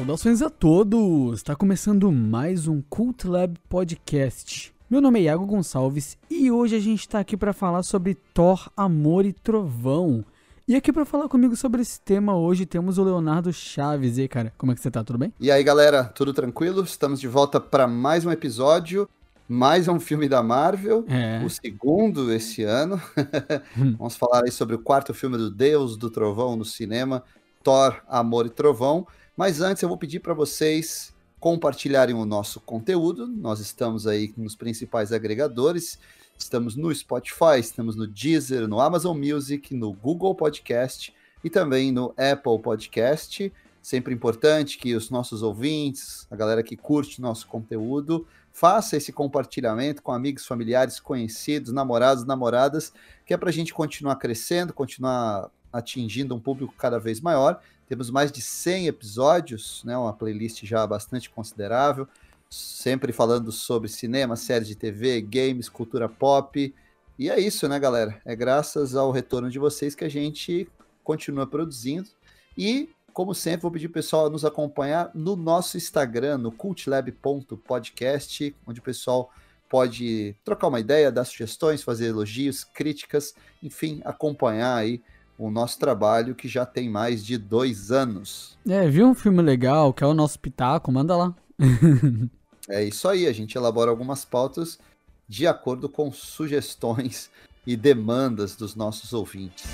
Saudações 0.00 0.40
a 0.40 0.48
todos! 0.48 1.34
Está 1.40 1.54
começando 1.54 2.10
mais 2.10 2.66
um 2.66 2.80
Cult 2.80 3.28
Lab 3.28 3.54
Podcast. 3.68 4.72
Meu 4.88 4.98
nome 4.98 5.20
é 5.20 5.24
Iago 5.24 5.44
Gonçalves 5.44 6.16
e 6.30 6.50
hoje 6.50 6.74
a 6.74 6.80
gente 6.80 7.00
está 7.00 7.20
aqui 7.20 7.36
para 7.36 7.52
falar 7.52 7.82
sobre 7.82 8.14
Thor, 8.32 8.70
Amor 8.74 9.26
e 9.26 9.32
Trovão. 9.34 10.24
E 10.66 10.74
aqui 10.74 10.90
para 10.90 11.04
falar 11.04 11.28
comigo 11.28 11.54
sobre 11.54 11.82
esse 11.82 12.00
tema 12.00 12.34
hoje 12.34 12.64
temos 12.64 12.96
o 12.96 13.04
Leonardo 13.04 13.52
Chaves. 13.52 14.16
E 14.16 14.22
aí, 14.22 14.28
cara, 14.28 14.54
como 14.56 14.72
é 14.72 14.74
que 14.74 14.80
você 14.80 14.90
tá? 14.90 15.04
Tudo 15.04 15.18
bem? 15.18 15.34
E 15.38 15.50
aí, 15.50 15.62
galera, 15.62 16.04
tudo 16.04 16.32
tranquilo? 16.32 16.82
Estamos 16.82 17.20
de 17.20 17.28
volta 17.28 17.60
para 17.60 17.86
mais 17.86 18.24
um 18.24 18.30
episódio, 18.30 19.06
mais 19.46 19.86
um 19.86 20.00
filme 20.00 20.30
da 20.30 20.42
Marvel, 20.42 21.04
É. 21.08 21.44
o 21.44 21.50
segundo 21.50 22.32
esse 22.32 22.62
ano. 22.62 22.98
Vamos 23.98 24.16
falar 24.16 24.44
aí 24.44 24.50
sobre 24.50 24.74
o 24.74 24.78
quarto 24.78 25.12
filme 25.12 25.36
do 25.36 25.50
Deus 25.50 25.94
do 25.98 26.08
Trovão 26.08 26.56
no 26.56 26.64
cinema, 26.64 27.22
Thor, 27.62 28.00
Amor 28.08 28.46
e 28.46 28.50
Trovão. 28.50 29.06
Mas 29.40 29.62
antes 29.62 29.82
eu 29.82 29.88
vou 29.88 29.96
pedir 29.96 30.20
para 30.20 30.34
vocês 30.34 31.14
compartilharem 31.38 32.14
o 32.14 32.26
nosso 32.26 32.60
conteúdo. 32.60 33.26
Nós 33.26 33.58
estamos 33.58 34.06
aí 34.06 34.34
nos 34.36 34.54
principais 34.54 35.12
agregadores. 35.12 35.98
Estamos 36.36 36.76
no 36.76 36.94
Spotify, 36.94 37.58
estamos 37.58 37.96
no 37.96 38.06
Deezer, 38.06 38.68
no 38.68 38.78
Amazon 38.78 39.16
Music, 39.16 39.74
no 39.74 39.94
Google 39.94 40.34
Podcast 40.34 41.14
e 41.42 41.48
também 41.48 41.90
no 41.90 42.12
Apple 42.18 42.58
Podcast. 42.62 43.50
Sempre 43.80 44.12
importante 44.12 44.76
que 44.76 44.94
os 44.94 45.08
nossos 45.08 45.42
ouvintes, 45.42 46.26
a 46.30 46.36
galera 46.36 46.62
que 46.62 46.76
curte 46.76 47.22
nosso 47.22 47.46
conteúdo, 47.46 48.26
faça 48.52 48.98
esse 48.98 49.10
compartilhamento 49.10 50.02
com 50.02 50.12
amigos, 50.12 50.44
familiares, 50.44 51.00
conhecidos, 51.00 51.72
namorados, 51.72 52.26
namoradas, 52.26 52.92
que 53.24 53.32
é 53.32 53.38
para 53.38 53.48
a 53.48 53.52
gente 53.54 53.72
continuar 53.72 54.16
crescendo, 54.16 54.74
continuar 54.74 55.50
atingindo 55.72 56.34
um 56.34 56.40
público 56.40 56.74
cada 56.76 56.98
vez 56.98 57.22
maior. 57.22 57.58
Temos 57.90 58.08
mais 58.08 58.30
de 58.30 58.40
100 58.40 58.86
episódios, 58.86 59.82
né, 59.82 59.98
uma 59.98 60.12
playlist 60.12 60.64
já 60.64 60.86
bastante 60.86 61.28
considerável, 61.28 62.06
sempre 62.48 63.12
falando 63.12 63.50
sobre 63.50 63.88
cinema, 63.88 64.36
séries 64.36 64.68
de 64.68 64.76
TV, 64.76 65.20
games, 65.20 65.68
cultura 65.68 66.08
pop. 66.08 66.72
E 67.18 67.28
é 67.28 67.40
isso, 67.40 67.66
né, 67.66 67.80
galera? 67.80 68.22
É 68.24 68.36
graças 68.36 68.94
ao 68.94 69.10
retorno 69.10 69.50
de 69.50 69.58
vocês 69.58 69.96
que 69.96 70.04
a 70.04 70.08
gente 70.08 70.68
continua 71.02 71.48
produzindo. 71.48 72.08
E, 72.56 72.90
como 73.12 73.34
sempre, 73.34 73.62
vou 73.62 73.72
pedir 73.72 73.88
pro 73.88 73.94
pessoal 73.94 74.26
a 74.26 74.30
nos 74.30 74.44
acompanhar 74.44 75.10
no 75.12 75.34
nosso 75.34 75.76
Instagram, 75.76 76.38
no 76.38 76.52
cultlab.podcast, 76.52 78.54
onde 78.68 78.78
o 78.78 78.84
pessoal 78.84 79.32
pode 79.68 80.36
trocar 80.44 80.68
uma 80.68 80.78
ideia, 80.78 81.10
dar 81.10 81.24
sugestões, 81.24 81.82
fazer 81.82 82.06
elogios, 82.06 82.62
críticas, 82.62 83.34
enfim, 83.60 84.00
acompanhar 84.04 84.76
aí 84.76 85.02
o 85.40 85.50
nosso 85.50 85.78
trabalho 85.78 86.34
que 86.34 86.46
já 86.46 86.66
tem 86.66 86.88
mais 86.90 87.24
de 87.24 87.38
dois 87.38 87.90
anos. 87.90 88.58
É, 88.68 88.86
viu 88.88 89.06
um 89.06 89.14
filme 89.14 89.40
legal, 89.40 89.92
que 89.92 90.04
é 90.04 90.06
o 90.06 90.12
nosso 90.12 90.38
pitaco, 90.38 90.92
manda 90.92 91.16
lá. 91.16 91.34
É 92.68 92.84
isso 92.84 93.08
aí, 93.08 93.26
a 93.26 93.32
gente 93.32 93.56
elabora 93.56 93.90
algumas 93.90 94.24
pautas 94.24 94.78
de 95.26 95.44
acordo 95.44 95.88
com 95.88 96.12
sugestões 96.12 97.28
e 97.66 97.76
demandas 97.76 98.54
dos 98.54 98.76
nossos 98.76 99.12
ouvintes. 99.12 99.64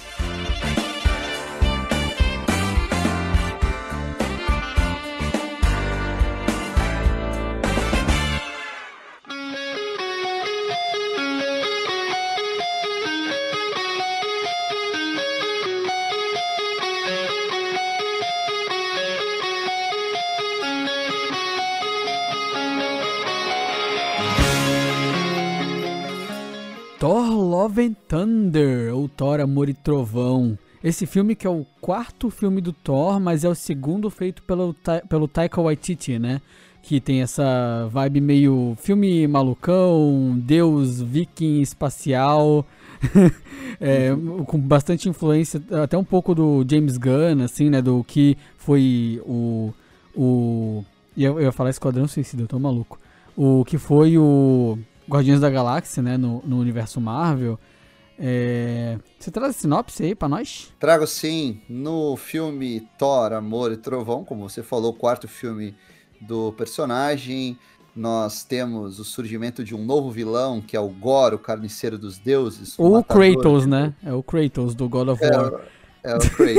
Thor 29.36 29.40
Amor 29.40 29.68
e 29.68 29.74
Trovão. 29.74 30.58
Esse 30.82 31.06
filme 31.06 31.34
que 31.34 31.46
é 31.46 31.50
o 31.50 31.66
quarto 31.80 32.30
filme 32.30 32.60
do 32.60 32.72
Thor, 32.72 33.20
mas 33.20 33.44
é 33.44 33.48
o 33.48 33.54
segundo 33.54 34.08
feito 34.08 34.42
pelo, 34.42 34.72
Ta- 34.72 35.02
pelo 35.08 35.26
Taika 35.28 35.60
Waititi, 35.60 36.18
né? 36.18 36.40
Que 36.82 37.00
tem 37.00 37.20
essa 37.20 37.88
vibe 37.90 38.20
meio 38.20 38.76
filme 38.80 39.26
malucão, 39.26 40.38
deus 40.38 41.00
viking 41.02 41.60
espacial, 41.60 42.64
é, 43.80 44.10
com 44.46 44.58
bastante 44.58 45.08
influência, 45.08 45.60
até 45.82 45.98
um 45.98 46.04
pouco 46.04 46.34
do 46.34 46.64
James 46.68 46.96
Gunn, 46.96 47.42
assim, 47.44 47.68
né? 47.68 47.82
Do 47.82 48.04
que 48.04 48.38
foi 48.56 49.20
o... 49.26 49.72
o 50.14 50.84
eu, 51.16 51.38
eu 51.38 51.42
ia 51.46 51.52
falar 51.52 51.70
Esquadrão 51.70 52.06
Suicida, 52.06 52.42
eu 52.42 52.46
tô 52.48 52.58
maluco. 52.58 52.98
O 53.36 53.64
que 53.64 53.76
foi 53.78 54.16
o 54.16 54.78
Guardiões 55.08 55.40
da 55.40 55.50
Galáxia, 55.50 56.02
né, 56.02 56.16
no, 56.16 56.42
no 56.46 56.58
universo 56.58 57.00
Marvel. 57.00 57.58
É, 58.18 58.98
Você 59.18 59.30
traz 59.30 59.50
a 59.50 59.58
sinopse 59.58 60.02
aí 60.02 60.14
pra 60.14 60.28
nós? 60.28 60.72
Trago 60.78 61.06
sim 61.06 61.60
no 61.68 62.16
filme 62.16 62.88
Thor, 62.98 63.32
Amor 63.32 63.72
e 63.72 63.76
Trovão, 63.76 64.24
como 64.24 64.48
você 64.48 64.62
falou, 64.62 64.92
o 64.92 64.94
quarto 64.96 65.28
filme 65.28 65.74
do 66.20 66.52
personagem. 66.52 67.58
Nós 67.94 68.44
temos 68.44 68.98
o 68.98 69.04
surgimento 69.04 69.64
de 69.64 69.74
um 69.74 69.82
novo 69.84 70.10
vilão, 70.10 70.60
que 70.60 70.76
é 70.76 70.80
o 70.80 70.88
Gore, 70.88 71.34
o 71.34 71.38
carniceiro 71.38 71.96
dos 71.98 72.18
deuses. 72.18 72.78
Ou 72.78 72.88
o 72.90 72.92
matador 72.94 73.32
Kratos, 73.34 73.62
de- 73.62 73.68
né? 73.70 73.94
É 74.04 74.12
o 74.12 74.22
Kratos 74.22 74.74
do 74.74 74.88
God 74.88 75.08
of 75.08 75.24
É, 75.24 75.30
War. 75.36 75.52
o- 75.54 75.60
é 76.04 76.14
o 76.14 76.18
Kratos. 76.18 76.56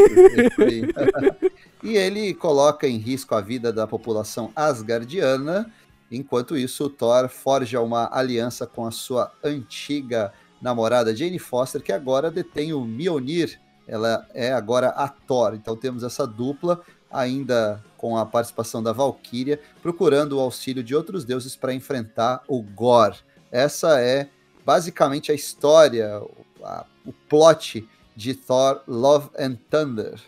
é 0.98 1.52
e 1.84 1.96
ele 1.96 2.34
coloca 2.34 2.88
em 2.88 2.98
risco 2.98 3.36
a 3.36 3.42
vida 3.42 3.72
da 3.72 3.86
população 3.86 4.52
asgardiana. 4.56 5.72
Enquanto 6.12 6.58
isso, 6.58 6.86
o 6.86 6.90
Thor 6.90 7.28
forja 7.30 7.82
uma 7.82 8.10
aliança 8.12 8.66
com 8.66 8.86
a 8.86 8.92
sua 8.92 9.32
antiga 9.44 10.32
namorada 10.62 11.16
Jane 11.16 11.40
Foster, 11.40 11.82
que 11.82 11.92
agora 11.92 12.30
detém 12.32 12.74
o 12.74 12.82
Mjolnir. 12.84 13.60
Ela 13.88 14.28
é 14.34 14.52
agora 14.52 14.90
a 14.90 15.08
Thor. 15.08 15.54
Então 15.54 15.76
temos 15.76 16.04
essa 16.04 16.26
dupla, 16.28 16.82
ainda 17.12 17.84
com 17.98 18.18
a 18.18 18.26
participação 18.26 18.84
da 18.84 18.92
Valkyria, 18.92 19.60
procurando 19.82 20.34
o 20.38 20.40
auxílio 20.40 20.84
de 20.84 20.94
outros 20.96 21.24
deuses 21.24 21.56
para 21.56 21.74
enfrentar 21.74 22.44
o 22.48 22.62
Gore. 22.62 23.16
Essa 23.52 24.00
é 24.02 24.30
basicamente 24.66 25.32
a 25.32 25.36
história, 25.36 26.20
o- 26.22 26.66
a- 26.66 26.86
o 27.06 27.14
plot 27.14 27.88
de 28.16 28.34
Thor 28.34 28.82
Love 28.88 29.30
and 29.40 29.56
Thunder. 29.70 30.20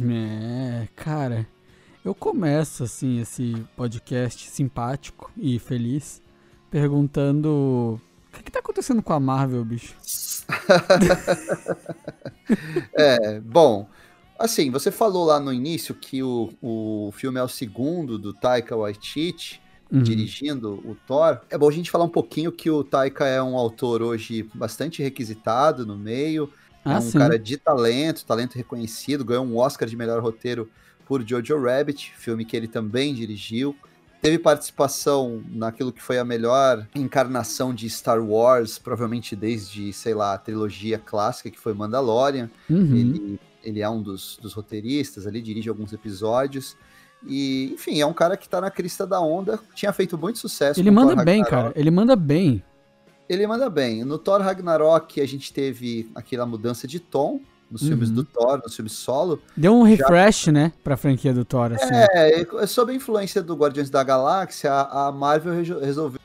É, 0.00 0.86
cara, 0.94 1.46
eu 2.04 2.14
começo 2.14 2.84
assim 2.84 3.20
esse 3.20 3.66
podcast 3.76 4.48
simpático 4.48 5.32
e 5.36 5.58
feliz 5.58 6.22
perguntando 6.70 8.00
que, 8.40 8.46
que 8.46 8.52
tá 8.52 8.58
acontecendo 8.60 9.02
com 9.02 9.12
a 9.12 9.20
Marvel, 9.20 9.64
bicho? 9.64 9.94
É, 12.96 13.40
bom, 13.40 13.88
assim, 14.38 14.70
você 14.70 14.90
falou 14.90 15.24
lá 15.24 15.40
no 15.40 15.52
início 15.52 15.94
que 15.94 16.22
o, 16.22 16.52
o 16.60 17.10
filme 17.12 17.38
é 17.38 17.42
o 17.42 17.48
segundo 17.48 18.18
do 18.18 18.32
Taika 18.32 18.76
Waititi, 18.76 19.60
Uhum. 19.92 20.04
dirigindo 20.04 20.74
o 20.88 20.94
Thor. 20.94 21.40
É 21.50 21.58
bom 21.58 21.68
a 21.68 21.72
gente 21.72 21.90
falar 21.90 22.04
um 22.04 22.08
pouquinho 22.08 22.52
que 22.52 22.70
o 22.70 22.84
Taika 22.84 23.26
é 23.26 23.42
um 23.42 23.56
autor 23.56 24.02
hoje 24.02 24.48
bastante 24.54 25.02
requisitado 25.02 25.84
no 25.84 25.98
meio, 25.98 26.48
é 26.88 26.96
Ah, 26.96 27.00
um 27.00 27.10
sim. 27.10 27.18
cara 27.18 27.36
de 27.36 27.56
talento, 27.56 28.24
talento 28.24 28.54
reconhecido, 28.54 29.24
ganhou 29.24 29.44
um 29.44 29.56
Oscar 29.56 29.88
de 29.88 29.96
melhor 29.96 30.22
roteiro 30.22 30.70
por 31.04 31.26
Jojo 31.26 31.60
Rabbit, 31.60 32.12
filme 32.16 32.44
que 32.44 32.56
ele 32.56 32.68
também 32.68 33.12
dirigiu. 33.12 33.74
Teve 34.20 34.38
participação 34.38 35.42
naquilo 35.48 35.92
que 35.92 36.02
foi 36.02 36.18
a 36.18 36.24
melhor 36.24 36.86
encarnação 36.94 37.74
de 37.74 37.88
Star 37.88 38.22
Wars, 38.22 38.78
provavelmente 38.78 39.34
desde, 39.34 39.92
sei 39.94 40.12
lá, 40.12 40.34
a 40.34 40.38
trilogia 40.38 40.98
clássica 40.98 41.50
que 41.50 41.58
foi 41.58 41.72
Mandalorian. 41.72 42.50
Uhum. 42.68 42.94
Ele, 42.94 43.40
ele 43.64 43.80
é 43.80 43.88
um 43.88 44.02
dos, 44.02 44.38
dos 44.42 44.52
roteiristas 44.52 45.26
ali, 45.26 45.40
dirige 45.40 45.70
alguns 45.70 45.92
episódios. 45.92 46.76
E, 47.26 47.72
enfim, 47.74 48.00
é 48.00 48.06
um 48.06 48.12
cara 48.12 48.36
que 48.36 48.48
tá 48.48 48.60
na 48.60 48.70
crista 48.70 49.06
da 49.06 49.20
onda, 49.20 49.58
tinha 49.74 49.92
feito 49.92 50.18
muito 50.18 50.38
sucesso. 50.38 50.80
Ele 50.80 50.90
manda 50.90 51.24
bem, 51.24 51.42
cara. 51.42 51.72
Ele 51.74 51.90
manda 51.90 52.14
bem. 52.14 52.62
Ele 53.28 53.46
manda 53.46 53.70
bem. 53.70 54.04
No 54.04 54.18
Thor 54.18 54.40
Ragnarok, 54.40 55.20
a 55.20 55.26
gente 55.26 55.52
teve 55.52 56.10
aquela 56.14 56.44
mudança 56.44 56.86
de 56.86 57.00
tom 57.00 57.40
nos 57.70 57.82
filmes 57.82 58.08
Uhum. 58.08 58.16
do 58.16 58.24
Thor, 58.24 58.60
nos 58.62 58.74
filmes 58.74 58.92
solo. 58.92 59.40
Deu 59.56 59.72
um 59.74 59.82
refresh, 59.82 60.48
né, 60.48 60.72
pra 60.82 60.96
franquia 60.96 61.32
do 61.32 61.44
Thor, 61.44 61.72
assim. 61.72 61.94
É, 61.94 62.66
sob 62.66 62.92
a 62.92 62.94
influência 62.94 63.42
do 63.42 63.54
Guardiões 63.54 63.88
da 63.88 64.02
Galáxia, 64.02 64.72
a 64.72 65.12
Marvel 65.12 65.54
resolveu. 65.80 66.18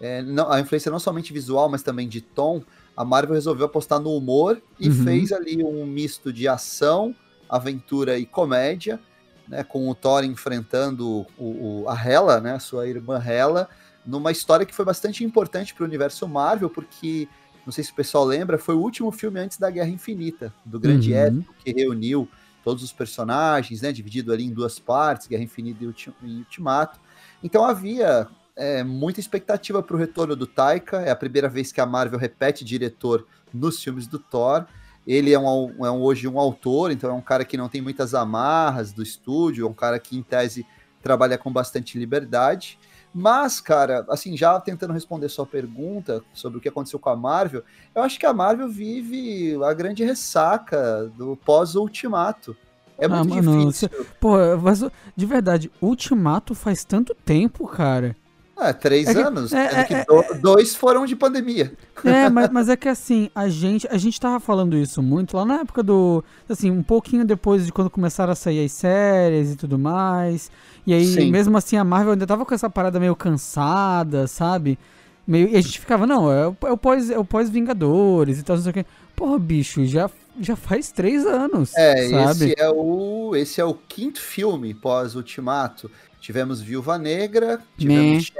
é, 0.00 0.20
não- 0.20 0.50
a 0.50 0.60
influência 0.60 0.90
não 0.90 0.98
somente 0.98 1.32
visual, 1.32 1.68
mas 1.68 1.82
também 1.82 2.08
de 2.08 2.20
tom. 2.20 2.62
A 2.96 3.04
Marvel 3.04 3.34
resolveu 3.34 3.64
apostar 3.66 3.98
no 4.00 4.10
humor 4.14 4.60
e 4.78 4.88
Uhum. 4.88 5.04
fez 5.04 5.32
ali 5.32 5.64
um 5.64 5.86
misto 5.86 6.30
de 6.32 6.46
ação, 6.46 7.14
aventura 7.48 8.18
e 8.18 8.26
comédia, 8.26 9.00
né, 9.48 9.62
com 9.62 9.88
o 9.88 9.94
Thor 9.94 10.24
enfrentando 10.24 11.24
o, 11.38 11.82
o- 11.84 11.88
a 11.88 11.94
Hela, 11.94 12.40
né, 12.40 12.52
a 12.54 12.58
sua 12.58 12.86
irmã 12.86 13.22
Hela, 13.24 13.68
numa 14.04 14.30
história 14.32 14.66
que 14.66 14.74
foi 14.74 14.84
bastante 14.84 15.24
importante 15.24 15.72
para 15.72 15.84
o 15.84 15.86
universo 15.86 16.28
Marvel, 16.28 16.68
porque 16.68 17.26
não 17.64 17.72
sei 17.72 17.82
se 17.84 17.92
o 17.92 17.94
pessoal 17.94 18.24
lembra, 18.24 18.58
foi 18.58 18.74
o 18.74 18.80
último 18.80 19.10
filme 19.10 19.40
antes 19.40 19.58
da 19.58 19.70
Guerra 19.70 19.88
Infinita, 19.88 20.52
do 20.64 20.78
grande 20.78 21.12
Uhum. 21.12 21.18
épico 21.18 21.54
que 21.64 21.72
reuniu 21.72 22.28
todos 22.62 22.82
os 22.82 22.92
personagens, 22.92 23.82
né? 23.82 23.92
Dividido 23.92 24.32
ali 24.32 24.44
em 24.44 24.52
duas 24.52 24.78
partes, 24.78 25.26
Guerra 25.26 25.42
Infinita 25.42 25.84
e 26.22 26.36
Ultimato. 26.38 26.98
Então 27.42 27.64
havia 27.64 28.26
é, 28.56 28.82
muita 28.82 29.20
expectativa 29.20 29.82
para 29.82 29.96
o 29.96 29.98
retorno 29.98 30.34
do 30.34 30.46
Taika. 30.46 31.02
É 31.02 31.10
a 31.10 31.16
primeira 31.16 31.48
vez 31.48 31.72
que 31.72 31.80
a 31.80 31.86
Marvel 31.86 32.18
repete 32.18 32.64
diretor 32.64 33.26
nos 33.52 33.82
filmes 33.82 34.06
do 34.06 34.18
Thor. 34.18 34.66
Ele 35.06 35.32
é, 35.32 35.38
um, 35.38 35.84
é 35.84 35.90
um, 35.90 36.00
hoje 36.00 36.26
um 36.26 36.38
autor, 36.38 36.90
então 36.90 37.10
é 37.10 37.12
um 37.12 37.20
cara 37.20 37.44
que 37.44 37.58
não 37.58 37.68
tem 37.68 37.82
muitas 37.82 38.14
amarras 38.14 38.92
do 38.92 39.02
estúdio, 39.02 39.66
é 39.66 39.68
um 39.68 39.74
cara 39.74 39.98
que, 39.98 40.16
em 40.16 40.22
tese, 40.22 40.66
trabalha 41.02 41.36
com 41.36 41.52
bastante 41.52 41.98
liberdade. 41.98 42.78
Mas, 43.14 43.60
cara, 43.60 44.04
assim, 44.08 44.36
já 44.36 44.58
tentando 44.58 44.92
responder 44.92 45.28
sua 45.28 45.46
pergunta 45.46 46.22
sobre 46.32 46.58
o 46.58 46.60
que 46.60 46.68
aconteceu 46.68 46.98
com 46.98 47.10
a 47.10 47.16
Marvel, 47.16 47.62
eu 47.94 48.02
acho 48.02 48.18
que 48.18 48.26
a 48.26 48.32
Marvel 48.32 48.68
vive 48.68 49.56
a 49.62 49.72
grande 49.72 50.04
ressaca 50.04 51.10
do 51.16 51.36
pós-ultimato. 51.36 52.56
É 52.98 53.06
muito 53.06 53.32
ah, 53.32 53.42
mano, 53.42 53.58
difícil. 53.66 53.88
Cê, 53.88 54.04
pô, 54.20 54.36
mas 54.60 54.80
de 55.16 55.26
verdade, 55.26 55.70
Ultimato 55.80 56.54
faz 56.54 56.84
tanto 56.84 57.14
tempo, 57.14 57.68
cara. 57.68 58.16
É, 58.56 58.72
três 58.72 59.08
é 59.08 59.14
que, 59.14 59.20
anos. 59.20 59.52
É, 59.52 59.80
é, 59.80 59.84
que 59.84 59.94
é, 59.94 60.04
do, 60.04 60.40
dois 60.40 60.74
foram 60.74 61.04
de 61.04 61.16
pandemia. 61.16 61.72
É, 62.04 62.28
mas, 62.30 62.48
mas 62.52 62.68
é 62.68 62.76
que 62.76 62.88
assim, 62.88 63.28
a 63.34 63.48
gente, 63.48 63.86
a 63.88 63.98
gente 63.98 64.20
tava 64.20 64.38
falando 64.38 64.76
isso 64.76 65.02
muito 65.02 65.36
lá 65.36 65.44
na 65.44 65.60
época 65.60 65.82
do. 65.82 66.22
Assim, 66.48 66.70
um 66.70 66.82
pouquinho 66.82 67.24
depois 67.24 67.66
de 67.66 67.72
quando 67.72 67.90
começaram 67.90 68.32
a 68.32 68.36
sair 68.36 68.64
as 68.64 68.72
séries 68.72 69.52
e 69.52 69.56
tudo 69.56 69.78
mais. 69.78 70.50
E 70.86 70.94
aí, 70.94 71.06
Sim. 71.06 71.30
mesmo 71.30 71.56
assim, 71.56 71.76
a 71.76 71.84
Marvel 71.84 72.12
ainda 72.12 72.26
tava 72.26 72.44
com 72.44 72.54
essa 72.54 72.70
parada 72.70 73.00
meio 73.00 73.16
cansada, 73.16 74.26
sabe? 74.26 74.78
Meio, 75.26 75.48
e 75.48 75.56
a 75.56 75.60
gente 75.60 75.80
ficava, 75.80 76.06
não, 76.06 76.30
é 76.30 76.48
o, 76.48 76.56
é 76.64 76.70
o 76.70 76.76
pós, 76.76 77.10
é 77.10 77.18
o 77.18 77.24
pós-Vingadores 77.24 78.38
e 78.38 78.42
tal, 78.42 78.56
não 78.56 78.62
sei 78.62 78.70
o 78.70 78.74
quê. 78.74 78.86
Porra, 79.16 79.38
bicho, 79.38 79.84
já, 79.86 80.10
já 80.38 80.54
faz 80.54 80.92
três 80.92 81.26
anos. 81.26 81.74
É, 81.74 82.08
sabe? 82.08 82.50
esse 82.50 82.54
é 82.60 82.70
o. 82.70 83.34
Esse 83.34 83.60
é 83.60 83.64
o 83.64 83.74
quinto 83.74 84.20
filme 84.20 84.74
pós-Ultimato. 84.74 85.90
Tivemos 86.24 86.58
Viúva 86.58 86.96
Negra, 86.96 87.60
tivemos 87.76 88.32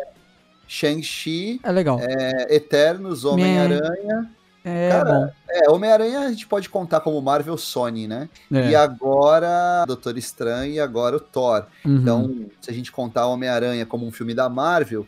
Shang-Chi. 0.66 1.60
É 1.62 1.70
legal. 1.70 2.00
É, 2.00 2.56
Eternos, 2.56 3.26
Homem-Aranha. 3.26 4.30
É, 4.64 4.88
Cara. 4.88 5.36
É, 5.50 5.70
Homem-Aranha 5.70 6.20
a 6.20 6.30
gente 6.30 6.46
pode 6.46 6.70
contar 6.70 7.00
como 7.00 7.20
Marvel 7.20 7.58
Sony, 7.58 8.08
né? 8.08 8.30
É. 8.50 8.70
E 8.70 8.74
agora 8.74 9.84
Doutor 9.86 10.16
Estranho 10.16 10.72
e 10.72 10.80
agora 10.80 11.16
o 11.16 11.20
Thor. 11.20 11.66
Uhum. 11.84 11.96
Então, 11.96 12.46
se 12.58 12.70
a 12.70 12.72
gente 12.72 12.90
contar 12.90 13.26
Homem-Aranha 13.26 13.84
como 13.84 14.06
um 14.06 14.10
filme 14.10 14.32
da 14.32 14.48
Marvel, 14.48 15.06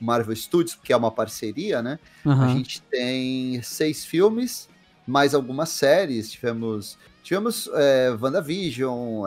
Marvel 0.00 0.34
Studios, 0.34 0.74
porque 0.74 0.94
é 0.94 0.96
uma 0.96 1.10
parceria, 1.10 1.82
né? 1.82 1.98
Uhum. 2.24 2.40
A 2.40 2.48
gente 2.48 2.80
tem 2.80 3.60
seis 3.60 4.02
filmes, 4.02 4.66
mais 5.06 5.34
algumas 5.34 5.68
séries. 5.68 6.32
Tivemos, 6.32 6.96
tivemos 7.22 7.68
é, 7.74 8.16
WandaVision, 8.18 9.26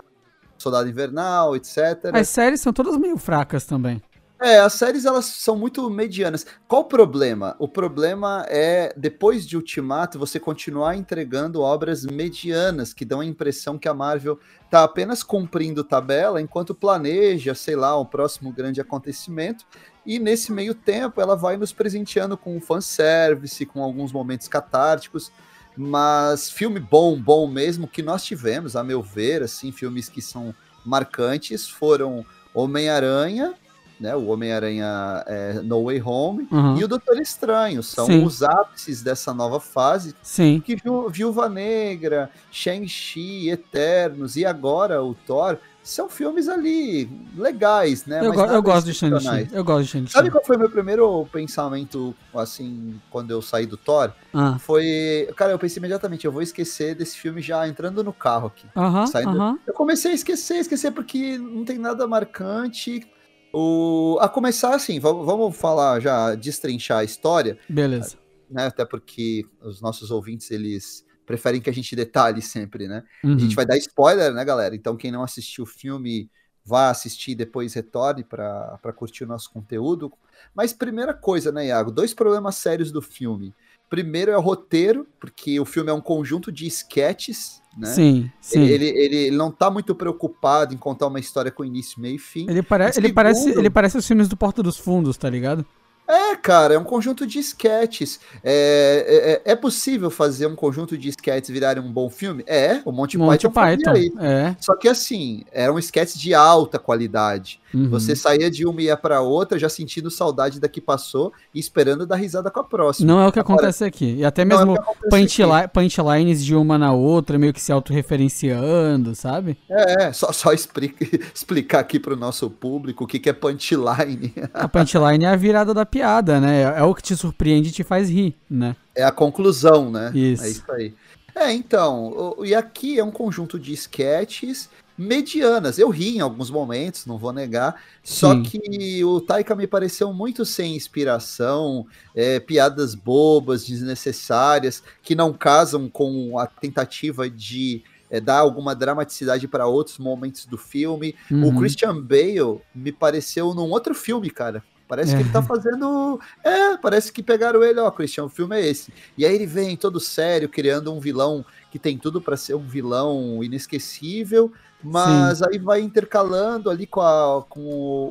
Soldado 0.57 0.89
Invernal, 0.89 1.55
etc. 1.55 2.11
As 2.13 2.29
séries 2.29 2.61
são 2.61 2.73
todas 2.73 2.97
meio 2.97 3.17
fracas 3.17 3.65
também. 3.65 4.01
É, 4.39 4.59
as 4.59 4.73
séries 4.73 5.03
elas 5.03 5.25
são 5.25 5.55
muito 5.57 5.89
medianas. 5.89 6.45
Qual 6.67 6.83
o 6.83 6.85
problema? 6.85 7.55
O 7.57 7.67
problema 7.67 8.45
é, 8.47 8.93
depois 8.95 9.47
de 9.47 9.57
Ultimato, 9.57 10.19
você 10.19 10.39
continuar 10.39 10.95
entregando 10.95 11.61
obras 11.61 12.05
medianas, 12.05 12.93
que 12.93 13.03
dão 13.03 13.19
a 13.19 13.25
impressão 13.25 13.79
que 13.79 13.87
a 13.87 13.95
Marvel 13.95 14.39
tá 14.69 14.83
apenas 14.83 15.23
cumprindo 15.23 15.83
tabela 15.83 16.39
enquanto 16.39 16.75
planeja, 16.75 17.55
sei 17.55 17.75
lá, 17.75 17.97
o 17.97 18.05
próximo 18.05 18.51
grande 18.51 18.79
acontecimento. 18.79 19.65
E 20.05 20.19
nesse 20.19 20.51
meio 20.51 20.75
tempo 20.75 21.19
ela 21.19 21.35
vai 21.35 21.57
nos 21.57 21.73
presenteando 21.73 22.37
com 22.37 22.61
fanservice, 22.61 23.65
com 23.65 23.81
alguns 23.81 24.11
momentos 24.11 24.47
catárticos. 24.47 25.31
Mas 25.77 26.49
filme 26.49 26.79
bom, 26.79 27.19
bom 27.19 27.47
mesmo, 27.47 27.87
que 27.87 28.01
nós 28.01 28.23
tivemos, 28.23 28.75
a 28.75 28.83
meu 28.83 29.01
ver, 29.01 29.43
assim, 29.43 29.71
filmes 29.71 30.09
que 30.09 30.21
são 30.21 30.53
marcantes 30.83 31.69
foram 31.69 32.25
Homem-Aranha, 32.53 33.53
né? 33.99 34.15
O 34.15 34.27
Homem-Aranha 34.27 35.23
é, 35.25 35.53
No 35.63 35.85
Way 35.85 36.01
Home 36.03 36.47
uhum. 36.51 36.77
e 36.77 36.83
o 36.83 36.87
Doutor 36.87 37.19
Estranho. 37.19 37.81
São 37.81 38.05
Sim. 38.05 38.23
os 38.23 38.43
ápices 38.43 39.01
dessa 39.01 39.33
nova 39.33 39.59
fase. 39.59 40.15
Sim. 40.21 40.61
Que 40.63 40.75
viu, 40.75 41.09
Viúva 41.09 41.49
Negra, 41.49 42.29
Shang-Chi, 42.51 43.49
Eternos 43.49 44.35
e 44.35 44.45
agora 44.45 45.03
o 45.03 45.13
Thor 45.13 45.57
são 45.87 46.09
filmes 46.09 46.49
ali 46.49 47.09
legais, 47.35 48.05
né? 48.05 48.25
Eu, 48.25 48.33
go 48.33 48.41
eu 48.41 48.61
gosto 48.61 48.87
de 48.87 48.93
Shang-Chi. 48.93 49.47
Eu 49.53 49.63
gosto 49.63 49.85
de 49.85 49.91
Shang-Chi. 49.91 50.11
Sabe 50.11 50.29
qual 50.29 50.43
foi 50.43 50.57
o 50.57 50.59
meu 50.59 50.69
primeiro 50.69 51.25
pensamento, 51.31 52.13
assim, 52.35 52.99
quando 53.09 53.31
eu 53.31 53.41
saí 53.41 53.65
do 53.65 53.77
Thor? 53.77 54.11
Ah. 54.33 54.59
Foi. 54.59 55.29
Cara, 55.37 55.53
eu 55.53 55.59
pensei 55.59 55.79
imediatamente, 55.79 56.25
eu 56.25 56.31
vou 56.31 56.41
esquecer 56.41 56.93
desse 56.93 57.17
filme 57.17 57.41
já 57.41 57.65
entrando 57.67 58.03
no 58.03 58.11
carro 58.11 58.47
aqui. 58.47 58.67
Uh 58.75 58.81
-huh, 58.81 59.07
saindo... 59.07 59.31
uh 59.31 59.53
-huh. 59.53 59.59
Eu 59.65 59.73
comecei 59.73 60.11
a 60.11 60.13
esquecer, 60.13 60.57
esquecer, 60.57 60.91
porque 60.91 61.37
não 61.37 61.63
tem 61.63 61.77
nada 61.77 62.05
marcante. 62.05 63.07
O, 63.53 64.17
a 64.19 64.27
começar 64.27 64.75
assim, 64.75 64.99
vamos, 64.99 65.25
vamos 65.25 65.55
falar 65.55 66.01
já, 66.01 66.35
destrinchar 66.35 66.99
a 66.99 67.03
história. 67.05 67.57
Beleza. 67.69 68.17
Né, 68.51 68.67
até 68.67 68.85
porque 68.85 69.45
os 69.61 69.81
nossos 69.81 70.11
ouvintes, 70.11 70.51
eles 70.51 71.06
preferem 71.27 71.61
que 71.61 71.69
a 71.69 71.73
gente 71.73 71.95
detalhe 71.95 72.41
sempre, 72.41 72.87
né? 72.87 73.03
Uhum. 73.23 73.35
A 73.35 73.37
gente 73.37 73.55
vai 73.55 73.65
dar 73.65 73.77
spoiler, 73.77 74.33
né, 74.33 74.43
galera? 74.43 74.75
Então 74.75 74.97
quem 74.97 75.11
não 75.11 75.21
assistiu 75.21 75.65
o 75.65 75.67
filme, 75.67 76.31
vá 76.65 76.89
assistir 76.89 77.35
depois 77.35 77.75
retorne 77.75 78.23
para 78.23 78.93
curtir 78.95 79.25
o 79.25 79.27
nosso 79.27 79.51
conteúdo. 79.51 80.11
Mas 80.55 80.73
primeira 80.73 81.13
coisa, 81.13 81.51
né, 81.51 81.67
Iago? 81.67 81.91
Dois 81.91 82.13
problemas 82.13 82.55
sérios 82.55 82.91
do 82.91 83.01
filme. 83.01 83.53
Primeiro 83.89 84.31
é 84.31 84.37
o 84.37 84.41
roteiro, 84.41 85.07
porque 85.19 85.59
o 85.59 85.65
filme 85.65 85.91
é 85.91 85.93
um 85.93 86.01
conjunto 86.01 86.51
de 86.51 86.65
sketches 86.65 87.61
né? 87.77 87.93
Sim, 87.93 88.31
sim. 88.41 88.63
Ele, 88.63 88.85
ele, 88.85 89.17
ele, 89.17 89.37
não 89.37 89.51
tá 89.51 89.69
muito 89.69 89.93
preocupado 89.93 90.73
em 90.73 90.77
contar 90.77 91.07
uma 91.07 91.19
história 91.19 91.51
com 91.51 91.63
início, 91.63 92.01
meio 92.01 92.15
e 92.15 92.19
fim. 92.19 92.49
Ele, 92.49 92.63
pare 92.63 92.91
ele, 92.97 93.13
parece, 93.13 93.49
ele 93.51 93.69
parece 93.69 93.97
os 93.97 94.07
filmes 94.07 94.27
do 94.27 94.35
Porta 94.35 94.63
dos 94.63 94.77
Fundos, 94.77 95.15
tá 95.15 95.29
ligado? 95.29 95.63
É, 96.07 96.35
cara, 96.35 96.75
é 96.75 96.79
um 96.79 96.83
conjunto 96.83 97.27
de 97.27 97.39
sketches. 97.39 98.19
É, 98.43 99.41
é, 99.45 99.51
é, 99.51 99.55
possível 99.55 100.09
fazer 100.09 100.47
um 100.47 100.55
conjunto 100.55 100.97
de 100.97 101.09
sketches 101.09 101.49
virarem 101.49 101.83
um 101.83 101.91
bom 101.91 102.09
filme? 102.09 102.43
É, 102.47 102.81
o 102.85 102.91
Monty, 102.91 103.17
Monty 103.17 103.49
Python. 103.49 103.93
Python 103.93 104.21
é. 104.21 104.55
Só 104.59 104.75
que 104.75 104.87
assim, 104.87 105.43
eram 105.51 105.77
sketches 105.77 106.17
de 106.17 106.33
alta 106.33 106.79
qualidade. 106.79 107.59
Uhum. 107.73 107.89
Você 107.89 108.15
saía 108.15 108.49
de 108.49 108.65
uma 108.65 108.81
e 108.81 108.85
ia 108.85 108.95
pra 108.95 109.21
outra 109.21 109.59
já 109.59 109.67
sentindo 109.67 110.09
saudade 110.09 110.59
da 110.59 110.69
que 110.69 110.79
passou 110.79 111.33
e 111.53 111.59
esperando 111.59 112.05
dar 112.05 112.15
risada 112.15 112.49
com 112.49 112.59
a 112.59 112.63
próxima. 112.63 113.05
Não 113.05 113.21
é 113.21 113.27
o 113.27 113.31
que 113.31 113.39
Agora, 113.39 113.55
acontece 113.55 113.83
aqui. 113.83 114.15
E 114.15 114.25
até 114.25 114.45
mesmo 114.45 114.75
é 114.75 115.09
punchli 115.09 115.67
punchlines 115.73 116.43
de 116.43 116.55
uma 116.55 116.77
na 116.77 116.93
outra, 116.93 117.37
meio 117.37 117.53
que 117.53 117.61
se 117.61 117.71
autorreferenciando, 117.71 119.13
sabe? 119.15 119.57
É, 119.69 120.03
é 120.05 120.13
só, 120.13 120.31
só 120.31 120.53
explica, 120.53 121.03
explicar 121.33 121.79
aqui 121.79 121.99
pro 121.99 122.15
nosso 122.15 122.49
público 122.49 123.03
o 123.03 123.07
que, 123.07 123.19
que 123.19 123.29
é 123.29 123.33
punchline. 123.33 124.33
A 124.53 124.67
punchline 124.67 125.25
é 125.25 125.29
a 125.29 125.35
virada 125.35 125.73
da 125.73 125.85
piada, 125.85 125.96
né? 126.39 126.61
É 126.61 126.83
o 126.83 126.93
que 126.93 127.01
te 127.01 127.15
surpreende 127.15 127.69
e 127.69 127.71
te 127.71 127.83
faz 127.83 128.09
rir, 128.09 128.35
né? 128.49 128.75
É 128.95 129.03
a 129.03 129.11
conclusão, 129.11 129.89
né? 129.91 130.11
Isso. 130.13 130.43
É 130.43 130.49
isso 130.49 130.71
aí. 130.71 130.93
É, 131.35 131.53
então, 131.53 132.35
e 132.43 132.55
aqui 132.55 132.97
é 132.99 133.03
um 133.03 133.11
conjunto 133.11 133.59
de 133.59 133.71
sketches 133.73 134.69
medianas. 134.97 135.77
Eu 135.77 135.89
ri 135.89 136.17
em 136.17 136.19
alguns 136.19 136.49
momentos, 136.49 137.05
não 137.05 137.17
vou 137.17 137.31
negar. 137.31 137.79
Só 138.03 138.33
Sim. 138.33 138.43
que 138.43 139.03
o 139.05 139.21
Taika 139.21 139.55
me 139.55 139.67
pareceu 139.67 140.11
muito 140.11 140.43
sem 140.43 140.75
inspiração, 140.75 141.85
é, 142.15 142.39
piadas 142.39 142.95
bobas, 142.95 143.65
desnecessárias, 143.65 144.81
que 145.03 145.13
não 145.13 145.31
casam 145.31 145.87
com 145.87 146.39
a 146.39 146.47
tentativa 146.47 147.29
de 147.29 147.83
é, 148.09 148.19
dar 148.19 148.39
alguma 148.39 148.73
dramaticidade 148.73 149.47
para 149.47 149.67
outros 149.67 149.99
momentos 149.99 150.45
do 150.45 150.57
filme. 150.57 151.13
Uhum. 151.29 151.49
O 151.49 151.59
Christian 151.59 152.01
Bale 152.01 152.59
me 152.73 152.91
pareceu 152.91 153.53
num 153.53 153.69
outro 153.69 153.93
filme, 153.93 154.31
cara. 154.31 154.63
Parece 154.87 155.13
é. 155.13 155.17
que 155.17 155.23
ele 155.23 155.31
tá 155.31 155.41
fazendo. 155.41 156.19
É, 156.43 156.77
parece 156.77 157.11
que 157.11 157.21
pegaram 157.21 157.63
ele, 157.63 157.79
ó, 157.79 157.91
Christian, 157.91 158.25
o 158.25 158.29
filme 158.29 158.55
é 158.55 158.65
esse. 158.65 158.93
E 159.17 159.25
aí 159.25 159.35
ele 159.35 159.45
vem 159.45 159.75
todo 159.75 159.99
sério, 159.99 160.47
criando 160.47 160.93
um 160.93 160.99
vilão 160.99 161.43
que 161.69 161.77
tem 161.77 161.97
tudo 161.97 162.21
para 162.21 162.37
ser 162.37 162.55
um 162.55 162.65
vilão 162.65 163.43
inesquecível, 163.43 164.51
mas 164.81 165.39
Sim. 165.39 165.45
aí 165.49 165.57
vai 165.57 165.81
intercalando 165.81 166.69
ali 166.69 166.87
com, 166.87 167.01
a, 167.01 167.43
com 167.49 167.59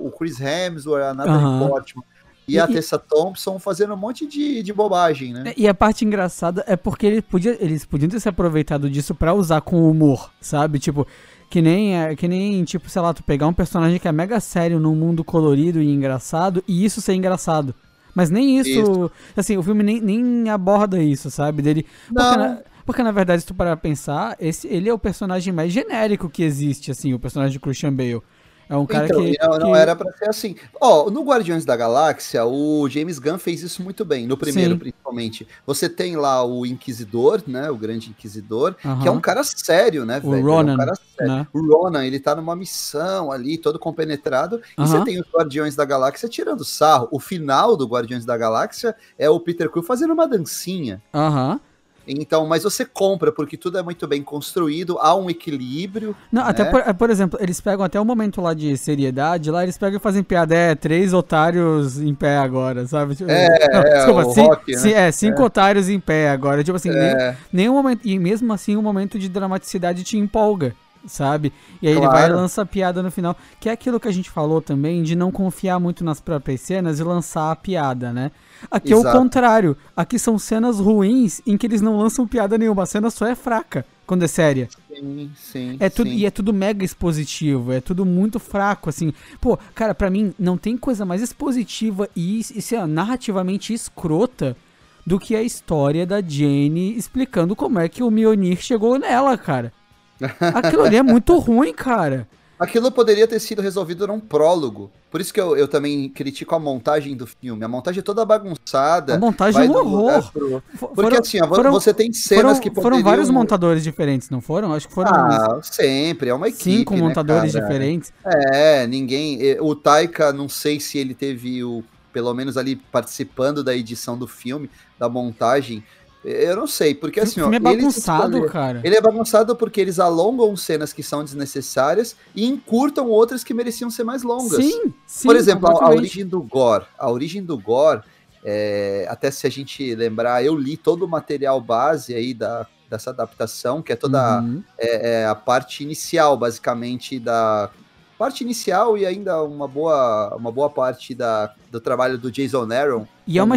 o 0.05 0.13
Chris 0.17 0.39
Hemsworth, 0.41 1.03
a 1.03 1.15
Natalie 1.15 1.45
uhum. 1.45 1.69
Portman 1.69 2.05
e, 2.47 2.55
e, 2.55 2.59
a 2.59 2.67
Tessa 2.67 2.99
Thompson 2.99 3.59
fazendo 3.59 3.95
um 3.95 3.97
monte 3.97 4.27
de, 4.27 4.63
de 4.63 4.73
bobagem, 4.73 5.33
né? 5.33 5.53
E 5.57 5.67
a 5.67 5.75
parte 5.75 6.05
engraçada 6.05 6.63
é 6.67 6.77
porque 6.77 7.07
ele 7.07 7.23
podia, 7.23 7.57
eles 7.61 7.85
podiam 7.85 8.09
ter 8.09 8.21
se 8.21 8.29
aproveitado 8.29 8.89
disso 8.89 9.15
para 9.15 9.35
usar 9.35 9.61
com 9.63 9.89
humor, 9.91 10.31
sabe? 10.41 10.79
Tipo, 10.79 11.07
que 11.49 11.63
nem, 11.63 11.97
é, 11.97 12.17
que 12.17 12.27
nem, 12.27 12.65
tipo, 12.65 12.89
sei 12.89 13.01
lá, 13.03 13.15
tu 13.15 13.23
pegar 13.23 13.47
um 13.47 13.53
personagem 13.53 13.99
que 13.99 14.09
é 14.09 14.13
mega 14.13 14.41
sério 14.41 14.81
num 14.81 14.95
mundo 14.95 15.23
colorido 15.23 15.81
e 15.81 15.89
engraçado 15.89 16.63
e 16.67 16.85
isso 16.85 17.01
ser 17.01 17.15
engraçado. 17.15 17.75
Mas 18.15 18.31
nem 18.31 18.59
isso, 18.59 18.71
isso. 18.71 19.11
assim, 19.37 19.57
o 19.57 19.63
filme 19.63 19.83
nem, 19.83 20.01
nem 20.01 20.49
aborda 20.49 21.03
isso, 21.03 21.31
sabe? 21.31 21.61
Dele. 21.61 21.87
Não. 22.11 22.59
Porque 22.87 23.03
na 23.03 23.11
verdade, 23.11 23.43
se 23.43 23.47
tu 23.47 23.55
parar 23.55 23.77
pra 23.77 23.83
pensar, 23.91 24.37
esse, 24.41 24.67
ele 24.69 24.89
é 24.89 24.95
o 24.95 24.99
personagem 24.99 25.53
mais 25.53 25.73
genérico 25.73 26.31
que 26.31 26.43
existe, 26.43 26.91
assim, 26.91 27.13
o 27.13 27.19
personagem 27.19 27.53
de 27.53 27.61
Christian 27.61 27.93
Bale. 27.93 28.23
É 28.69 28.77
um 28.77 28.85
cara 28.85 29.05
Então, 29.07 29.21
que, 29.23 29.37
não, 29.41 29.51
que- 29.53 29.59
não 29.61 29.77
era 29.77 29.95
pra 29.95 30.11
ser 30.13 30.29
assim. 30.29 30.57
Ó, 30.81 31.09
no 31.11 31.23
Guardiões 31.23 31.65
da 31.65 31.77
Galáxia, 31.77 32.45
o 32.45 32.89
James 32.89 33.19
Gunn 33.19 33.39
fez 33.39 33.63
isso 33.63 33.83
muito 33.83 34.05
bem, 34.05 34.27
no 34.27 34.37
primeiro 34.37 34.73
Sim. 34.75 34.79
principalmente. 34.79 35.47
Você 35.67 35.89
tem 35.89 36.17
lá 36.17 36.45
o 36.45 36.67
Inquisidor, 36.67 37.43
né, 37.47 37.71
o 37.71 37.77
grande 37.77 38.11
Inquisidor, 38.11 38.75
que 39.01 39.07
é 39.07 39.11
um 39.11 39.21
cara 39.21 39.45
sério, 39.45 40.05
né, 40.05 40.19
O 40.23 40.31
velho? 40.31 40.35
Ele 40.35 40.41
é 40.41 40.43
um 40.53 40.57
Ronan, 40.57 40.77
cara 40.77 40.93
sério. 41.17 41.33
né? 41.33 41.47
O 41.53 41.61
Ronan, 41.75 42.05
ele 42.05 42.19
tá 42.19 42.35
numa 42.35 42.57
missão 42.57 43.31
ali, 43.31 43.57
todo 43.57 43.79
compenetrado, 43.79 44.61
e 44.77 44.83
Aham. 44.83 44.87
você 44.87 45.05
tem 45.05 45.21
os 45.21 45.27
Guardiões 45.33 45.77
da 45.77 45.85
Galáxia 45.85 46.29
tirando 46.29 46.65
sarro. 46.65 47.09
O 47.13 47.21
final 47.21 47.77
do 47.77 47.87
Guardiões 47.87 48.25
da 48.25 48.37
Galáxia 48.37 48.97
é 49.19 49.31
o 49.31 49.39
Peter 49.39 49.71
Quill 49.71 49.83
fazendo 49.83 50.13
uma 50.13 50.27
dancinha. 50.27 51.01
Aham. 51.15 51.61
Então, 52.07 52.47
mas 52.47 52.63
você 52.63 52.85
compra, 52.85 53.33
porque 53.33 53.57
tudo 53.57 53.79
é 53.79 53.83
muito 53.83 54.07
bem 54.07 54.23
construído, 54.23 54.97
há 55.01 55.15
um 55.17 55.29
equilíbrio. 55.29 56.15
Não, 56.31 56.43
até 56.43 56.63
né? 56.65 56.71
por, 56.71 56.81
é, 56.81 56.93
por 56.93 57.11
exemplo, 57.11 57.39
eles 57.43 57.61
pegam 57.61 57.85
até 57.85 58.01
o 58.01 58.05
momento 58.05 58.41
lá 58.41 58.55
de 58.55 58.77
seriedade, 58.77 59.51
lá 59.51 59.63
eles 59.65 59.77
pegam 59.77 59.99
e 59.99 60.01
fazem 60.01 60.23
piada, 60.23 60.55
é, 60.55 60.75
três 60.75 61.13
otários 61.13 61.99
em 62.01 62.15
pé 62.15 62.39
agora, 62.39 62.87
sabe? 62.87 63.17
Tipo, 63.17 63.31
É, 63.31 63.49
não, 63.75 63.81
é, 63.83 63.89
desculpa, 63.97 64.23
o 64.27 64.35
ci- 64.35 64.41
rock, 64.41 64.77
né? 64.77 64.93
é, 64.93 65.11
cinco 65.13 65.43
otários 65.43 65.89
em 65.89 65.99
pé 65.99 66.31
agora, 66.31 66.63
tipo 66.63 66.77
assim, 66.77 66.91
nem- 66.91 67.11
É, 67.17 67.37
nenhum 67.53 67.75
momento, 67.75 68.01
e 68.05 68.19
mesmo 68.19 68.53
assim 68.53 68.77
um 68.77 68.83
momento 68.83 69.19
de 69.19 69.29
dramaticidade 69.29 70.05
te 70.05 70.17
empolga, 70.17 70.75
sabe? 71.07 71.53
E 71.83 71.89
aí 71.89 71.93
ele 71.95 72.01
vai 72.07 72.23
e 72.25 72.27
Claro. 72.27 72.37
lança 72.37 72.63
a 72.63 72.67
piada 72.67 73.03
no 73.03 73.11
final, 73.11 73.37
que 73.61 73.69
é 73.69 73.73
aquilo 73.73 73.99
que 73.99 74.09
a 74.09 74.13
gente 74.13 74.31
falou 74.31 74.61
também, 74.63 75.03
de 75.03 75.17
não 75.17 75.31
confiar 75.33 75.79
muito 75.81 76.05
nas 76.05 76.21
próprias 76.21 76.61
cenas 76.61 76.99
e 77.01 77.05
lançar 77.05 77.51
a 77.51 77.57
piada, 77.57 78.13
né? 78.13 78.31
Aqui 78.71 78.93
é 78.93 78.97
o 78.97 79.01
Exato. 79.01 79.19
contrário, 79.19 79.77
aqui 79.97 80.19
são 80.19 80.39
cenas 80.39 80.79
ruins 80.79 81.41
em 81.47 81.57
que 81.57 81.67
eles 81.67 81.81
não 81.81 81.99
lançam 81.99 82.27
piada 82.27 82.57
nenhuma, 82.59 82.83
a 82.83 82.87
cena 82.87 83.11
só 83.11 83.27
é 83.27 83.35
fraca 83.35 83.85
quando 84.07 84.25
é 84.25 84.29
séria. 84.29 84.69
sim, 84.89 85.31
sim. 85.37 85.77
É 85.81 85.91
tudo, 85.91 86.11
sim. 86.11 86.17
e 86.17 86.27
é 86.27 86.31
tudo 86.31 86.53
mega 86.53 86.85
expositivo, 86.85 87.73
é 87.73 87.81
tudo 87.81 88.05
muito 88.07 88.39
fraco, 88.39 88.89
assim. 88.89 89.13
Pô, 89.41 89.59
cara, 89.75 89.95
pra 89.95 90.09
mim, 90.09 90.33
não 90.39 90.57
tem 90.57 90.77
coisa 90.77 91.05
mais 91.05 91.23
expositiva 91.23 92.09
e, 92.15 92.39
e 92.39 92.63
sei 92.63 92.79
lá, 92.79 92.87
narrativamente 92.87 93.75
escrota 93.75 94.57
do 95.05 95.19
que 95.19 95.37
a 95.37 95.43
história 95.43 96.05
da 96.05 96.21
Jane 96.21 96.97
explicando 96.97 97.55
como 97.55 97.79
é 97.79 97.89
que 97.89 98.03
o 98.03 98.11
Mjolnir 98.11 98.61
chegou 98.61 98.99
nela, 98.99 99.37
cara. 99.37 99.73
Aquilo 100.55 100.83
ali 100.83 100.97
é 100.97 101.03
muito 101.03 101.37
ruim, 101.39 101.73
cara. 101.73 102.29
Aquilo 102.59 102.91
poderia 102.91 103.27
ter 103.29 103.39
sido 103.39 103.61
resolvido 103.61 104.07
num 104.07 104.19
prólogo. 104.19 104.91
Por 105.11 105.21
isso 105.21 105.33
que 105.33 105.41
eu, 105.41 105.57
eu 105.57 105.69
também 105.69 106.09
critico 106.09 106.55
a 106.55 106.59
montagem 106.59 107.15
do 107.15 107.27
filme. 107.27 107.63
A 107.65 107.69
montagem 107.69 108.01
é 108.01 108.03
toda 108.03 108.25
bagunçada. 108.25 109.15
A 109.15 109.19
montagem 109.19 109.65
é 109.67 109.69
um 109.69 109.73
horror. 109.73 110.33
pro- 110.33 110.63
Porque 110.79 110.95
foram- 111.03 111.19
assim, 111.21 111.39
foram- 111.39 111.73
você 111.73 111.93
tem 111.93 112.13
cenas 112.13 112.43
foram, 112.45 112.61
que 112.61 112.71
poderiam... 112.71 112.83
foram 112.99 113.03
vários 113.03 113.29
montadores 113.31 113.83
diferentes, 113.85 114.31
não 114.31 114.41
foram? 114.41 114.73
Acho 114.73 114.89
que 114.89 114.95
foram 114.95 115.13
Ah, 115.15 115.61
sempre, 115.63 116.31
é 116.31 116.35
uma 116.35 116.49
equipe, 116.49 116.65
cinco 116.79 116.95
né, 116.95 117.01
montadores 117.01 117.53
cara? 117.53 117.65
diferentes. 117.67 118.13
É, 118.25 118.87
ninguém... 118.87 119.39
O 119.61 119.75
Taika, 119.75 120.33
não 120.33 120.49
sei 120.49 120.81
se 120.81 120.97
ele 120.99 121.15
teve 121.15 121.63
o... 121.63 121.85
Pelo 122.13 122.33
menos 122.33 122.57
ali 122.57 122.77
participando 122.77 123.63
da 123.63 123.77
edição 123.77 124.17
do 124.17 124.27
filme, 124.27 124.71
da 124.99 125.07
montagem. 125.07 125.85
Eu 126.29 126.57
não 126.57 126.67
sei, 126.67 126.93
porque 126.93 127.21
assim, 127.21 127.41
ó, 127.41 127.45
é 127.45 127.49
eles 127.57 127.63
bagunçado, 127.63 128.25
escolheram- 128.25 128.53
cara. 128.53 128.81
Ele 128.83 128.97
é 128.97 129.01
bagunçado 129.01 129.55
porque 129.55 129.81
eles 129.81 130.01
alongam 130.01 130.57
cenas 130.57 130.93
que 130.93 131.03
são 131.03 131.23
desnecessárias 131.23 132.17
e 132.35 132.45
encurtam 132.45 133.09
outras 133.09 133.45
que 133.45 133.55
mereciam 133.55 133.89
ser 133.91 134.03
mais 134.03 134.25
longas. 134.25 134.57
Sim, 134.65 134.93
sim. 135.07 135.29
Por 135.29 135.37
exemplo, 135.37 135.69
a, 135.69 135.85
a 135.85 135.91
origem 135.91 136.27
do 136.27 136.43
gore. 136.43 136.85
A 136.99 137.09
origem 137.11 137.45
do 137.45 137.57
gore, 137.57 138.01
é, 138.45 139.07
até 139.09 139.31
se 139.31 139.47
a 139.47 139.51
gente 139.51 139.95
lembrar, 139.95 140.45
eu 140.45 140.57
li 140.57 140.77
todo 140.77 141.05
o 141.05 141.09
material 141.09 141.61
base 141.61 142.13
aí 142.15 142.35
da, 142.35 142.67
dessa 142.91 143.11
adaptação, 143.11 143.81
que 143.81 143.93
é 143.93 143.97
toda 143.97 144.41
Uhum. 144.41 144.63
é, 144.77 145.21
é 145.23 145.27
a 145.27 145.35
parte 145.35 145.85
inicial, 145.85 146.37
basicamente, 146.37 147.19
da. 147.21 147.71
Parte 148.19 148.43
inicial 148.43 148.97
e 148.97 149.05
ainda 149.05 149.43
uma 149.43 149.69
boa, 149.69 150.35
uma 150.37 150.51
boa 150.51 150.71
parte 150.71 151.15
da, 151.15 151.53
do 151.71 151.79
trabalho 151.81 152.17
do 152.17 152.31
Jason 152.31 152.67
Aaron. 152.73 153.07
E 153.27 153.39
é, 153.39 153.43
uma 153.43 153.57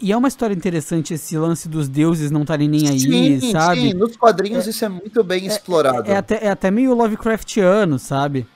e 0.00 0.10
é 0.12 0.16
uma 0.16 0.28
história 0.28 0.54
interessante 0.54 1.12
esse 1.12 1.36
lance 1.36 1.68
dos 1.68 1.88
deuses 1.88 2.30
não 2.30 2.40
estarem 2.40 2.68
nem 2.68 2.88
aí, 2.88 2.98
sim, 3.40 3.52
sabe? 3.52 3.80
sim, 3.80 3.92
nos 3.94 4.16
quadrinhos 4.16 4.66
isso 4.66 4.82
é 4.84 4.88
muito 4.88 5.22
bem 5.22 5.44
explorado. 5.44 6.10
É 6.10 6.16
até, 6.16 6.46
é 6.46 6.50
até 6.50 6.70
meio 6.70 6.94
Lovecraftiano, 6.94 7.98
sabe? 7.98 8.46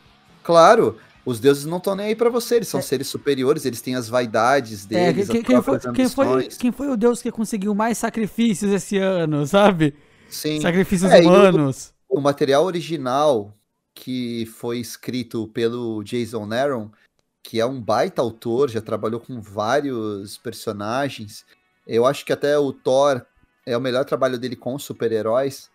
Claro, 0.42 0.96
os 1.24 1.38
deuses 1.38 1.66
não 1.66 1.76
estão 1.78 1.94
nem 1.94 2.06
aí 2.06 2.14
pra 2.16 2.30
você, 2.30 2.56
eles 2.56 2.68
são 2.68 2.80
seres 2.80 3.08
superiores, 3.08 3.66
eles 3.66 3.82
têm 3.82 3.94
as 3.94 4.08
vaidades 4.08 4.86
É, 4.90 5.12
deles, 5.12 5.28
quem, 5.28 5.40
as 5.40 5.46
quem 5.46 5.62
foi, 5.62 5.78
quem, 5.92 6.08
foi, 6.08 6.48
quem 6.48 6.72
foi 6.72 6.88
o 6.88 6.96
deus 6.96 7.20
que 7.20 7.30
conseguiu 7.30 7.74
mais 7.74 7.98
sacrifícios 7.98 8.72
esse 8.72 8.96
ano, 8.96 9.46
sabe? 9.46 9.94
Sim. 10.30 10.60
Sacrifícios 10.62 11.10
É, 11.12 11.22
e 11.22 11.26
o- 11.26 11.28
humanos. 11.28 11.92
O 12.08 12.20
material 12.20 12.64
original 12.64 13.52
que 13.96 14.44
foi 14.44 14.78
escrito 14.78 15.48
pelo 15.48 16.04
Jason 16.04 16.52
Aaron, 16.52 16.90
que 17.42 17.58
é 17.58 17.66
um 17.66 17.80
baita 17.80 18.20
autor, 18.20 18.68
já 18.68 18.80
trabalhou 18.80 19.18
com 19.18 19.40
vários 19.40 20.36
personagens. 20.36 21.46
Eu 21.86 22.04
acho 22.04 22.24
que 22.24 22.32
até 22.32 22.58
o 22.58 22.72
Thor 22.72 23.24
é 23.64 23.76
o 23.76 23.80
melhor 23.80 24.04
trabalho 24.04 24.38
dele 24.38 24.54
com 24.54 24.78
super-heróis. 24.78 25.70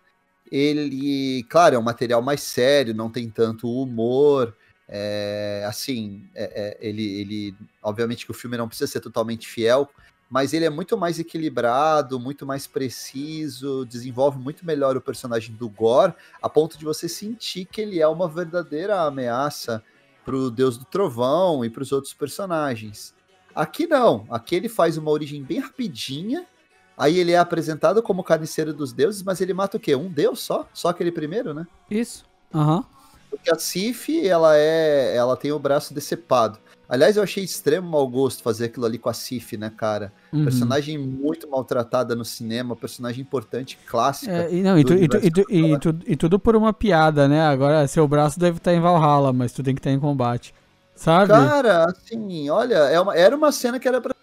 Ele, 0.51 1.43
claro, 1.49 1.75
é 1.75 1.79
um 1.79 1.83
material 1.83 2.21
mais 2.21 2.41
sério, 2.41 2.93
não 2.93 3.09
tem 3.09 3.29
tanto 3.29 3.67
humor. 3.69 4.55
é, 4.93 5.63
assim, 5.65 6.27
é- 6.35 6.51
é, 6.53 6.77
ele, 6.85 7.21
ele, 7.21 7.55
obviamente 7.81 8.25
que 8.25 8.31
o 8.31 8.33
filme 8.33 8.57
não 8.57 8.67
precisa 8.67 8.91
ser 8.91 8.99
totalmente 8.99 9.47
fiel, 9.47 9.89
mas 10.31 10.53
ele 10.53 10.63
é 10.63 10.69
muito 10.69 10.97
mais 10.97 11.19
equilibrado, 11.19 12.17
muito 12.17 12.45
mais 12.45 12.65
preciso, 12.65 13.85
desenvolve 13.85 14.39
muito 14.39 14.65
melhor 14.65 14.95
o 14.95 15.01
personagem 15.01 15.53
do 15.53 15.67
Gore, 15.67 16.13
a 16.41 16.47
ponto 16.47 16.77
de 16.77 16.85
você 16.85 17.09
sentir 17.09 17.65
que 17.65 17.81
ele 17.81 17.99
é 17.99 18.07
uma 18.07 18.29
verdadeira 18.29 19.01
ameaça 19.01 19.83
pro 20.23 20.49
Deus 20.49 20.77
do 20.77 20.85
Trovão 20.85 21.65
e 21.65 21.69
para 21.69 21.83
os 21.83 21.91
outros 21.91 22.13
personagens. 22.13 23.13
Aqui 23.53 23.85
não, 23.85 24.25
aqui 24.31 24.55
ele 24.55 24.69
faz 24.69 24.95
uma 24.95 25.11
origem 25.11 25.43
bem 25.43 25.59
rapidinha, 25.59 26.45
aí 26.97 27.19
ele 27.19 27.33
é 27.33 27.37
apresentado 27.37 28.01
como 28.01 28.23
carniceiro 28.23 28.73
dos 28.73 28.93
deuses, 28.93 29.21
mas 29.23 29.41
ele 29.41 29.53
mata 29.53 29.75
o 29.75 29.79
quê? 29.81 29.97
Um 29.97 30.07
deus 30.07 30.39
só? 30.39 30.65
Só 30.73 30.87
aquele 30.87 31.11
primeiro, 31.11 31.53
né? 31.53 31.67
Isso. 31.89 32.23
Aham. 32.55 32.85
Porque 33.29 33.51
a 33.51 33.59
Sif, 33.59 34.25
ela 34.25 34.57
é, 34.57 35.13
ela 35.13 35.35
tem 35.35 35.51
o 35.51 35.59
braço 35.59 35.93
decepado. 35.93 36.57
Aliás, 36.91 37.15
eu 37.15 37.23
achei 37.23 37.41
extremo 37.41 37.89
mau 37.89 38.05
gosto 38.05 38.43
fazer 38.43 38.65
aquilo 38.65 38.85
ali 38.85 38.97
com 38.97 39.07
a 39.07 39.13
Sif, 39.13 39.55
né, 39.55 39.71
cara? 39.75 40.11
Uhum. 40.33 40.43
Personagem 40.43 40.97
muito 40.97 41.49
maltratada 41.49 42.13
no 42.17 42.25
cinema, 42.25 42.75
personagem 42.75 43.21
importante, 43.21 43.79
clássica. 43.87 44.29
É, 44.29 44.53
e, 44.53 44.61
não, 44.61 44.77
e, 44.77 44.83
tu- 44.83 44.93
e 44.93 45.07
tu- 45.07 45.17
e 45.17 45.31
tu- 45.31 45.45
e 45.49 45.79
tu- 45.79 46.17
tudo 46.17 46.37
por 46.37 46.53
uma 46.53 46.73
piada, 46.73 47.29
né? 47.29 47.41
Agora, 47.43 47.87
seu 47.87 48.05
braço 48.05 48.37
deve 48.37 48.57
estar 48.57 48.73
em 48.73 48.81
Valhalla, 48.81 49.31
mas 49.31 49.53
tu 49.53 49.63
tem 49.63 49.73
que 49.73 49.79
estar 49.79 49.89
em 49.91 49.99
combate. 50.01 50.53
Sabe? 50.93 51.29
Cara, 51.29 51.85
assim, 51.85 52.49
olha, 52.49 52.75
é 52.75 52.99
uma- 52.99 53.15
era 53.15 53.35
uma 53.37 53.53
cena 53.53 53.79
que 53.79 53.87
era 53.87 54.01
pra. 54.01 54.13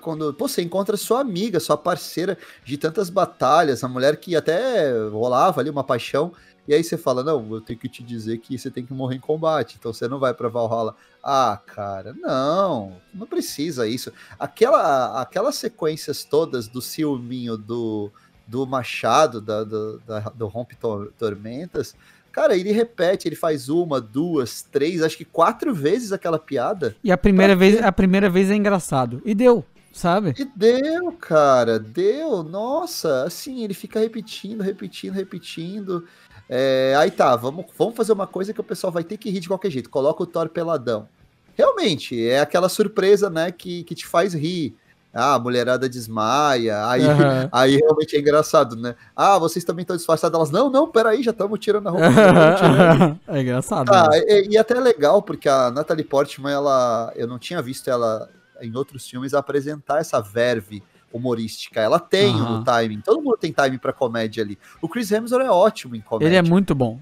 Quando 0.00 0.32
pô, 0.32 0.48
você 0.48 0.62
encontra 0.62 0.96
sua 0.96 1.20
amiga, 1.20 1.60
sua 1.60 1.76
parceira 1.76 2.38
de 2.64 2.78
tantas 2.78 3.10
batalhas, 3.10 3.84
a 3.84 3.88
mulher 3.88 4.16
que 4.16 4.34
até 4.34 4.90
rolava 5.10 5.60
ali 5.60 5.68
uma 5.68 5.84
paixão, 5.84 6.32
e 6.66 6.74
aí 6.74 6.82
você 6.84 6.96
fala: 6.96 7.22
Não, 7.24 7.54
eu 7.54 7.60
tenho 7.60 7.78
que 7.78 7.88
te 7.88 8.02
dizer 8.02 8.38
que 8.38 8.56
você 8.58 8.70
tem 8.70 8.84
que 8.84 8.92
morrer 8.92 9.16
em 9.16 9.20
combate, 9.20 9.76
então 9.78 9.92
você 9.92 10.06
não 10.08 10.18
vai 10.18 10.32
pra 10.34 10.48
Valhalla. 10.48 10.94
Ah, 11.22 11.60
cara, 11.66 12.14
não, 12.14 12.96
não 13.14 13.26
precisa 13.26 13.86
isso. 13.86 14.12
Aquela, 14.38 15.20
aquelas 15.20 15.56
sequências 15.56 16.24
todas 16.24 16.68
do 16.68 16.80
ciúminho 16.82 17.56
do, 17.56 18.10
do 18.46 18.66
Machado, 18.66 19.40
da, 19.40 19.64
do, 19.64 19.98
da, 20.06 20.20
do 20.20 20.46
Rompe 20.46 20.76
Tor- 20.76 21.12
Tormentas, 21.18 21.94
Cara, 22.32 22.56
ele 22.56 22.72
repete, 22.72 23.28
ele 23.28 23.36
faz 23.36 23.68
uma, 23.68 24.00
duas, 24.00 24.62
três, 24.62 25.02
acho 25.02 25.18
que 25.18 25.24
quatro 25.24 25.74
vezes 25.74 26.12
aquela 26.12 26.38
piada. 26.38 26.96
E 27.04 27.12
a 27.12 27.18
primeira 27.18 27.54
vez, 27.54 27.80
a 27.82 27.92
primeira 27.92 28.30
vez 28.30 28.50
é 28.50 28.54
engraçado. 28.54 29.20
E 29.22 29.34
deu, 29.34 29.62
sabe? 29.92 30.34
E 30.38 30.44
deu, 30.46 31.12
cara, 31.12 31.78
deu. 31.78 32.42
Nossa, 32.42 33.24
assim, 33.24 33.62
ele 33.62 33.74
fica 33.74 34.00
repetindo, 34.00 34.62
repetindo, 34.62 35.12
repetindo. 35.12 36.06
É, 36.54 36.94
aí 36.98 37.10
tá, 37.10 37.34
vamos, 37.34 37.64
vamos 37.78 37.96
fazer 37.96 38.12
uma 38.12 38.26
coisa 38.26 38.52
que 38.52 38.60
o 38.60 38.64
pessoal 38.64 38.92
vai 38.92 39.02
ter 39.02 39.16
que 39.16 39.30
rir 39.30 39.40
de 39.40 39.48
qualquer 39.48 39.70
jeito. 39.70 39.88
Coloca 39.88 40.22
o 40.22 40.26
Thor 40.26 40.50
peladão. 40.50 41.08
Realmente, 41.56 42.28
é 42.28 42.40
aquela 42.40 42.68
surpresa, 42.68 43.30
né, 43.30 43.50
que, 43.50 43.84
que 43.84 43.94
te 43.94 44.06
faz 44.06 44.34
rir. 44.34 44.76
Ah, 45.14 45.34
a 45.34 45.38
mulherada 45.38 45.88
desmaia. 45.88 46.86
Aí, 46.88 47.06
Aham. 47.06 47.48
aí 47.52 47.76
realmente 47.76 48.16
é 48.16 48.20
engraçado, 48.20 48.76
né? 48.76 48.94
Ah, 49.16 49.38
vocês 49.38 49.64
também 49.64 49.82
estão 49.82 49.96
disfarçados. 49.96 50.36
Elas, 50.36 50.50
não, 50.50 50.68
não, 50.68 50.90
peraí, 50.90 51.22
já 51.22 51.30
estamos 51.30 51.58
tirando 51.58 51.86
a 51.86 51.90
roupa. 51.90 52.06
tirando. 52.58 53.20
é 53.28 53.40
engraçado. 53.40 53.90
Ah, 53.90 54.08
né? 54.10 54.20
e, 54.20 54.48
e 54.50 54.58
até 54.58 54.76
é 54.76 54.80
legal, 54.80 55.22
porque 55.22 55.48
a 55.48 55.70
Natalie 55.70 56.04
Portman, 56.04 56.52
ela, 56.52 57.10
eu 57.16 57.26
não 57.26 57.38
tinha 57.38 57.62
visto 57.62 57.88
ela 57.88 58.28
em 58.60 58.76
outros 58.76 59.08
filmes 59.08 59.32
apresentar 59.32 60.00
essa 60.00 60.20
verve 60.20 60.82
humorística. 61.12 61.80
Ela 61.80 61.98
tem 61.98 62.34
Aham. 62.34 62.60
o 62.60 62.64
timing. 62.64 63.00
Todo 63.00 63.22
mundo 63.22 63.36
tem 63.36 63.52
timing 63.52 63.78
pra 63.78 63.92
comédia 63.92 64.42
ali. 64.42 64.58
O 64.80 64.88
Chris 64.88 65.10
Hemsworth 65.10 65.44
é 65.44 65.50
ótimo 65.50 65.96
em 65.96 66.00
comédia. 66.00 66.28
Ele 66.28 66.36
é 66.36 66.42
muito 66.42 66.74
bom. 66.74 66.98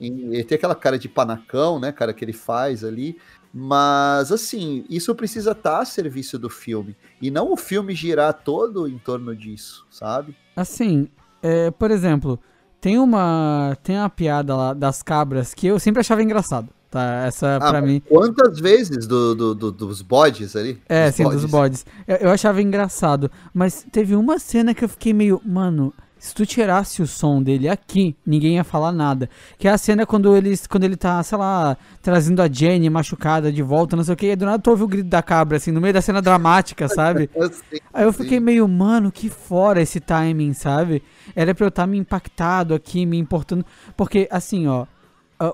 E 0.00 0.06
Ele 0.08 0.44
tem 0.44 0.56
aquela 0.56 0.74
cara 0.74 0.98
de 0.98 1.08
panacão, 1.08 1.78
né, 1.78 1.92
cara, 1.92 2.12
que 2.12 2.24
ele 2.24 2.32
faz 2.32 2.82
ali. 2.84 3.16
Mas, 3.54 4.32
assim, 4.32 4.84
isso 4.88 5.14
precisa 5.14 5.52
estar 5.52 5.80
a 5.80 5.84
serviço 5.84 6.38
do 6.38 6.48
filme. 6.48 6.96
E 7.20 7.30
não 7.30 7.52
o 7.52 7.56
filme 7.56 7.94
girar 7.94 8.32
todo 8.32 8.88
em 8.88 8.96
torno 8.98 9.36
disso, 9.36 9.86
sabe? 9.90 10.34
Assim, 10.56 11.08
é, 11.42 11.70
por 11.70 11.90
exemplo, 11.90 12.40
tem 12.80 12.98
uma 12.98 13.76
tem 13.82 13.96
uma 13.96 14.08
piada 14.08 14.56
lá 14.56 14.72
das 14.72 15.02
cabras 15.02 15.52
que 15.54 15.66
eu 15.66 15.78
sempre 15.78 16.00
achava 16.00 16.22
engraçado. 16.22 16.68
Tá, 16.92 17.24
essa 17.26 17.56
ah, 17.56 17.70
pra 17.70 17.80
mim. 17.80 18.02
Quantas 18.06 18.60
vezes 18.60 19.06
do, 19.06 19.34
do, 19.34 19.54
do, 19.54 19.72
dos 19.72 20.02
bodes 20.02 20.54
ali? 20.54 20.78
É, 20.86 21.06
dos 21.06 21.14
sim, 21.14 21.24
bodes. 21.24 21.40
dos 21.40 21.50
bodes. 21.50 21.86
Eu, 22.06 22.16
eu, 22.16 22.30
achava 22.30 22.60
engraçado. 22.60 23.30
Mas 23.54 23.86
teve 23.90 24.14
uma 24.14 24.38
cena 24.38 24.74
que 24.74 24.84
eu 24.84 24.88
fiquei 24.90 25.14
meio. 25.14 25.40
Mano, 25.42 25.94
se 26.18 26.34
tu 26.34 26.44
tirasse 26.44 27.00
o 27.00 27.06
som 27.06 27.42
dele 27.42 27.66
aqui, 27.66 28.14
ninguém 28.26 28.56
ia 28.56 28.62
falar 28.62 28.92
nada. 28.92 29.30
Que 29.56 29.68
é 29.68 29.70
a 29.70 29.78
cena 29.78 30.04
quando, 30.04 30.36
eles, 30.36 30.66
quando 30.66 30.84
ele 30.84 30.94
tá, 30.94 31.22
sei 31.22 31.38
lá, 31.38 31.78
trazendo 32.02 32.42
a 32.42 32.46
Jenny 32.46 32.90
machucada 32.90 33.50
de 33.50 33.62
volta, 33.62 33.96
não 33.96 34.04
sei 34.04 34.12
o 34.12 34.16
que. 34.16 34.26
E 34.26 34.36
do 34.36 34.44
nada 34.44 34.62
tu 34.62 34.68
ouve 34.68 34.82
o 34.82 34.88
grito 34.88 35.08
da 35.08 35.22
cabra, 35.22 35.56
assim, 35.56 35.72
no 35.72 35.80
meio 35.80 35.94
da 35.94 36.02
cena 36.02 36.20
dramática, 36.20 36.88
sabe? 36.88 37.30
sim, 37.70 37.78
Aí 37.90 38.04
eu 38.04 38.12
fiquei 38.12 38.36
sim. 38.36 38.44
meio, 38.44 38.68
mano, 38.68 39.10
que 39.10 39.30
fora 39.30 39.80
esse 39.80 39.98
timing, 39.98 40.52
sabe? 40.52 41.02
Era 41.34 41.54
pra 41.54 41.64
eu 41.64 41.68
estar 41.70 41.84
tá 41.84 41.86
me 41.86 41.96
impactado 41.96 42.74
aqui, 42.74 43.06
me 43.06 43.16
importando. 43.16 43.64
Porque, 43.96 44.28
assim, 44.30 44.66
ó 44.66 44.84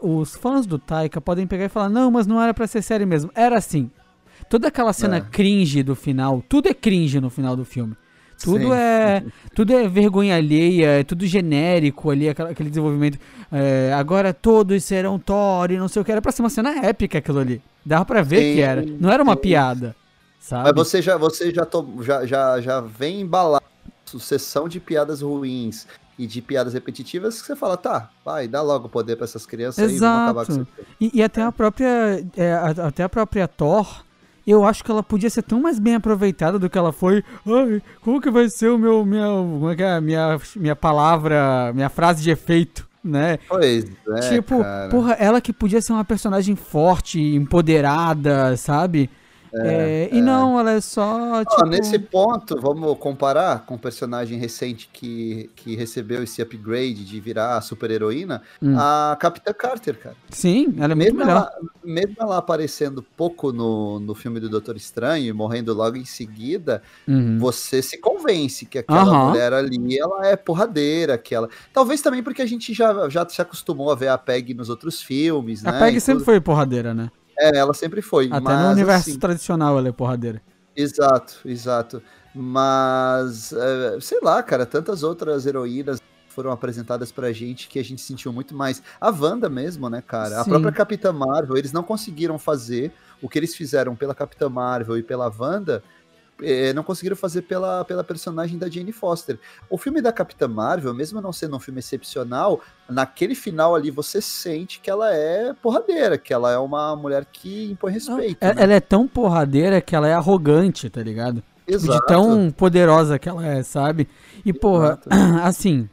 os 0.02 0.34
fãs 0.34 0.66
do 0.66 0.78
Taika 0.78 1.20
podem 1.20 1.46
pegar 1.46 1.64
e 1.64 1.68
falar: 1.68 1.88
não, 1.88 2.10
mas 2.10 2.26
não 2.26 2.40
era 2.40 2.52
para 2.52 2.66
ser 2.66 2.82
série 2.82 3.06
mesmo. 3.06 3.30
Era 3.34 3.56
assim. 3.56 3.90
Toda 4.48 4.68
aquela 4.68 4.92
cena 4.92 5.16
é. 5.16 5.20
cringe 5.20 5.82
do 5.82 5.94
final, 5.94 6.42
tudo 6.48 6.68
é 6.68 6.74
cringe 6.74 7.20
no 7.20 7.28
final 7.28 7.54
do 7.54 7.64
filme. 7.64 7.94
Tudo 8.40 8.66
Sim. 8.66 8.72
é 8.72 9.22
tudo 9.54 9.72
é 9.74 9.88
vergonha 9.88 10.36
alheia, 10.36 11.00
é 11.00 11.04
tudo 11.04 11.26
genérico 11.26 12.10
ali, 12.10 12.28
aquele 12.28 12.70
desenvolvimento. 12.70 13.18
É, 13.52 13.92
agora 13.94 14.32
todos 14.32 14.82
serão 14.84 15.18
Thor 15.18 15.70
e 15.70 15.76
não 15.76 15.88
sei 15.88 16.00
o 16.00 16.04
que. 16.04 16.12
Era 16.12 16.22
pra 16.22 16.32
ser 16.32 16.42
uma 16.42 16.50
cena 16.50 16.86
épica 16.86 17.18
aquilo 17.18 17.40
ali. 17.40 17.60
Dava 17.84 18.04
pra 18.04 18.22
ver 18.22 18.42
Sim. 18.42 18.54
que 18.54 18.60
era. 18.60 18.82
Não 18.82 19.10
era 19.10 19.22
uma 19.22 19.36
piada. 19.36 19.94
Sabe? 20.40 20.64
Mas 20.64 20.74
você 20.74 21.02
já, 21.02 21.16
você 21.16 21.52
já, 21.52 21.66
to, 21.66 21.86
já, 22.00 22.24
já, 22.24 22.60
já 22.60 22.80
vem 22.80 23.20
embalar 23.20 23.62
sucessão 24.04 24.68
de 24.68 24.80
piadas 24.80 25.20
ruins 25.20 25.86
e 26.18 26.26
de 26.26 26.42
piadas 26.42 26.74
repetitivas 26.74 27.40
que 27.40 27.46
você 27.46 27.54
fala, 27.54 27.76
tá, 27.76 28.10
vai, 28.24 28.48
dá 28.48 28.60
logo 28.60 28.88
poder 28.88 29.16
para 29.16 29.24
essas 29.24 29.46
crianças 29.46 29.92
Exato. 29.92 30.46
com 30.46 30.66
e, 31.00 31.10
e 31.14 31.22
até 31.22 31.42
a 31.42 31.52
própria 31.52 32.24
é, 32.36 32.52
até 32.82 33.04
a 33.04 33.08
própria 33.08 33.46
Thor, 33.46 34.02
eu 34.46 34.64
acho 34.64 34.82
que 34.82 34.90
ela 34.90 35.02
podia 35.02 35.30
ser 35.30 35.42
tão 35.42 35.60
mais 35.60 35.78
bem 35.78 35.94
aproveitada 35.94 36.58
do 36.58 36.68
que 36.68 36.78
ela 36.78 36.90
foi. 36.92 37.22
Ai, 37.46 37.82
como 38.00 38.20
que 38.20 38.30
vai 38.30 38.48
ser 38.48 38.70
o 38.70 38.78
meu 38.78 39.04
minha, 39.04 39.26
como 39.26 39.70
é 39.70 39.76
que 39.76 39.82
é, 39.82 40.00
minha 40.00 40.40
minha 40.56 40.74
palavra, 40.74 41.72
minha 41.74 41.88
frase 41.88 42.22
de 42.22 42.30
efeito? 42.30 42.88
Né? 43.04 43.38
Pois 43.48 43.84
é, 43.84 44.20
Tipo, 44.28 44.60
cara. 44.60 44.88
porra, 44.90 45.12
ela 45.14 45.40
que 45.40 45.52
podia 45.52 45.80
ser 45.80 45.92
uma 45.92 46.04
personagem 46.04 46.56
forte, 46.56 47.20
empoderada, 47.20 48.56
sabe? 48.56 49.08
É, 49.52 50.08
é, 50.12 50.14
e 50.14 50.18
é. 50.18 50.22
não, 50.22 50.58
ela 50.58 50.72
é 50.72 50.80
só. 50.80 51.44
Tipo... 51.44 51.66
nesse 51.66 51.98
ponto, 51.98 52.60
vamos 52.60 52.96
comparar 52.98 53.64
com 53.64 53.74
o 53.74 53.76
um 53.76 53.80
personagem 53.80 54.38
recente 54.38 54.88
que, 54.92 55.50
que 55.56 55.76
recebeu 55.76 56.22
esse 56.22 56.42
upgrade 56.42 57.04
de 57.04 57.20
virar 57.20 57.60
super-heroína, 57.60 58.42
hum. 58.62 58.74
a 58.78 59.16
Capitã 59.18 59.52
Carter, 59.52 59.98
cara. 59.98 60.16
Sim, 60.30 60.74
ela 60.78 60.92
é 60.92 60.94
mesmo 60.94 61.16
muito 61.16 61.26
melhor. 61.26 61.50
Ela, 61.52 61.70
mesmo 61.84 62.16
ela 62.20 62.38
aparecendo 62.38 63.02
pouco 63.16 63.52
no, 63.52 63.98
no 64.00 64.14
filme 64.14 64.40
do 64.40 64.48
Doutor 64.48 64.76
Estranho 64.76 65.26
e 65.26 65.32
morrendo 65.32 65.72
logo 65.72 65.96
em 65.96 66.04
seguida, 66.04 66.82
uhum. 67.06 67.38
você 67.38 67.80
se 67.82 67.98
convence 67.98 68.66
que 68.66 68.78
aquela 68.78 69.04
uhum. 69.04 69.28
mulher 69.28 69.52
ali 69.52 69.98
ela 69.98 70.26
é 70.26 70.36
porradeira, 70.36 71.16
que 71.16 71.34
ela. 71.34 71.48
Talvez 71.72 72.02
também 72.02 72.22
porque 72.22 72.42
a 72.42 72.46
gente 72.46 72.74
já, 72.74 73.08
já 73.08 73.28
se 73.28 73.40
acostumou 73.40 73.90
a 73.90 73.94
ver 73.94 74.08
a 74.08 74.18
Peg 74.18 74.54
nos 74.54 74.68
outros 74.68 75.00
filmes, 75.00 75.64
a 75.64 75.72
né? 75.72 75.78
A 75.78 75.80
Peg 75.80 76.00
sempre 76.00 76.24
foi 76.24 76.40
porradeira, 76.40 76.92
né? 76.92 77.10
É, 77.38 77.58
ela 77.58 77.72
sempre 77.74 78.02
foi. 78.02 78.26
Até 78.26 78.40
mas, 78.40 78.64
no 78.64 78.72
universo 78.72 79.10
assim, 79.10 79.18
tradicional 79.18 79.78
ela 79.78 79.88
é 79.88 79.92
porradeira. 79.92 80.42
Exato, 80.76 81.40
exato. 81.44 82.02
Mas, 82.34 83.52
é, 83.52 83.98
sei 84.00 84.20
lá, 84.22 84.42
cara, 84.42 84.64
tantas 84.66 85.02
outras 85.02 85.46
heroínas 85.46 86.00
foram 86.28 86.52
apresentadas 86.52 87.10
pra 87.10 87.32
gente 87.32 87.68
que 87.68 87.80
a 87.80 87.84
gente 87.84 88.00
sentiu 88.00 88.32
muito 88.32 88.54
mais. 88.54 88.80
A 89.00 89.10
Wanda 89.10 89.48
mesmo, 89.48 89.90
né, 89.90 90.00
cara? 90.00 90.36
Sim. 90.36 90.40
A 90.40 90.44
própria 90.44 90.70
Capitã 90.70 91.12
Marvel, 91.12 91.56
eles 91.56 91.72
não 91.72 91.82
conseguiram 91.82 92.38
fazer 92.38 92.92
o 93.20 93.28
que 93.28 93.38
eles 93.38 93.56
fizeram 93.56 93.96
pela 93.96 94.14
Capitã 94.14 94.48
Marvel 94.48 94.96
e 94.96 95.02
pela 95.02 95.32
Wanda 95.36 95.82
é, 96.42 96.72
não 96.72 96.82
conseguiram 96.82 97.16
fazer 97.16 97.42
pela, 97.42 97.84
pela 97.84 98.04
personagem 98.04 98.58
da 98.58 98.68
Jane 98.68 98.92
Foster. 98.92 99.38
O 99.68 99.76
filme 99.76 100.00
da 100.00 100.12
Capitã 100.12 100.46
Marvel, 100.48 100.94
mesmo 100.94 101.20
não 101.20 101.32
sendo 101.32 101.56
um 101.56 101.60
filme 101.60 101.80
excepcional, 101.80 102.60
naquele 102.88 103.34
final 103.34 103.74
ali 103.74 103.90
você 103.90 104.20
sente 104.20 104.80
que 104.80 104.90
ela 104.90 105.14
é 105.14 105.52
porradeira, 105.54 106.16
que 106.18 106.32
ela 106.32 106.50
é 106.52 106.58
uma 106.58 106.94
mulher 106.96 107.24
que 107.24 107.70
impõe 107.70 107.92
respeito. 107.92 108.38
Não, 108.40 108.54
né? 108.54 108.62
Ela 108.62 108.74
é 108.74 108.80
tão 108.80 109.06
porradeira 109.06 109.80
que 109.80 109.94
ela 109.94 110.08
é 110.08 110.14
arrogante, 110.14 110.88
tá 110.88 111.02
ligado? 111.02 111.42
Exato. 111.66 112.00
De 112.00 112.06
tão 112.06 112.50
poderosa 112.50 113.18
que 113.18 113.28
ela 113.28 113.46
é, 113.46 113.62
sabe? 113.62 114.08
E, 114.44 114.52
porra, 114.52 114.98
Exato. 115.06 115.08
assim, 115.42 115.88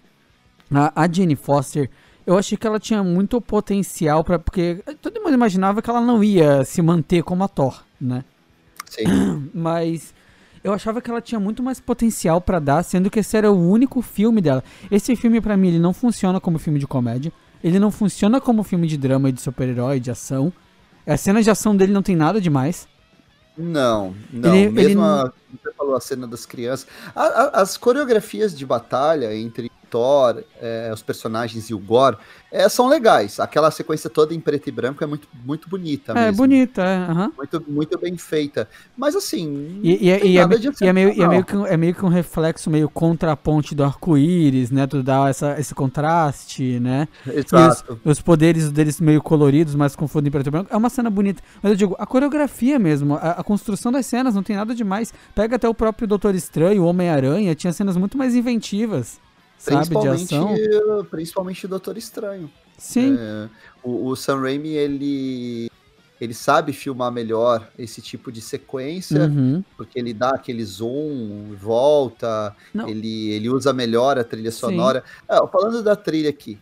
a, 0.71 1.03
a 1.03 1.12
Jane 1.12 1.36
Foster 1.36 1.89
eu 2.25 2.38
achei 2.38 2.58
que 2.58 2.65
ela 2.65 2.79
tinha 2.79 3.03
muito 3.03 3.39
potencial 3.39 4.23
para 4.23 4.39
porque 4.39 4.84
todo 4.99 5.21
mundo 5.21 5.34
imaginava 5.34 5.81
que 5.81 5.89
ela 5.89 6.01
não 6.01 6.23
ia 6.23 6.65
se 6.65 6.81
manter 6.81 7.21
como 7.21 7.43
a 7.43 7.47
Thor, 7.47 7.84
né? 8.01 8.23
Sim. 8.86 9.03
Mas 9.53 10.13
eu 10.65 10.73
achava 10.73 10.99
que 10.99 11.12
ela 11.12 11.21
tinha 11.21 11.39
muito 11.39 11.62
mais 11.62 11.80
potencial 11.80 12.41
para 12.41 12.58
dar, 12.58 12.82
sendo 12.82 13.08
que 13.08 13.19
esse 13.19 13.38
era 13.38 13.51
o 13.51 13.69
único 13.69 14.01
filme 14.01 14.41
dela. 14.41 14.63
Esse 14.89 15.15
filme 15.15 15.39
para 15.39 15.56
mim 15.56 15.67
ele 15.67 15.78
não 15.78 15.93
funciona 15.93 16.41
como 16.41 16.58
filme 16.58 16.80
de 16.80 16.88
comédia, 16.88 17.32
ele 17.63 17.78
não 17.78 17.91
funciona 17.91 18.41
como 18.41 18.63
filme 18.63 18.88
de 18.88 18.97
drama 18.97 19.30
e 19.30 19.32
de 19.32 19.39
super-herói, 19.39 19.99
de 19.99 20.10
ação. 20.10 20.51
A 21.06 21.15
cena 21.17 21.43
de 21.43 21.51
ação 21.51 21.78
dele 21.78 21.93
não 21.93 22.01
tem 22.01 22.15
nada 22.15 22.41
demais. 22.41 22.88
Não, 23.56 24.15
não. 24.34 24.56
Ele, 24.56 24.71
Mesmo 24.71 25.01
ele... 25.04 25.08
A, 25.08 25.32
você 25.51 25.71
falou 25.78 25.95
a 25.95 26.01
cena 26.01 26.28
das 26.28 26.47
crianças. 26.47 26.88
A, 27.15 27.21
a, 27.21 27.62
as 27.62 27.78
coreografias 27.78 28.58
de 28.58 28.65
batalha 28.65 29.36
entre 29.36 29.71
Thor, 29.95 30.43
é, 30.62 30.91
os 30.93 31.01
personagens 31.01 31.69
e 31.69 31.73
o 31.73 31.79
Gore, 31.79 32.17
é, 32.51 32.67
são 32.67 32.89
legais. 32.89 33.39
Aquela 33.39 33.71
sequência 33.71 34.10
toda 34.10 34.34
em 34.34 34.41
preto 34.41 34.67
e 34.67 34.71
branco 34.71 35.01
é 35.01 35.08
muito, 35.08 35.25
muito 35.45 35.69
bonita. 35.69 36.12
É, 36.12 36.25
mesmo. 36.25 36.38
bonita, 36.38 36.81
é. 36.81 37.10
Uhum. 37.10 37.31
Muito, 37.38 37.63
muito 37.65 37.97
bem 37.97 38.17
feita. 38.17 38.67
Mas 38.97 39.15
assim. 39.15 39.79
E, 39.81 40.08
e, 40.08 40.10
é, 40.10 40.25
e, 40.25 40.38
é, 40.38 40.41
e 40.81 40.88
é, 40.88 40.93
meio, 40.93 41.23
é, 41.23 41.27
meio 41.29 41.45
que, 41.45 41.55
é 41.55 41.77
meio 41.77 41.95
que 41.95 42.03
um 42.03 42.10
reflexo 42.10 42.69
meio 42.69 42.89
contra 42.89 43.31
a 43.31 43.38
ponte 43.38 43.73
do 43.73 43.86
arco-íris, 43.86 44.69
né? 44.69 44.86
Tu 44.86 45.01
dá 45.01 45.29
essa, 45.29 45.58
esse 45.58 45.73
contraste, 45.73 46.77
né? 46.81 47.08
Exato. 47.25 47.99
Os, 48.03 48.17
os, 48.17 48.21
poderes 48.21 48.69
deles 48.69 48.99
meio 48.99 49.21
coloridos, 49.21 49.75
mas 49.75 49.95
confundem 49.95 50.27
em 50.27 50.31
preto 50.31 50.47
e 50.47 50.51
branco. 50.51 50.73
É 50.73 50.75
uma 50.75 50.89
cena 50.89 51.10
bonita. 51.10 51.41
Mas 51.63 51.71
eu 51.71 51.77
digo, 51.77 51.95
a 51.97 52.05
coreografia 52.05 52.77
mesmo, 52.77 53.15
a, 53.15 53.31
a 53.31 53.43
construção 53.43 53.93
das 53.93 54.05
cenas 54.05 54.36
não 54.36 54.43
tem 54.43 54.58
nada 54.58 54.75
demais. 54.75 55.13
Pega 55.34 55.55
até 55.55 55.69
o 55.69 55.73
próprio 55.73 56.05
Doutor 56.05 56.36
Estranho, 56.36 56.84
o 56.84 56.86
Homem-Aranha, 56.86 57.55
tinha 57.55 57.71
cenas 57.71 57.95
muito 57.95 58.17
mais 58.17 58.36
inventivas. 58.36 59.23
Principalmente, 59.65 60.36
principalmente 61.10 61.65
o 61.65 61.69
Doutor 61.69 61.97
Estranho. 61.97 62.49
Sim. 62.78 63.17
É, 63.19 63.49
o, 63.84 64.08
o 64.10 64.15
Sam 64.15 64.41
Raimi, 64.41 64.69
ele, 64.69 65.71
ele 66.19 66.34
sabe 66.34 66.73
filmar 66.73 67.12
melhor 67.12 67.67
esse 67.78 68.01
tipo 68.01 68.32
de 68.32 68.41
sequência, 68.41 69.21
uhum. 69.25 69.63
porque 69.78 69.99
ele 69.99 70.13
dá 70.13 70.32
aquele 70.32 70.63
zoom, 70.63 71.56
volta, 71.60 72.56
ele, 72.88 73.30
ele 73.32 73.49
usa 73.49 73.73
melhor 73.73 74.17
a 74.19 74.23
trilha 74.23 74.51
sonora. 74.51 75.04
Ah, 75.28 75.47
falando 75.47 75.82
da 75.82 75.95
trilha 75.95 76.30
aqui, 76.30 76.60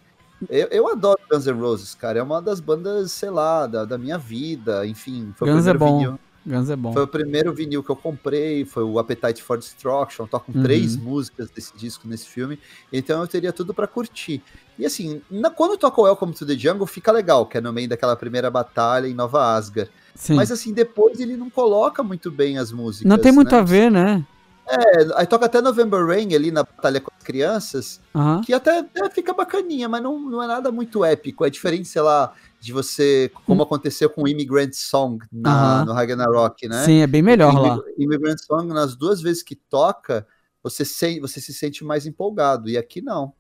eu, 0.50 0.68
eu, 0.70 0.88
adoro 0.88 1.20
Guns 1.30 1.46
N' 1.46 1.60
Roses, 1.60 1.96
cara. 1.96 2.20
É 2.20 2.24
uma 2.24 2.42
das 2.42 2.60
bandas, 2.60 3.12
sei 3.12 3.30
lá, 3.30 3.68
da, 3.68 3.86
da 3.86 3.98
minha 3.98 4.18
vida. 4.18 4.86
Enfim, 4.86 5.34
foi 5.36 5.48
Guns 5.50 5.66
o 5.66 5.70
primeiro 5.70 5.78
é 5.78 5.80
bom. 5.80 5.98
Vinil. 6.00 6.20
Guns 6.46 6.70
é 6.70 6.76
bom. 6.76 6.92
Foi 6.92 7.04
o 7.04 7.08
primeiro 7.08 7.54
vinil 7.54 7.82
que 7.82 7.90
eu 7.90 7.96
comprei, 7.96 8.66
foi 8.66 8.84
o 8.84 9.00
Appetite 9.00 9.42
for 9.42 9.58
Destruction, 9.58 10.28
tocam 10.28 10.54
uhum. 10.54 10.64
três 10.64 10.98
músicas 10.98 11.50
desse 11.50 11.76
disco 11.76 12.08
nesse 12.08 12.28
filme, 12.28 12.60
então 12.92 13.22
eu 13.22 13.28
teria 13.28 13.54
tudo 13.54 13.74
para 13.74 13.88
curtir. 13.88 14.44
E 14.78 14.86
assim, 14.86 15.22
na, 15.30 15.50
quando 15.50 15.78
toca 15.78 16.02
o 16.02 16.04
Welcome 16.04 16.34
to 16.34 16.46
the 16.46 16.56
Jungle, 16.56 16.86
fica 16.86 17.12
legal, 17.12 17.46
que 17.46 17.58
é 17.58 17.62
no 17.62 17.72
meio 17.72 17.88
daquela 17.88 18.16
primeira 18.16 18.50
batalha 18.50 19.08
em 19.08 19.14
Nova 19.14 19.56
Asgard. 19.56 19.90
Sim. 20.16 20.36
Mas 20.36 20.52
assim, 20.52 20.74
depois 20.74 21.20
ele 21.20 21.38
não 21.38 21.50
coloca 21.50 22.04
muito 22.04 22.30
bem 22.30 22.58
as 22.58 22.72
músicas. 22.72 23.10
Não 23.10 23.18
tem 23.18 23.32
muito 23.32 23.54
né? 23.54 23.62
a 23.62 23.64
ver, 23.64 23.90
né? 23.90 24.26
É, 24.66 25.20
aí 25.20 25.28
toca 25.28 25.46
até 25.46 25.62
November 25.62 26.06
Rain 26.06 26.34
ali 26.34 26.50
na 26.50 26.64
batalha 26.64 27.02
com 27.02 27.12
as 27.16 27.24
crianças, 27.24 28.00
uhum. 28.14 28.42
que 28.42 28.54
até, 28.54 28.80
até, 28.80 29.10
fica 29.10 29.34
bacaninha, 29.34 29.90
mas 29.90 30.02
não, 30.02 30.18
não 30.18 30.42
é 30.42 30.48
nada 30.48 30.72
muito 30.72 31.04
épico. 31.04 31.46
É 31.46 31.50
diferente, 31.50 31.88
sei 31.88 32.02
lá, 32.02 32.34
de 32.64 32.72
você, 32.72 33.30
como 33.46 33.60
hum. 33.60 33.66
aconteceu 33.66 34.10
com 34.10 34.26
Immigrant 34.26 34.72
Song 34.72 35.22
na, 35.30 35.80
uhum. 35.80 35.86
no 35.88 35.94
Ragnarok, 35.94 36.66
né? 36.70 36.86
Sim, 36.86 37.00
é 37.00 37.08
bem 37.08 37.22
melhor 37.22 37.54
lá. 37.54 37.78
Immigrant 37.98 38.38
Song, 38.40 38.74
nas 38.74 38.96
duas 38.96 39.22
vezes 39.22 39.44
que 39.44 39.54
toca, 39.54 40.26
você 40.64 40.86
se, 40.86 41.20
você 41.20 41.42
se 41.42 41.54
sente 41.54 41.84
mais 41.84 42.06
empolgado, 42.06 42.70
e 42.70 42.78
aqui 42.78 43.02
não. 43.02 43.34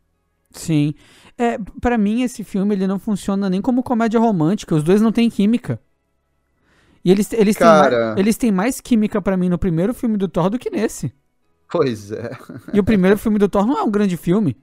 Sim. 0.51 0.93
É, 1.37 1.57
para 1.79 1.97
mim, 1.97 2.23
esse 2.23 2.43
filme 2.43 2.75
ele 2.75 2.85
não 2.85 2.99
funciona 2.99 3.49
nem 3.49 3.61
como 3.61 3.81
comédia 3.81 4.19
romântica, 4.19 4.75
os 4.75 4.83
dois 4.83 5.01
não 5.01 5.11
têm 5.11 5.29
química. 5.29 5.79
E 7.05 7.09
eles, 7.09 7.31
eles, 7.31 7.55
Cara... 7.55 7.89
têm, 7.89 7.99
mais, 7.99 8.17
eles 8.19 8.37
têm 8.37 8.51
mais 8.51 8.81
química 8.81 9.21
para 9.21 9.37
mim 9.37 9.47
no 9.47 9.57
primeiro 9.57 9.93
filme 9.93 10.17
do 10.17 10.27
Thor 10.27 10.49
do 10.49 10.59
que 10.59 10.69
nesse. 10.69 11.13
Pois 11.71 12.11
é. 12.11 12.37
E 12.73 12.79
o 12.79 12.83
primeiro 12.83 13.17
filme 13.17 13.39
do 13.39 13.47
Thor 13.47 13.65
não 13.65 13.77
é 13.77 13.83
um 13.83 13.89
grande 13.89 14.17
filme. 14.17 14.57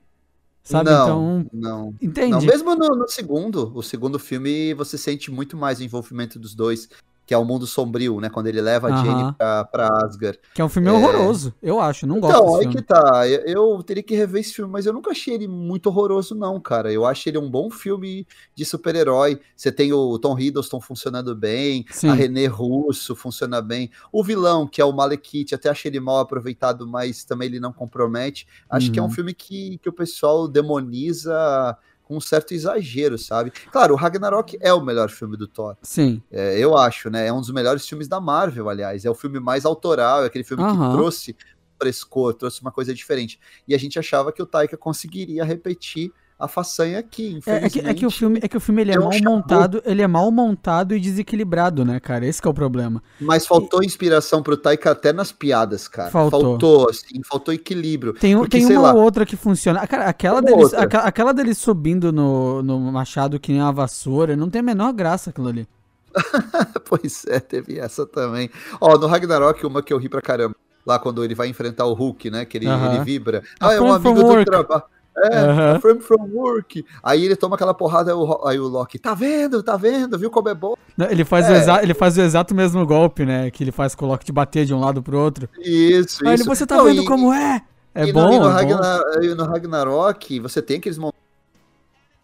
Sabe? 0.62 0.90
Não, 0.90 1.02
então. 1.02 1.50
Não. 1.52 1.94
Entende? 2.00 2.30
Não, 2.30 2.40
mesmo 2.40 2.74
no, 2.74 2.88
no, 2.88 3.08
segundo, 3.08 3.72
o 3.74 3.82
segundo 3.82 4.18
filme, 4.18 4.74
você 4.74 4.98
sente 4.98 5.30
muito 5.30 5.56
mais 5.56 5.80
o 5.80 5.82
envolvimento 5.82 6.38
dos 6.38 6.54
dois. 6.54 6.88
Que 7.30 7.34
é 7.34 7.38
o 7.38 7.44
mundo 7.44 7.64
sombrio, 7.64 8.20
né? 8.20 8.28
Quando 8.28 8.48
ele 8.48 8.60
leva 8.60 8.88
a 8.88 9.04
Jane 9.04 9.32
pra, 9.34 9.64
pra 9.64 9.88
Asgard. 10.04 10.36
Que 10.52 10.60
é 10.60 10.64
um 10.64 10.68
filme 10.68 10.88
é... 10.88 10.92
horroroso, 10.92 11.54
eu 11.62 11.78
acho, 11.78 12.04
não 12.04 12.18
gosto 12.18 12.34
Então, 12.34 12.56
aí 12.56 12.62
filme. 12.62 12.74
que 12.74 12.82
tá, 12.82 13.28
eu, 13.28 13.40
eu, 13.76 13.82
teria 13.84 14.02
que 14.02 14.16
rever 14.16 14.40
esse 14.40 14.52
filme, 14.52 14.68
mas 14.68 14.84
eu 14.84 14.92
nunca 14.92 15.12
achei 15.12 15.34
ele 15.34 15.46
muito 15.46 15.86
horroroso 15.86 16.34
não, 16.34 16.58
cara. 16.58 16.92
Eu 16.92 17.06
acho 17.06 17.28
ele 17.28 17.38
um 17.38 17.48
bom 17.48 17.70
filme 17.70 18.26
de 18.52 18.64
super-herói. 18.64 19.38
Você 19.54 19.70
tem 19.70 19.92
o 19.92 20.18
Tom 20.18 20.36
Hiddleston 20.36 20.80
funcionando 20.80 21.36
bem, 21.36 21.84
Sim. 21.92 22.08
a 22.08 22.14
René 22.14 22.46
Russo 22.46 23.14
funciona 23.14 23.62
bem. 23.62 23.92
O 24.10 24.24
vilão, 24.24 24.66
que 24.66 24.80
é 24.80 24.84
o 24.84 24.90
Malekith, 24.92 25.54
até 25.54 25.68
achei 25.68 25.88
ele 25.88 26.00
mal 26.00 26.18
aproveitado, 26.18 26.84
mas 26.84 27.22
também 27.22 27.46
ele 27.46 27.60
não 27.60 27.72
compromete. 27.72 28.44
Acho 28.68 28.88
uhum. 28.88 28.92
que 28.92 28.98
é 28.98 29.02
um 29.02 29.04
uhum. 29.04 29.12
filme 29.12 29.34
que, 29.34 29.78
que 29.78 29.88
o 29.88 29.92
pessoal 29.92 30.48
demoniza 30.48 31.78
um 32.16 32.20
certo 32.20 32.52
exagero, 32.52 33.16
sabe? 33.18 33.50
Claro, 33.70 33.94
o 33.94 33.96
Ragnarok 33.96 34.58
é 34.60 34.72
o 34.72 34.80
melhor 34.80 35.08
filme 35.10 35.36
do 35.36 35.46
Thor. 35.46 35.76
Sim. 35.82 36.22
É, 36.30 36.58
eu 36.58 36.76
acho, 36.76 37.10
né? 37.10 37.26
É 37.26 37.32
um 37.32 37.40
dos 37.40 37.50
melhores 37.50 37.86
filmes 37.88 38.08
da 38.08 38.20
Marvel, 38.20 38.68
aliás. 38.68 39.04
É 39.04 39.10
o 39.10 39.14
filme 39.14 39.38
mais 39.40 39.64
autoral, 39.64 40.24
é 40.24 40.26
aquele 40.26 40.44
filme 40.44 40.62
uhum. 40.62 40.90
que 40.90 40.96
trouxe 40.96 41.36
frescor, 41.80 42.34
trouxe 42.34 42.60
uma 42.60 42.70
coisa 42.70 42.92
diferente. 42.92 43.40
E 43.66 43.74
a 43.74 43.78
gente 43.78 43.98
achava 43.98 44.32
que 44.32 44.42
o 44.42 44.46
Taika 44.46 44.76
conseguiria 44.76 45.44
repetir 45.44 46.12
a 46.40 46.48
façanha 46.48 46.98
aqui, 46.98 47.38
é, 47.46 47.66
é, 47.66 47.68
que, 47.68 47.80
é 47.80 47.94
que 47.94 48.06
o 48.06 48.10
filme, 48.10 48.40
é 48.42 48.48
que 48.48 48.56
o 48.56 48.60
filme 48.60 48.80
ele 48.80 48.92
é, 48.92 48.94
é 48.94 48.98
mal 48.98 49.12
montado, 49.22 49.82
ele 49.84 50.00
é 50.00 50.06
mal 50.06 50.30
montado 50.30 50.96
e 50.96 51.00
desequilibrado, 51.00 51.84
né, 51.84 52.00
cara? 52.00 52.26
Esse 52.26 52.40
é 52.44 52.48
o 52.48 52.54
problema. 52.54 53.02
Mas 53.20 53.46
faltou 53.46 53.82
e... 53.82 53.86
inspiração 53.86 54.42
pro 54.42 54.56
Taika 54.56 54.90
até 54.90 55.12
nas 55.12 55.30
piadas, 55.30 55.86
cara. 55.86 56.10
Faltou, 56.10 56.40
faltou 56.40 56.88
assim, 56.88 57.22
faltou 57.28 57.52
equilíbrio. 57.52 58.14
Tem, 58.14 58.34
porque, 58.34 58.58
tem 58.58 58.76
uma 58.76 58.94
ou 58.94 59.02
outra 59.02 59.26
que 59.26 59.36
funciona. 59.36 59.86
Cara, 59.86 60.06
aquela 60.06 60.40
dele, 60.40 60.64
aquela, 60.76 61.04
aquela 61.04 61.32
dele 61.34 61.54
subindo 61.54 62.10
no, 62.10 62.62
no 62.62 62.80
machado 62.90 63.38
que 63.38 63.52
nem 63.52 63.60
uma 63.60 63.72
vassoura, 63.72 64.34
não 64.34 64.48
tem 64.48 64.60
a 64.60 64.64
menor 64.64 64.94
graça 64.94 65.28
aquilo 65.28 65.48
ali. 65.48 65.68
pois 66.88 67.26
é, 67.26 67.38
teve 67.38 67.78
essa 67.78 68.06
também. 68.06 68.50
Ó, 68.80 68.96
no 68.96 69.06
Ragnarok, 69.06 69.64
uma 69.66 69.82
que 69.82 69.92
eu 69.92 69.98
ri 69.98 70.08
pra 70.08 70.22
caramba. 70.22 70.56
Lá 70.86 70.98
quando 70.98 71.22
ele 71.22 71.34
vai 71.34 71.48
enfrentar 71.48 71.84
o 71.84 71.92
Hulk, 71.92 72.30
né? 72.30 72.46
Que 72.46 72.56
ele, 72.56 72.66
uh 72.66 72.70
-huh. 72.70 72.94
ele 72.94 73.04
vibra. 73.04 73.42
Ah, 73.60 73.74
é 73.74 73.80
um 73.80 73.92
amigo 73.92 74.14
do 74.14 74.44
trabalho. 74.44 74.84
É, 75.22 75.72
uhum. 75.72 75.80
frame 75.80 76.00
from 76.00 76.28
work. 76.32 76.84
Aí 77.02 77.24
ele 77.24 77.36
toma 77.36 77.56
aquela 77.56 77.74
porrada, 77.74 78.12
aí 78.44 78.58
o 78.58 78.68
Loki, 78.68 78.98
tá 78.98 79.14
vendo, 79.14 79.62
tá 79.62 79.76
vendo, 79.76 80.18
viu 80.18 80.30
como 80.30 80.48
é 80.48 80.54
bom? 80.54 80.74
Ele 81.10 81.24
faz, 81.24 81.46
é. 81.46 81.52
o, 81.52 81.54
exa 81.56 81.82
ele 81.82 81.94
faz 81.94 82.16
o 82.16 82.20
exato 82.20 82.54
mesmo 82.54 82.84
golpe, 82.86 83.24
né? 83.24 83.50
Que 83.50 83.64
ele 83.64 83.72
faz 83.72 83.94
com 83.94 84.06
o 84.06 84.08
Loki 84.08 84.24
de 84.24 84.32
bater 84.32 84.64
de 84.64 84.74
um 84.74 84.80
lado 84.80 85.02
pro 85.02 85.18
outro. 85.18 85.48
Isso, 85.58 86.26
aí 86.26 86.34
isso. 86.34 86.42
Ele, 86.42 86.44
você 86.44 86.66
tá 86.66 86.76
Não, 86.76 86.84
vendo 86.84 87.02
e, 87.02 87.04
como 87.04 87.32
é? 87.32 87.62
É 87.94 88.06
e 88.06 88.12
bom, 88.12 88.26
no, 88.26 88.34
e 88.34 88.38
no, 88.38 88.48
é 88.48 88.52
Ragnar, 88.52 89.00
bom. 89.00 89.34
no 89.34 89.44
Ragnarok, 89.44 90.40
você 90.40 90.62
tem 90.62 90.78
aqueles 90.78 90.98
momentos 90.98 91.20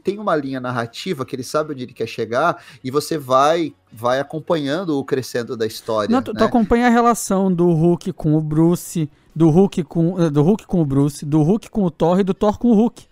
tem 0.06 0.20
uma 0.20 0.36
linha 0.36 0.60
narrativa 0.60 1.24
que 1.24 1.34
ele 1.34 1.42
sabe 1.42 1.72
onde 1.72 1.82
ele 1.82 1.92
quer 1.92 2.06
chegar 2.06 2.62
e 2.84 2.92
você 2.92 3.18
vai 3.18 3.74
vai 3.92 4.20
acompanhando 4.20 4.96
o 4.96 5.04
crescendo 5.04 5.56
da 5.56 5.66
história. 5.66 6.08
Não, 6.12 6.22
tu, 6.22 6.32
né? 6.32 6.38
tu 6.38 6.44
acompanha 6.44 6.86
a 6.86 6.90
relação 6.90 7.52
do 7.52 7.72
Hulk 7.72 8.12
com 8.12 8.34
o 8.36 8.40
Bruce, 8.40 9.10
do 9.36 9.50
Hulk 9.50 9.84
com 9.84 10.30
do 10.30 10.42
Hulk 10.42 10.66
com 10.66 10.80
o 10.80 10.86
Bruce, 10.86 11.26
do 11.26 11.42
Hulk 11.42 11.70
com 11.70 11.84
o 11.84 11.90
Thor 11.90 12.18
e 12.18 12.24
do 12.24 12.32
Thor 12.32 12.58
com 12.58 12.68
o 12.68 12.74
Hulk. 12.74 13.06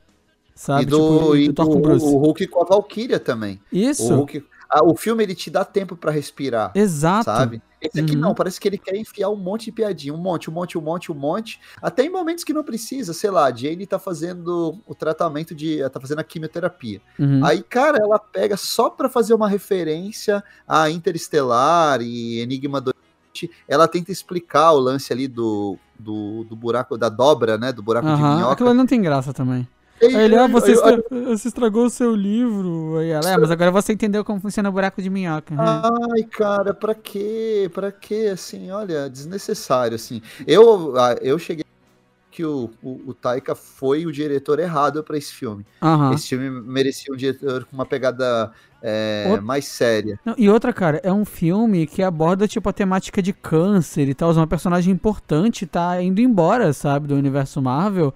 Sabe? 0.55 0.85
E 0.85 0.87
do, 0.87 0.97
tipo, 0.97 1.37
e 1.37 1.49
do, 1.49 1.53
Thor 1.53 1.67
com 1.67 1.77
o, 1.77 1.81
Bruce. 1.83 2.07
o 2.07 2.17
Hulk 2.17 2.47
com 2.47 2.63
a 2.63 2.65
Valkyria 2.65 3.21
também. 3.21 3.61
Isso. 3.71 4.11
O, 4.11 4.17
Hulk, 4.17 4.43
a, 4.71 4.83
o 4.83 4.97
filme 4.97 5.23
ele 5.23 5.35
te 5.35 5.51
dá 5.51 5.67
tempo 5.67 5.95
para 5.95 6.11
respirar. 6.11 6.73
Exato. 6.75 7.25
Sabe? 7.25 7.61
Esse 7.79 8.01
aqui 8.01 8.15
uhum. 8.15 8.21
não, 8.21 8.35
parece 8.35 8.59
que 8.59 8.67
ele 8.67 8.79
quer 8.79 8.97
enfiar 8.97 9.29
um 9.29 9.37
monte 9.37 9.67
de 9.67 9.73
piadinha, 9.73 10.15
um 10.15 10.17
monte, 10.17 10.49
um 10.49 10.55
monte, 10.55 10.79
um 10.79 10.81
monte, 10.81 11.13
um 11.13 11.15
monte, 11.15 11.61
até 11.83 12.03
em 12.03 12.09
momentos 12.09 12.43
que 12.43 12.55
não 12.55 12.65
precisa, 12.65 13.13
sei 13.13 13.29
lá, 13.29 13.45
a 13.45 13.55
Jane 13.55 13.87
tá 13.87 13.99
fazendo 13.99 14.81
o 14.87 14.95
tratamento 14.95 15.55
de, 15.55 15.87
tá 15.91 16.01
fazendo 16.01 16.21
a 16.21 16.25
quimioterapia. 16.25 17.03
Uhum. 17.19 17.45
Aí, 17.45 17.63
cara, 17.63 17.99
ela 17.99 18.19
pega 18.19 18.57
só 18.57 18.89
para 18.89 19.11
fazer 19.11 19.35
uma 19.35 19.51
referência 19.51 20.43
a 20.67 20.89
Interestelar 20.89 22.01
e 22.01 22.41
Enigma 22.41 22.81
do 22.81 22.95
ela 23.69 23.89
tenta 23.89 24.13
explicar 24.13 24.73
o 24.73 24.79
lance 24.79 25.13
ali 25.13 25.27
do, 25.27 25.77
do, 25.99 26.45
do 26.45 26.57
buraco, 26.57 26.97
da 26.99 27.09
dobra, 27.09 27.57
né, 27.59 27.73
do 27.73 27.83
buraco 27.83 28.07
uhum. 28.07 28.17
de 28.17 28.23
minhoca. 28.23 28.53
Aquilo 28.53 28.75
não 28.75 28.87
tem 28.87 29.01
graça 29.01 29.33
também. 29.33 29.67
Aí 30.03 30.15
ele, 30.15 30.37
ah, 30.37 30.49
você, 30.49 30.73
estra... 30.73 31.03
você 31.11 31.49
estragou 31.49 31.87
o 31.87 31.91
seu 31.91 32.15
livro. 32.15 32.99
Aí 32.99 33.11
ela, 33.11 33.31
é, 33.31 33.39
mas 33.39 33.51
agora 33.51 33.71
você 33.71 33.93
entendeu 33.93 34.25
como 34.25 34.41
funciona 34.41 34.69
o 34.69 34.73
buraco 34.73 35.01
de 35.01 35.09
minhoca. 35.09 35.55
Né? 35.55 35.63
Ai, 36.13 36.25
cara, 36.25 36.75
pra 36.75 36.95
quê? 36.95 37.71
Pra 37.73 37.93
quê? 37.93 38.31
Assim, 38.33 38.71
olha, 38.71 39.09
desnecessário, 39.09 39.95
assim. 39.95 40.21
Eu, 40.47 40.95
ah, 40.99 41.17
eu 41.23 41.39
cheguei 41.39 41.65
que 42.35 42.45
o, 42.45 42.69
o, 42.83 43.01
o 43.07 43.15
Taika 43.15 43.55
foi 43.55 44.07
o 44.07 44.11
diretor 44.11 44.59
errado 44.59 45.05
para 45.05 45.17
esse 45.17 45.33
filme. 45.33 45.65
Uhum. 45.81 46.13
Esse 46.13 46.31
filme 46.31 46.51
merecia 46.51 47.15
um 47.15 47.17
diretor 47.17 47.65
com 47.65 47.77
uma 47.77 47.87
pegada 47.87 48.51
é, 48.83 49.39
mais 49.41 49.67
séria. 49.67 50.19
Não, 50.25 50.35
e 50.37 50.51
outra, 50.51 50.73
cara, 50.73 51.01
é 51.05 51.13
um 51.13 51.25
filme 51.25 51.87
que 51.87 52.03
aborda, 52.03 52.49
tipo, 52.49 52.69
a 52.69 52.73
temática 52.73 53.23
de 53.23 53.33
câncer 53.33 54.09
e 54.09 54.15
tal. 54.15 54.33
Uma 54.33 54.49
personagem 54.49 54.93
importante 54.93 55.65
tá 55.65 56.03
indo 56.03 56.21
embora, 56.21 56.73
sabe, 56.73 57.07
do 57.07 57.15
universo 57.15 57.63
Marvel. 57.63 58.13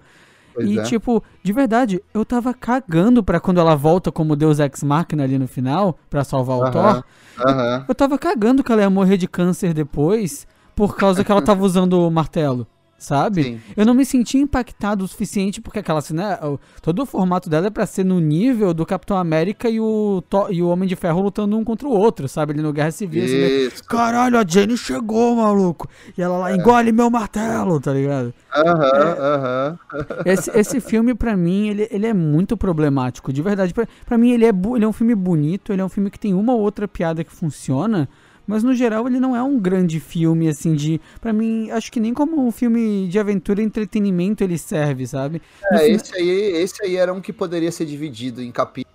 Pois 0.53 0.69
e, 0.69 0.77
é. 0.77 0.83
tipo, 0.83 1.23
de 1.41 1.53
verdade, 1.53 2.03
eu 2.13 2.25
tava 2.25 2.53
cagando 2.53 3.23
pra 3.23 3.39
quando 3.39 3.61
ela 3.61 3.73
volta 3.73 4.11
como 4.11 4.35
Deus 4.35 4.59
Ex 4.59 4.83
Machina 4.83 5.23
ali 5.23 5.39
no 5.39 5.47
final, 5.47 5.97
pra 6.09 6.25
salvar 6.25 6.57
o 6.57 6.59
uh 6.59 6.65
-huh, 6.65 6.71
Thor. 6.73 7.03
Uh 7.37 7.51
-huh. 7.51 7.85
Eu 7.87 7.95
tava 7.95 8.17
cagando 8.17 8.65
que 8.65 8.71
ela 8.71 8.81
ia 8.81 8.89
morrer 8.89 9.15
de 9.15 9.29
câncer 9.29 9.73
depois, 9.73 10.45
por 10.75 10.97
causa 10.97 11.23
que 11.23 11.31
ela 11.31 11.41
tava 11.41 11.63
usando 11.63 12.05
o 12.05 12.11
martelo 12.11 12.67
sabe? 12.99 13.43
Sim. 13.43 13.61
Eu 13.75 13.85
não 13.85 13.93
me 13.93 14.05
senti 14.05 14.37
impactado 14.37 15.03
o 15.03 15.07
suficiente 15.07 15.61
porque 15.61 15.79
aquela 15.79 16.01
cena, 16.01 16.29
né, 16.29 16.57
todo 16.81 17.01
o 17.01 17.05
formato 17.05 17.49
dela 17.49 17.67
é 17.67 17.69
para 17.69 17.85
ser 17.85 18.03
no 18.03 18.19
nível 18.19 18.73
do 18.73 18.85
Capitão 18.85 19.17
América 19.17 19.69
e 19.69 19.79
o, 19.79 20.21
e 20.49 20.61
o 20.61 20.67
Homem 20.67 20.87
de 20.87 20.95
Ferro 20.95 21.21
lutando 21.21 21.57
um 21.57 21.63
contra 21.63 21.87
o 21.87 21.91
outro, 21.91 22.27
sabe? 22.27 22.53
Ali 22.53 22.61
no 22.61 22.73
Guerra 22.73 22.91
Civil. 22.91 23.23
Assim, 23.23 23.83
Caralho, 23.87 24.37
a 24.37 24.45
Jenny 24.45 24.77
chegou, 24.77 25.35
maluco. 25.35 25.87
E 26.17 26.21
ela 26.21 26.37
lá, 26.37 26.51
é. 26.51 26.55
engole 26.55 26.91
meu 26.91 27.09
martelo, 27.09 27.79
tá 27.79 27.93
ligado? 27.93 28.33
Aham, 28.53 29.15
aham. 29.19 29.79
Esse, 30.25 30.51
esse 30.57 30.81
filme, 30.81 31.15
para 31.15 31.37
mim, 31.37 31.69
ele, 31.69 31.87
ele 31.89 32.05
é 32.05 32.13
muito 32.13 32.57
problemático, 32.57 33.31
de 33.31 33.41
verdade. 33.41 33.73
para 34.05 34.17
mim, 34.17 34.31
ele 34.31 34.45
é, 34.45 34.49
ele 34.49 34.85
é 34.85 34.87
um 34.87 34.93
filme 34.93 35.15
bonito, 35.15 35.71
ele 35.71 35.81
é 35.81 35.85
um 35.85 35.89
filme 35.89 36.09
que 36.09 36.19
tem 36.19 36.33
uma 36.33 36.53
ou 36.53 36.59
outra 36.59 36.87
piada 36.87 37.23
que 37.23 37.31
funciona, 37.31 38.09
mas 38.49 38.63
no 38.63 38.73
geral 38.73 39.07
ele 39.07 39.19
não 39.19 39.35
é 39.35 39.43
um 39.43 39.59
grande 39.59 39.99
filme, 39.99 40.47
assim, 40.47 40.73
de. 40.73 40.99
para 41.21 41.31
mim, 41.31 41.69
acho 41.69 41.91
que 41.91 41.99
nem 41.99 42.15
como 42.15 42.43
um 42.43 42.51
filme 42.51 43.07
de 43.07 43.19
aventura 43.19 43.61
e 43.61 43.63
entretenimento 43.63 44.43
ele 44.43 44.57
serve, 44.57 45.05
sabe? 45.05 45.39
É, 45.71 45.87
esse 45.87 46.15
aí, 46.15 46.29
esse 46.29 46.83
aí 46.83 46.95
era 46.95 47.13
um 47.13 47.21
que 47.21 47.31
poderia 47.31 47.71
ser 47.71 47.85
dividido 47.85 48.41
em 48.41 48.51
capítulos 48.51 48.91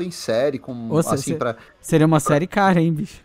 em 0.00 0.10
série, 0.12 0.60
com 0.60 0.88
Ou 0.88 1.00
assim, 1.00 1.34
para 1.34 1.56
Seria 1.80 2.06
uma 2.06 2.20
pra... 2.20 2.28
série 2.32 2.46
cara, 2.46 2.80
hein, 2.80 2.92
bicho? 2.92 3.22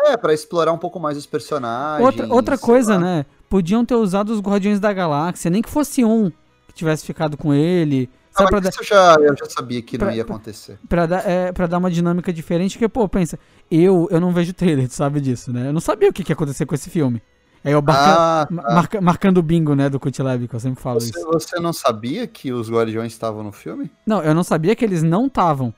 É, 0.00 0.16
para 0.16 0.32
explorar 0.32 0.72
um 0.72 0.78
pouco 0.78 1.00
mais 1.00 1.18
os 1.18 1.26
personagens. 1.26 2.06
Outra, 2.06 2.32
outra 2.32 2.56
coisa, 2.56 2.94
lá. 2.94 3.00
né? 3.00 3.26
Podiam 3.50 3.84
ter 3.84 3.96
usado 3.96 4.30
os 4.30 4.40
Guardiões 4.40 4.78
da 4.78 4.92
Galáxia, 4.92 5.50
nem 5.50 5.60
que 5.60 5.68
fosse 5.68 6.04
um 6.04 6.30
que 6.68 6.72
tivesse 6.72 7.04
ficado 7.04 7.36
com 7.36 7.52
ele. 7.52 8.08
Não, 8.40 8.46
pra 8.46 8.60
dar... 8.60 8.70
eu, 8.76 8.84
já, 8.84 9.16
eu 9.20 9.36
já 9.36 9.46
sabia 9.48 9.82
que 9.82 9.98
pra, 9.98 10.08
não 10.08 10.14
ia 10.14 10.22
acontecer. 10.22 10.78
Pra, 10.88 11.06
dar, 11.06 11.28
é, 11.28 11.52
pra 11.52 11.66
dar 11.66 11.78
uma 11.78 11.90
dinâmica 11.90 12.32
diferente, 12.32 12.76
porque, 12.76 12.88
pô, 12.88 13.08
pensa, 13.08 13.38
eu, 13.70 14.08
eu 14.10 14.20
não 14.20 14.32
vejo 14.32 14.52
trailer, 14.52 14.88
tu 14.88 14.94
sabe 14.94 15.20
disso, 15.20 15.52
né? 15.52 15.68
Eu 15.68 15.72
não 15.72 15.80
sabia 15.80 16.08
o 16.08 16.12
que, 16.12 16.24
que 16.24 16.32
ia 16.32 16.34
acontecer 16.34 16.66
com 16.66 16.74
esse 16.74 16.90
filme. 16.90 17.22
Aí 17.64 17.72
eu 17.72 17.82
marca, 17.82 18.02
ah, 18.02 18.46
tá. 18.46 18.74
marca, 18.74 19.00
marcando 19.00 19.38
o 19.38 19.42
bingo, 19.42 19.74
né, 19.74 19.88
do 19.90 19.98
Cutlab, 19.98 20.46
que 20.46 20.54
eu 20.54 20.60
sempre 20.60 20.80
falo 20.80 21.00
você, 21.00 21.10
isso. 21.10 21.26
Você 21.26 21.58
não 21.58 21.72
sabia 21.72 22.26
que 22.26 22.52
os 22.52 22.70
Guardiões 22.70 23.12
estavam 23.12 23.42
no 23.42 23.52
filme? 23.52 23.90
Não, 24.06 24.22
eu 24.22 24.34
não 24.34 24.44
sabia 24.44 24.76
que 24.76 24.84
eles 24.84 25.02
não 25.02 25.26
estavam. 25.26 25.74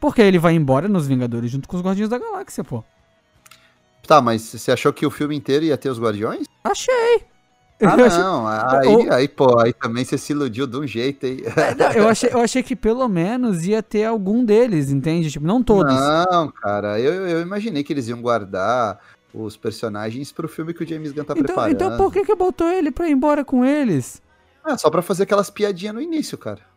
Porque 0.00 0.22
ele 0.22 0.38
vai 0.38 0.54
embora 0.54 0.88
nos 0.88 1.06
Vingadores 1.06 1.50
junto 1.50 1.68
com 1.68 1.76
os 1.76 1.82
Guardiões 1.82 2.08
da 2.08 2.18
Galáxia, 2.18 2.64
pô. 2.64 2.82
Tá, 4.06 4.20
mas 4.20 4.42
você 4.42 4.72
achou 4.72 4.92
que 4.92 5.06
o 5.06 5.10
filme 5.10 5.36
inteiro 5.36 5.64
ia 5.64 5.76
ter 5.76 5.90
os 5.90 6.00
Guardiões? 6.00 6.46
Achei. 6.64 7.29
Ah, 7.80 7.96
não. 7.96 8.46
Aí, 8.46 9.10
aí, 9.10 9.28
pô, 9.28 9.58
aí 9.58 9.72
também 9.72 10.04
você 10.04 10.18
se 10.18 10.32
iludiu 10.32 10.66
de 10.66 10.76
um 10.76 10.86
jeito 10.86 11.26
aí. 11.26 11.42
É, 11.56 11.74
não, 11.74 11.92
eu, 11.92 12.08
achei, 12.08 12.30
eu 12.32 12.40
achei 12.40 12.62
que 12.62 12.76
pelo 12.76 13.08
menos 13.08 13.66
ia 13.66 13.82
ter 13.82 14.04
algum 14.04 14.44
deles, 14.44 14.90
entende? 14.90 15.30
Tipo, 15.30 15.46
não 15.46 15.62
todos. 15.62 15.94
Não, 15.94 16.48
cara, 16.50 17.00
eu, 17.00 17.26
eu 17.26 17.40
imaginei 17.40 17.82
que 17.82 17.92
eles 17.92 18.08
iam 18.08 18.20
guardar 18.20 18.98
os 19.32 19.56
personagens 19.56 20.32
pro 20.32 20.48
filme 20.48 20.74
que 20.74 20.82
o 20.82 20.86
James 20.86 21.12
Gunn 21.12 21.24
tá 21.24 21.34
então, 21.34 21.44
preparando. 21.44 21.72
Então 21.72 21.96
por 21.96 22.12
que 22.12 22.24
que 22.24 22.34
botou 22.34 22.68
ele 22.68 22.90
pra 22.90 23.08
ir 23.08 23.12
embora 23.12 23.44
com 23.44 23.64
eles? 23.64 24.20
Ah, 24.62 24.76
só 24.76 24.90
pra 24.90 25.02
fazer 25.02 25.22
aquelas 25.22 25.48
piadinhas 25.50 25.94
no 25.94 26.00
início, 26.00 26.36
cara. 26.36 26.69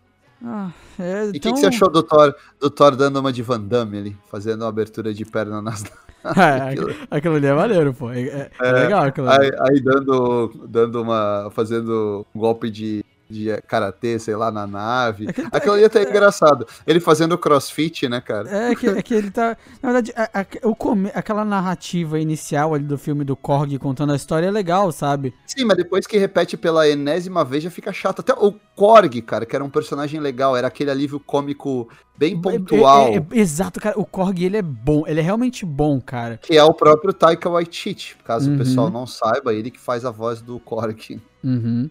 Ah, 0.45 0.71
é, 0.99 1.03
e 1.03 1.27
o 1.27 1.29
então... 1.29 1.31
que, 1.31 1.51
que, 1.53 1.59
você 1.59 1.67
achou 1.67 1.89
do 1.89 2.03
Thor, 2.03 2.35
do 2.59 2.69
Thor 2.69 2.95
dando 2.95 3.17
uma 3.17 3.31
de 3.31 3.41
Van 3.41 3.61
Damme 3.61 3.97
ali, 3.97 4.17
fazendo 4.29 4.63
uma 4.63 4.69
abertura 4.69 5.13
de 5.13 5.23
perna 5.23 5.61
nas. 5.61 5.83
É, 6.37 6.69
aquilo... 6.71 6.95
aquilo 7.11 7.35
ali 7.35 7.47
é 7.47 7.53
maneiro, 7.53 7.93
pô. 7.93 8.09
É, 8.09 8.21
é, 8.21 8.51
é 8.61 8.71
legal 8.71 9.03
aquilo 9.03 9.29
ali. 9.29 9.45
Aí, 9.45 9.51
aí, 9.59 9.81
dando, 9.81 10.53
dando 10.69 11.01
uma. 11.01 11.49
fazendo 11.51 12.25
um 12.33 12.39
golpe 12.39 12.69
de 12.69 13.03
de 13.29 13.49
karatê, 13.67 14.19
sei 14.19 14.35
lá, 14.35 14.51
na 14.51 14.67
nave. 14.67 15.27
É 15.27 15.33
tá 15.33 15.49
Aquilo 15.51 15.73
ali 15.73 15.85
até 15.85 16.03
é 16.03 16.09
engraçado. 16.09 16.67
Ele 16.85 16.99
fazendo 16.99 17.37
crossfit, 17.37 18.07
né, 18.07 18.21
cara? 18.21 18.49
É 18.49 18.75
que, 18.75 18.87
é 18.87 19.01
que 19.01 19.13
ele 19.13 19.31
tá. 19.31 19.57
Na 19.81 19.91
verdade, 19.91 20.13
a, 20.15 20.41
a, 20.41 20.67
o 20.67 20.75
come, 20.75 21.11
aquela 21.13 21.43
narrativa 21.43 22.19
inicial 22.19 22.73
ali 22.73 22.83
do 22.83 22.97
filme 22.97 23.23
do 23.23 23.35
Korg 23.35 23.77
contando 23.79 24.13
a 24.13 24.15
história 24.15 24.47
é 24.47 24.51
legal, 24.51 24.91
sabe? 24.91 25.33
Sim, 25.45 25.65
mas 25.65 25.77
depois 25.77 26.05
que 26.05 26.17
repete 26.17 26.55
pela 26.57 26.87
enésima 26.87 27.43
vez 27.43 27.63
já 27.63 27.71
fica 27.71 27.91
chato. 27.91 28.19
Até 28.19 28.33
o 28.33 28.53
Korg, 28.75 29.21
cara, 29.21 29.45
que 29.45 29.55
era 29.55 29.63
um 29.63 29.69
personagem 29.69 30.19
legal, 30.19 30.55
era 30.55 30.67
aquele 30.67 30.91
alívio 30.91 31.19
cômico 31.19 31.89
bem 32.17 32.39
pontual. 32.39 33.07
É, 33.07 33.15
é, 33.15 33.17
é, 33.17 33.39
exato, 33.39 33.79
cara. 33.79 33.99
O 33.99 34.05
Korg, 34.05 34.43
ele 34.43 34.57
é 34.57 34.61
bom. 34.61 35.03
Ele 35.07 35.19
é 35.19 35.23
realmente 35.23 35.65
bom, 35.65 35.99
cara. 35.99 36.37
Que 36.37 36.57
é 36.57 36.63
o 36.63 36.73
próprio 36.73 37.13
Taika 37.13 37.49
Waititi. 37.49 38.15
Caso 38.23 38.49
uhum. 38.49 38.55
o 38.55 38.57
pessoal 38.59 38.89
não 38.89 39.07
saiba, 39.07 39.53
ele 39.53 39.71
que 39.71 39.79
faz 39.79 40.05
a 40.05 40.11
voz 40.11 40.41
do 40.41 40.59
Korg. 40.59 41.19
Uhum. 41.43 41.89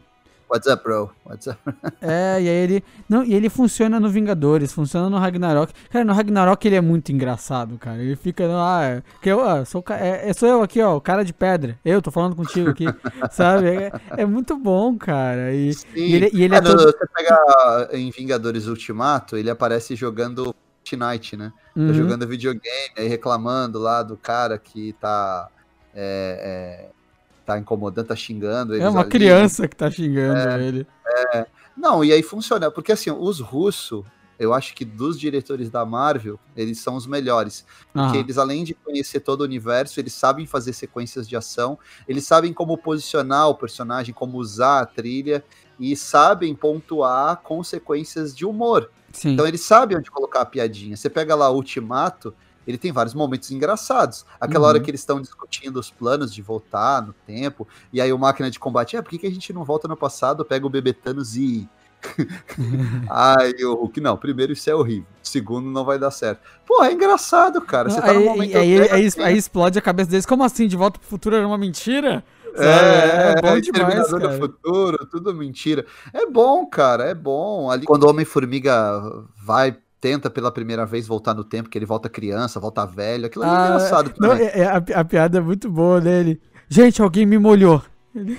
What's 0.52 0.66
up, 0.66 0.84
bro? 0.84 1.10
What's 1.24 1.46
up? 1.46 1.58
é, 2.02 2.42
e 2.42 2.46
aí 2.46 2.54
ele. 2.54 2.84
Não, 3.08 3.24
e 3.24 3.32
ele 3.32 3.48
funciona 3.48 3.98
no 3.98 4.10
Vingadores, 4.10 4.70
funciona 4.70 5.08
no 5.08 5.16
Ragnarok. 5.16 5.72
Cara, 5.88 6.04
no 6.04 6.12
Ragnarok 6.12 6.66
ele 6.66 6.76
é 6.76 6.80
muito 6.80 7.10
engraçado, 7.10 7.78
cara. 7.78 8.02
Ele 8.02 8.14
fica. 8.16 8.44
Ah, 8.50 9.02
que 9.22 9.30
eu, 9.30 9.40
ah, 9.40 9.64
sou, 9.64 9.82
é, 9.88 10.28
é, 10.28 10.32
sou 10.34 10.46
eu 10.46 10.62
aqui, 10.62 10.82
ó, 10.82 10.96
o 10.96 11.00
cara 11.00 11.24
de 11.24 11.32
pedra. 11.32 11.78
Eu 11.82 12.02
tô 12.02 12.10
falando 12.10 12.36
contigo 12.36 12.68
aqui. 12.68 12.84
sabe? 13.32 13.68
É, 13.68 13.92
é, 14.18 14.26
muito 14.26 14.54
bom, 14.58 14.98
cara. 14.98 15.54
E, 15.54 15.70
e 15.94 16.14
ele, 16.14 16.30
e 16.34 16.42
ele 16.42 16.54
é, 16.54 16.58
é 16.58 16.60
todo... 16.60 16.82
Você 16.82 17.06
pega 17.16 17.88
em 17.92 18.10
Vingadores 18.10 18.66
Ultimato, 18.66 19.38
ele 19.38 19.48
aparece 19.48 19.96
jogando 19.96 20.54
Fortnite, 20.84 21.36
né? 21.36 21.50
Tá 21.74 21.80
uhum. 21.80 21.86
Tá 21.86 21.92
jogando 21.94 22.26
videogame, 22.26 22.92
aí 22.96 23.08
reclamando 23.08 23.78
lá 23.78 24.02
do 24.02 24.16
cara 24.16 24.58
que 24.58 24.92
tá. 25.00 25.48
É, 25.94 26.90
é, 26.90 27.01
tá 27.44 27.58
incomodando, 27.58 28.06
tá 28.06 28.16
xingando. 28.16 28.74
é 28.74 28.88
uma 28.88 29.00
ali. 29.00 29.10
criança 29.10 29.68
que 29.68 29.76
tá 29.76 29.90
xingando 29.90 30.38
é, 30.38 30.66
ele. 30.66 30.86
É. 31.34 31.46
Não, 31.76 32.04
e 32.04 32.12
aí 32.12 32.22
funciona, 32.22 32.70
porque 32.70 32.92
assim, 32.92 33.10
os 33.10 33.40
russos, 33.40 34.04
eu 34.38 34.52
acho 34.52 34.74
que 34.74 34.84
dos 34.84 35.18
diretores 35.18 35.70
da 35.70 35.84
Marvel, 35.84 36.38
eles 36.56 36.80
são 36.80 36.96
os 36.96 37.06
melhores. 37.06 37.64
Porque 37.92 38.18
eles, 38.18 38.38
além 38.38 38.64
de 38.64 38.74
conhecer 38.74 39.20
todo 39.20 39.42
o 39.42 39.44
universo, 39.44 39.98
eles 40.00 40.12
sabem 40.12 40.46
fazer 40.46 40.72
sequências 40.72 41.28
de 41.28 41.36
ação, 41.36 41.78
eles 42.08 42.26
sabem 42.26 42.52
como 42.52 42.76
posicionar 42.76 43.48
o 43.48 43.54
personagem, 43.54 44.14
como 44.14 44.38
usar 44.38 44.80
a 44.80 44.86
trilha, 44.86 45.44
e 45.78 45.96
sabem 45.96 46.54
pontuar 46.54 47.36
consequências 47.38 48.34
de 48.34 48.44
humor. 48.44 48.90
Sim. 49.12 49.32
Então 49.32 49.46
eles 49.46 49.60
sabem 49.60 49.96
onde 49.96 50.10
colocar 50.10 50.40
a 50.40 50.46
piadinha. 50.46 50.96
Você 50.96 51.10
pega 51.10 51.34
lá 51.34 51.50
o 51.50 51.56
Ultimato, 51.56 52.34
ele 52.66 52.78
tem 52.78 52.92
vários 52.92 53.14
momentos 53.14 53.50
engraçados. 53.50 54.24
Aquela 54.40 54.64
uhum. 54.64 54.68
hora 54.68 54.80
que 54.80 54.90
eles 54.90 55.00
estão 55.00 55.20
discutindo 55.20 55.78
os 55.78 55.90
planos 55.90 56.32
de 56.32 56.42
voltar 56.42 57.02
no 57.02 57.12
tempo, 57.26 57.66
e 57.92 58.00
aí 58.00 58.12
o 58.12 58.18
máquina 58.18 58.50
de 58.50 58.58
combate, 58.58 58.96
é, 58.96 59.02
por 59.02 59.10
que, 59.10 59.18
que 59.18 59.26
a 59.26 59.30
gente 59.30 59.52
não 59.52 59.64
volta 59.64 59.88
no 59.88 59.96
passado, 59.96 60.44
pega 60.44 60.66
o 60.66 60.70
bebê 60.70 60.92
Thanos 60.92 61.36
e. 61.36 61.68
Ai, 63.08 63.52
o 63.62 63.74
Hulk, 63.74 64.00
não, 64.00 64.16
primeiro 64.16 64.52
isso 64.52 64.68
é 64.68 64.74
horrível, 64.74 65.06
segundo 65.22 65.70
não 65.70 65.84
vai 65.84 65.98
dar 65.98 66.10
certo. 66.10 66.40
Pô, 66.66 66.82
é 66.82 66.92
engraçado, 66.92 67.60
cara. 67.60 67.88
Você 67.88 68.00
tá 68.00 68.12
no 68.12 68.24
momento. 68.24 68.56
Aí, 68.56 68.80
aí, 68.80 68.90
aí, 68.90 69.08
aí, 69.18 69.36
explode 69.36 69.78
a 69.78 69.82
cabeça 69.82 70.10
deles, 70.10 70.26
como 70.26 70.42
assim? 70.42 70.66
De 70.66 70.76
volta 70.76 70.98
pro 70.98 71.08
futuro 71.08 71.36
era 71.36 71.46
uma 71.46 71.58
mentira? 71.58 72.24
É, 72.54 72.64
é, 72.64 73.34
é, 73.38 73.40
bom 73.40 73.58
demais, 73.58 74.10
cara. 74.10 74.28
do 74.28 74.38
futuro, 74.38 75.06
tudo 75.06 75.34
mentira. 75.34 75.86
É 76.12 76.26
bom, 76.26 76.66
cara, 76.66 77.04
é 77.04 77.14
bom. 77.14 77.70
Ali, 77.70 77.86
quando 77.86 78.04
o 78.04 78.10
Homem-Formiga 78.10 79.00
vai 79.42 79.76
tenta 80.02 80.28
pela 80.28 80.50
primeira 80.50 80.84
vez 80.84 81.06
voltar 81.06 81.32
no 81.32 81.44
tempo, 81.44 81.70
que 81.70 81.78
ele 81.78 81.86
volta 81.86 82.08
criança, 82.08 82.58
volta 82.58 82.84
velho. 82.84 83.26
Aquilo 83.26 83.44
é 83.44 83.48
ah, 83.48 83.66
engraçado 83.66 84.10
também. 84.10 84.36
Não, 84.36 84.44
é, 84.44 84.58
é, 84.58 84.66
a, 84.66 85.00
a, 85.00 85.04
piada 85.04 85.38
é 85.38 85.40
muito 85.40 85.70
boa 85.70 86.00
dele. 86.00 86.40
Gente, 86.68 87.00
alguém 87.00 87.24
me 87.24 87.38
molhou. 87.38 87.80
Ele... 88.12 88.36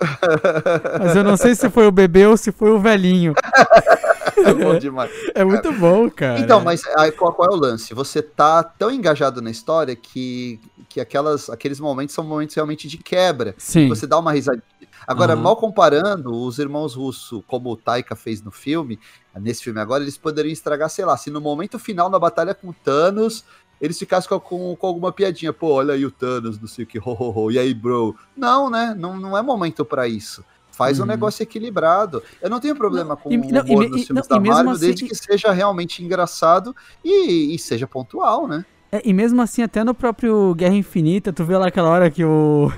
Mas 0.98 1.14
eu 1.14 1.22
não 1.22 1.36
sei 1.36 1.54
se 1.54 1.70
foi 1.70 1.86
o 1.86 1.92
bebê 1.92 2.26
ou 2.26 2.36
se 2.36 2.50
foi 2.50 2.70
o 2.70 2.80
velhinho. 2.80 3.34
é 4.44 4.54
bom 4.54 4.78
demais. 4.78 5.10
É 5.34 5.44
muito 5.44 5.72
bom, 5.72 6.10
cara. 6.10 6.38
Então, 6.38 6.60
mas 6.60 6.82
aí, 6.96 7.12
qual, 7.12 7.32
qual, 7.32 7.50
é 7.50 7.54
o 7.54 7.56
lance? 7.56 7.94
Você 7.94 8.22
tá 8.22 8.62
tão 8.62 8.90
engajado 8.90 9.40
na 9.40 9.50
história 9.50 9.94
que, 9.94 10.60
que 10.88 11.00
aquelas, 11.00 11.48
aqueles 11.50 11.80
momentos 11.80 12.14
são 12.14 12.24
momentos 12.24 12.54
realmente 12.54 12.88
de 12.88 12.98
quebra. 12.98 13.54
Sim. 13.58 13.88
Você 13.88 14.06
dá 14.06 14.18
uma 14.18 14.32
risadinha. 14.32 14.62
Agora, 15.06 15.36
uhum. 15.36 15.42
mal 15.42 15.56
comparando, 15.56 16.34
os 16.34 16.58
irmãos 16.58 16.94
russos, 16.94 17.42
como 17.46 17.70
o 17.70 17.76
Taika 17.76 18.16
fez 18.16 18.42
no 18.42 18.50
filme, 18.50 18.98
nesse 19.36 19.62
filme 19.62 19.80
agora, 19.80 20.02
eles 20.02 20.16
poderiam 20.16 20.52
estragar, 20.52 20.90
sei 20.90 21.04
lá, 21.04 21.16
se 21.16 21.30
no 21.30 21.40
momento 21.40 21.78
final 21.78 22.10
na 22.10 22.18
batalha 22.18 22.54
com 22.54 22.72
Thanos, 22.72 23.44
eles 23.80 23.98
ficassem 23.98 24.28
com, 24.28 24.40
com, 24.40 24.74
com, 24.74 24.86
alguma 24.86 25.12
piadinha, 25.12 25.52
pô, 25.52 25.68
olha 25.68 25.94
aí 25.94 26.04
o 26.04 26.10
Thanos, 26.10 26.58
não 26.58 26.66
sei 26.66 26.84
o 26.84 26.86
que, 26.86 26.98
ho, 26.98 27.02
ho, 27.06 27.30
ho, 27.30 27.52
e 27.52 27.58
aí, 27.58 27.72
bro? 27.72 28.16
Não, 28.36 28.68
né? 28.68 28.94
Não, 28.98 29.16
não 29.16 29.36
é 29.36 29.42
momento 29.42 29.84
para 29.84 30.08
isso. 30.08 30.44
Faz 30.76 30.98
uhum. 30.98 31.06
um 31.06 31.08
negócio 31.08 31.42
equilibrado. 31.42 32.22
Eu 32.40 32.50
não 32.50 32.60
tenho 32.60 32.76
problema 32.76 33.10
não, 33.10 33.16
com 33.16 33.32
e, 33.32 33.38
o 33.38 33.40
humor 33.40 33.50
não, 33.50 33.90
dos 33.90 34.04
filmes 34.04 34.28
não, 34.28 34.36
da 34.36 34.38
Marvel, 34.38 34.72
assim, 34.72 34.80
desde 34.80 35.06
que 35.06 35.14
seja 35.14 35.50
realmente 35.50 36.04
engraçado 36.04 36.76
e, 37.02 37.54
e 37.54 37.58
seja 37.58 37.86
pontual, 37.86 38.46
né? 38.46 38.62
É, 38.92 39.00
e 39.02 39.14
mesmo 39.14 39.40
assim, 39.40 39.62
até 39.62 39.82
no 39.82 39.94
próprio 39.94 40.54
Guerra 40.54 40.74
Infinita, 40.74 41.32
tu 41.32 41.44
vê 41.46 41.56
lá 41.56 41.68
aquela 41.68 41.88
hora 41.88 42.10
que 42.10 42.22
o. 42.22 42.70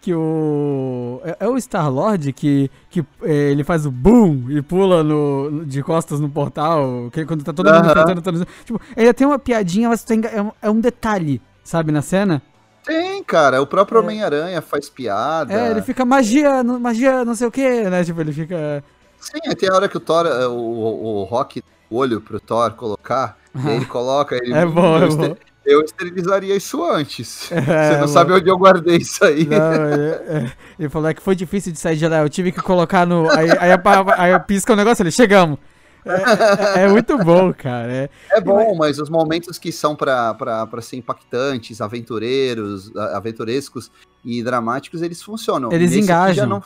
Que 0.00 0.12
o. 0.12 1.20
É, 1.24 1.36
é 1.46 1.48
o 1.48 1.56
Star-Lord 1.56 2.32
que, 2.32 2.68
que 2.90 3.04
é, 3.22 3.52
ele 3.52 3.62
faz 3.62 3.86
o 3.86 3.90
boom 3.90 4.50
e 4.50 4.60
pula 4.60 5.04
no, 5.04 5.64
de 5.64 5.80
costas 5.80 6.18
no 6.18 6.28
portal. 6.28 7.08
Que, 7.12 7.24
quando 7.24 7.44
tá 7.44 7.52
todo 7.52 7.72
mundo 7.72 7.86
enfrentando. 7.88 8.46
Tipo, 8.64 8.80
ele 8.96 9.14
tem 9.14 9.26
uma 9.28 9.38
piadinha, 9.38 9.88
mas 9.88 10.02
tem, 10.02 10.20
é, 10.26 10.52
é 10.60 10.70
um 10.70 10.80
detalhe, 10.80 11.40
sabe, 11.62 11.92
na 11.92 12.02
cena. 12.02 12.42
Tem, 12.84 13.22
cara. 13.24 13.62
O 13.62 13.66
próprio 13.66 13.98
é. 13.98 14.00
Homem-Aranha 14.02 14.62
faz 14.62 14.88
piada. 14.88 15.52
É, 15.52 15.70
ele 15.70 15.82
fica 15.82 16.04
magia, 16.04 16.62
magia, 16.62 17.24
não 17.24 17.34
sei 17.34 17.46
o 17.46 17.50
que, 17.50 17.82
né? 17.84 18.04
Tipo, 18.04 18.20
ele 18.20 18.32
fica. 18.32 18.84
Sim, 19.18 19.40
tem 19.56 19.68
a 19.70 19.74
hora 19.74 19.88
que 19.88 19.96
o 19.96 20.00
Thor, 20.00 20.26
o, 20.26 20.52
o, 20.52 21.20
o 21.20 21.24
Rock 21.24 21.62
o 21.88 21.96
olho 21.96 22.20
pro 22.20 22.40
Thor 22.40 22.72
colocar, 22.72 23.38
e 23.54 23.68
ele 23.68 23.86
coloca. 23.86 24.36
Ele, 24.36 24.52
é 24.52 24.66
bom, 24.66 24.98
é 24.98 25.08
bom 25.08 25.36
eu 25.64 25.82
esterilizaria 25.82 26.54
isso 26.54 26.84
antes. 26.84 27.50
É, 27.54 27.60
Você 27.60 27.96
não 27.98 28.08
sabe 28.08 28.32
onde 28.32 28.48
eu 28.48 28.58
guardei 28.58 28.98
isso 28.98 29.24
aí. 29.24 29.46
Não, 29.46 29.56
é, 29.56 30.10
é. 30.28 30.52
Ele 30.78 30.88
falou 30.88 31.08
é 31.08 31.14
que 31.14 31.22
foi 31.22 31.34
difícil 31.34 31.72
de 31.72 31.78
sair 31.78 31.96
de 31.96 32.06
lá. 32.06 32.18
Eu 32.18 32.28
tive 32.28 32.52
que 32.52 32.60
colocar 32.60 33.06
no. 33.06 33.30
Aí, 33.30 33.50
aí, 33.50 33.72
aí, 33.72 34.32
aí 34.32 34.40
pisca 34.40 34.72
o 34.72 34.76
negócio 34.76 35.02
ali, 35.02 35.10
chegamos. 35.10 35.58
É, 36.76 36.84
é, 36.84 36.88
muito 36.88 37.16
bom, 37.18 37.52
cara. 37.52 37.92
É, 37.92 38.10
é 38.32 38.40
bom, 38.40 38.74
mas 38.74 38.98
os 38.98 39.08
momentos 39.08 39.58
que 39.58 39.72
são 39.72 39.96
para 39.96 40.66
ser 40.82 40.96
impactantes, 40.96 41.80
aventureiros, 41.80 42.94
aventurescos 42.96 43.90
e 44.24 44.42
dramáticos, 44.42 45.02
eles 45.02 45.22
funcionam. 45.22 45.72
Eles 45.72 45.90
Nesse 45.90 46.02
engajam. 46.02 46.46
Não, 46.46 46.62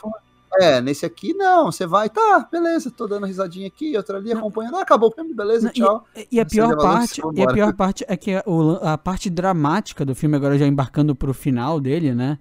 é, 0.59 0.81
nesse 0.81 1.05
aqui 1.05 1.33
não, 1.33 1.71
você 1.71 1.85
vai, 1.85 2.09
tá, 2.09 2.47
beleza, 2.51 2.89
tô 2.89 3.07
dando 3.07 3.25
risadinha 3.25 3.67
aqui, 3.67 3.95
outra 3.95 4.17
ali 4.17 4.31
acompanhando, 4.31 4.77
ah, 4.77 4.81
acabou 4.81 5.09
o 5.09 5.11
filme, 5.11 5.33
beleza, 5.33 5.67
não, 5.67 5.71
tchau. 5.71 6.05
E, 6.15 6.27
e 6.31 6.39
a 6.39 6.45
pior 6.45 6.75
parte, 6.75 7.21
e 7.35 7.43
a 7.43 7.47
pior 7.47 7.73
parte 7.73 8.03
é 8.07 8.17
que 8.17 8.33
a, 8.33 8.43
a, 8.81 8.97
parte 8.97 9.29
dramática 9.29 10.03
do 10.03 10.15
filme, 10.15 10.35
agora 10.35 10.57
já 10.57 10.65
embarcando 10.65 11.15
pro 11.15 11.33
final 11.33 11.79
dele, 11.79 12.15
né? 12.15 12.39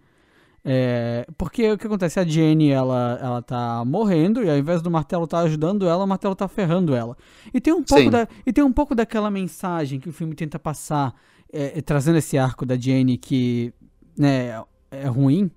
É, 0.71 1.27
porque 1.39 1.73
o 1.73 1.79
que 1.79 1.87
acontece? 1.87 2.21
A 2.21 2.25
Jenny, 2.27 2.69
ela, 2.69 3.19
ela 3.23 3.41
tá 3.41 3.83
morrendo 3.87 4.45
e 4.45 4.51
ao 4.51 4.59
invés 4.59 4.83
do 4.83 4.91
martelo 4.91 5.27
tá 5.27 5.39
ajudando 5.39 5.89
ela, 5.89 6.05
o 6.05 6.07
martelo 6.07 6.35
tá 6.35 6.47
ferrando 6.47 6.95
ela. 6.95 7.17
E 7.55 7.59
tem 7.59 7.73
um 7.73 7.83
pouco, 7.83 8.11
da, 8.11 8.29
e 8.45 8.53
tem 8.53 8.63
um 8.63 8.73
pouco 8.73 8.95
daquela 8.95 9.31
mensagem 9.31 9.99
que 9.99 10.11
o 10.11 10.13
filme 10.13 10.35
tenta 10.35 10.59
passar, 10.59 11.15
é, 11.51 11.81
trazendo 11.81 12.19
esse 12.19 12.37
arco 12.37 12.67
da 12.67 12.77
Jenny 12.77 13.17
que 13.17 13.73
né, 14.15 14.63
é 14.91 15.07
ruim, 15.07 15.51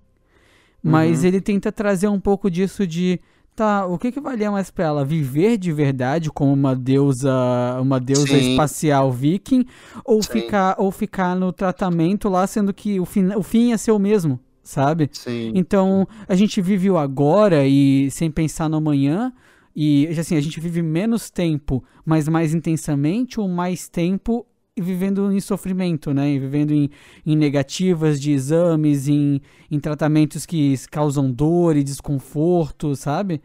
mas 0.81 1.19
uhum. 1.19 1.27
ele 1.27 1.41
tenta 1.41 1.73
trazer 1.73 2.07
um 2.07 2.19
pouco 2.19 2.49
disso 2.49 2.87
de 2.87 3.19
tá, 3.53 3.85
o 3.85 3.97
que 3.97 4.13
que 4.13 4.21
valia 4.21 4.49
mais 4.49 4.71
para 4.71 4.85
ela? 4.85 5.03
Viver 5.03 5.57
de 5.57 5.73
verdade 5.73 6.31
como 6.31 6.53
uma 6.53 6.73
deusa, 6.73 7.33
uma 7.81 7.99
deusa 7.99 8.27
Sim. 8.27 8.51
espacial 8.51 9.11
viking 9.11 9.65
ou 10.05 10.23
Sim. 10.23 10.31
ficar 10.31 10.75
ou 10.77 10.89
ficar 10.89 11.35
no 11.35 11.51
tratamento 11.51 12.29
lá 12.29 12.47
sendo 12.47 12.73
que 12.73 12.97
o 12.97 13.05
fim, 13.05 13.27
o 13.35 13.43
fim 13.43 13.71
ia 13.71 13.77
ser 13.77 13.91
o 13.91 13.99
mesmo, 13.99 14.39
sabe? 14.63 15.09
Sim. 15.11 15.51
Então, 15.55 16.07
a 16.27 16.35
gente 16.35 16.61
vive 16.61 16.89
o 16.89 16.97
agora 16.97 17.65
e 17.65 18.09
sem 18.11 18.29
pensar 18.29 18.69
no 18.69 18.77
amanhã. 18.77 19.33
E 19.75 20.07
assim, 20.07 20.35
a 20.35 20.41
gente 20.41 20.59
vive 20.59 20.81
menos 20.81 21.29
tempo, 21.29 21.83
mas 22.05 22.27
mais 22.27 22.53
intensamente, 22.53 23.39
ou 23.39 23.47
mais 23.47 23.87
tempo 23.87 24.45
vivendo 24.77 25.31
em 25.31 25.39
sofrimento, 25.39 26.13
né? 26.13 26.31
E 26.31 26.39
vivendo 26.39 26.71
em, 26.71 26.89
em 27.25 27.35
negativas 27.35 28.19
de 28.19 28.31
exames, 28.31 29.07
em, 29.07 29.41
em 29.69 29.79
tratamentos 29.79 30.45
que 30.45 30.75
causam 30.89 31.31
dor 31.31 31.75
e 31.75 31.83
desconforto, 31.83 32.95
sabe? 32.95 33.41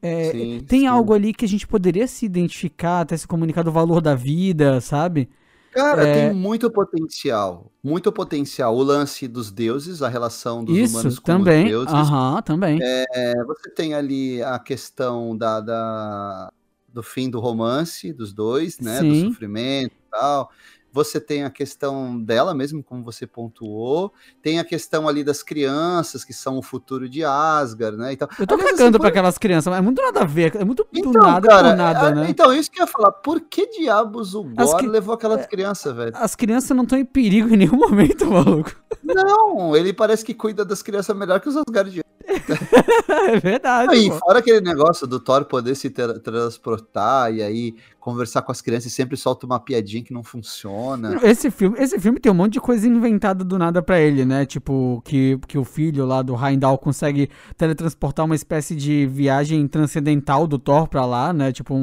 É, 0.00 0.30
sim, 0.30 0.60
tem 0.66 0.80
sim. 0.80 0.86
algo 0.86 1.14
ali 1.14 1.32
que 1.32 1.44
a 1.44 1.48
gente 1.48 1.66
poderia 1.66 2.06
se 2.06 2.26
identificar, 2.26 3.00
até 3.00 3.16
se 3.16 3.26
comunicar 3.26 3.62
do 3.62 3.72
valor 3.72 4.00
da 4.00 4.14
vida, 4.14 4.80
sabe? 4.80 5.28
Cara, 5.76 6.08
é... 6.08 6.28
tem 6.28 6.34
muito 6.34 6.70
potencial. 6.70 7.70
Muito 7.84 8.10
potencial. 8.10 8.74
O 8.74 8.82
lance 8.82 9.28
dos 9.28 9.52
deuses, 9.52 10.02
a 10.02 10.08
relação 10.08 10.64
dos 10.64 10.74
Isso, 10.74 10.94
humanos 10.94 11.18
com 11.18 11.26
também. 11.26 11.64
os 11.64 11.70
deuses. 11.70 11.92
Aham, 11.92 12.40
também. 12.40 12.78
É, 12.82 13.44
você 13.44 13.70
tem 13.70 13.92
ali 13.92 14.42
a 14.42 14.58
questão 14.58 15.36
da, 15.36 15.60
da, 15.60 16.52
do 16.88 17.02
fim 17.02 17.28
do 17.28 17.40
romance 17.40 18.10
dos 18.10 18.32
dois, 18.32 18.80
né? 18.80 19.00
Sim. 19.00 19.08
Do 19.22 19.28
sofrimento 19.28 19.92
e 19.92 20.10
tal 20.10 20.50
você 20.96 21.20
tem 21.20 21.44
a 21.44 21.50
questão 21.50 22.18
dela 22.18 22.54
mesmo, 22.54 22.82
como 22.82 23.04
você 23.04 23.26
pontuou, 23.26 24.14
tem 24.40 24.58
a 24.58 24.64
questão 24.64 25.06
ali 25.06 25.22
das 25.22 25.42
crianças, 25.42 26.24
que 26.24 26.32
são 26.32 26.56
o 26.56 26.62
futuro 26.62 27.06
de 27.06 27.22
Asgard, 27.22 27.98
né? 27.98 28.14
Então, 28.14 28.26
eu 28.38 28.46
tô 28.46 28.54
aliás, 28.54 28.70
cagando 28.70 28.96
assim, 28.96 29.00
pra 29.00 29.08
aquelas 29.10 29.36
crianças, 29.36 29.70
mas 29.70 29.78
é 29.78 29.82
muito 29.82 30.00
nada 30.00 30.22
a 30.22 30.24
ver, 30.24 30.56
é 30.56 30.64
muito 30.64 30.86
então, 30.90 31.12
do 31.12 31.18
nada 31.18 31.46
cara, 31.46 31.68
por 31.68 31.76
nada, 31.76 32.08
é, 32.08 32.14
né? 32.14 32.26
Então, 32.30 32.50
isso 32.50 32.70
que 32.70 32.80
eu 32.80 32.84
ia 32.84 32.90
falar, 32.90 33.12
por 33.12 33.42
que 33.42 33.66
diabos 33.66 34.34
o 34.34 34.42
Gore 34.42 34.86
levou 34.86 35.14
aquelas 35.14 35.42
é, 35.42 35.46
crianças, 35.46 35.94
velho? 35.94 36.12
As 36.14 36.34
crianças 36.34 36.74
não 36.74 36.84
estão 36.84 36.98
em 36.98 37.04
perigo 37.04 37.52
em 37.52 37.58
nenhum 37.58 37.76
momento, 37.76 38.24
maluco. 38.32 38.74
Não, 39.02 39.76
ele 39.76 39.92
parece 39.92 40.24
que 40.24 40.34
cuida 40.34 40.64
das 40.64 40.82
crianças 40.82 41.16
melhor 41.16 41.40
que 41.40 41.48
os 41.48 41.56
Asgardianos. 41.56 42.06
é 43.28 43.38
verdade. 43.38 43.94
E 43.96 44.10
fora 44.10 44.40
aquele 44.40 44.60
negócio 44.60 45.06
do 45.06 45.20
Thor 45.20 45.44
poder 45.44 45.74
se 45.74 45.90
transportar 45.90 47.32
e 47.32 47.42
aí 47.42 47.74
conversar 48.00 48.42
com 48.42 48.52
as 48.52 48.60
crianças 48.60 48.92
e 48.92 48.94
sempre 48.94 49.16
solta 49.16 49.46
uma 49.46 49.58
piadinha 49.58 50.02
que 50.02 50.12
não 50.12 50.22
funciona. 50.22 51.18
Esse 51.22 51.50
filme, 51.50 51.78
esse 51.78 51.98
filme 51.98 52.20
tem 52.20 52.30
um 52.30 52.34
monte 52.34 52.54
de 52.54 52.60
coisa 52.60 52.86
inventada 52.86 53.44
do 53.44 53.58
nada 53.58 53.82
para 53.82 54.00
ele, 54.00 54.24
né? 54.24 54.44
Tipo, 54.44 55.02
que, 55.04 55.38
que 55.46 55.58
o 55.58 55.64
filho 55.64 56.04
lá 56.04 56.22
do 56.22 56.34
Heimdall 56.34 56.78
consegue 56.78 57.30
teletransportar 57.56 58.24
uma 58.24 58.34
espécie 58.34 58.74
de 58.74 59.06
viagem 59.06 59.66
transcendental 59.66 60.46
do 60.46 60.58
Thor 60.58 60.88
pra 60.88 61.04
lá, 61.04 61.32
né? 61.32 61.52
Tipo, 61.52 61.74
um, 61.74 61.82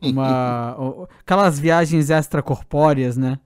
uma. 0.00 1.06
Aquelas 1.20 1.58
viagens 1.58 2.10
extracorpóreas, 2.10 3.16
né? 3.16 3.38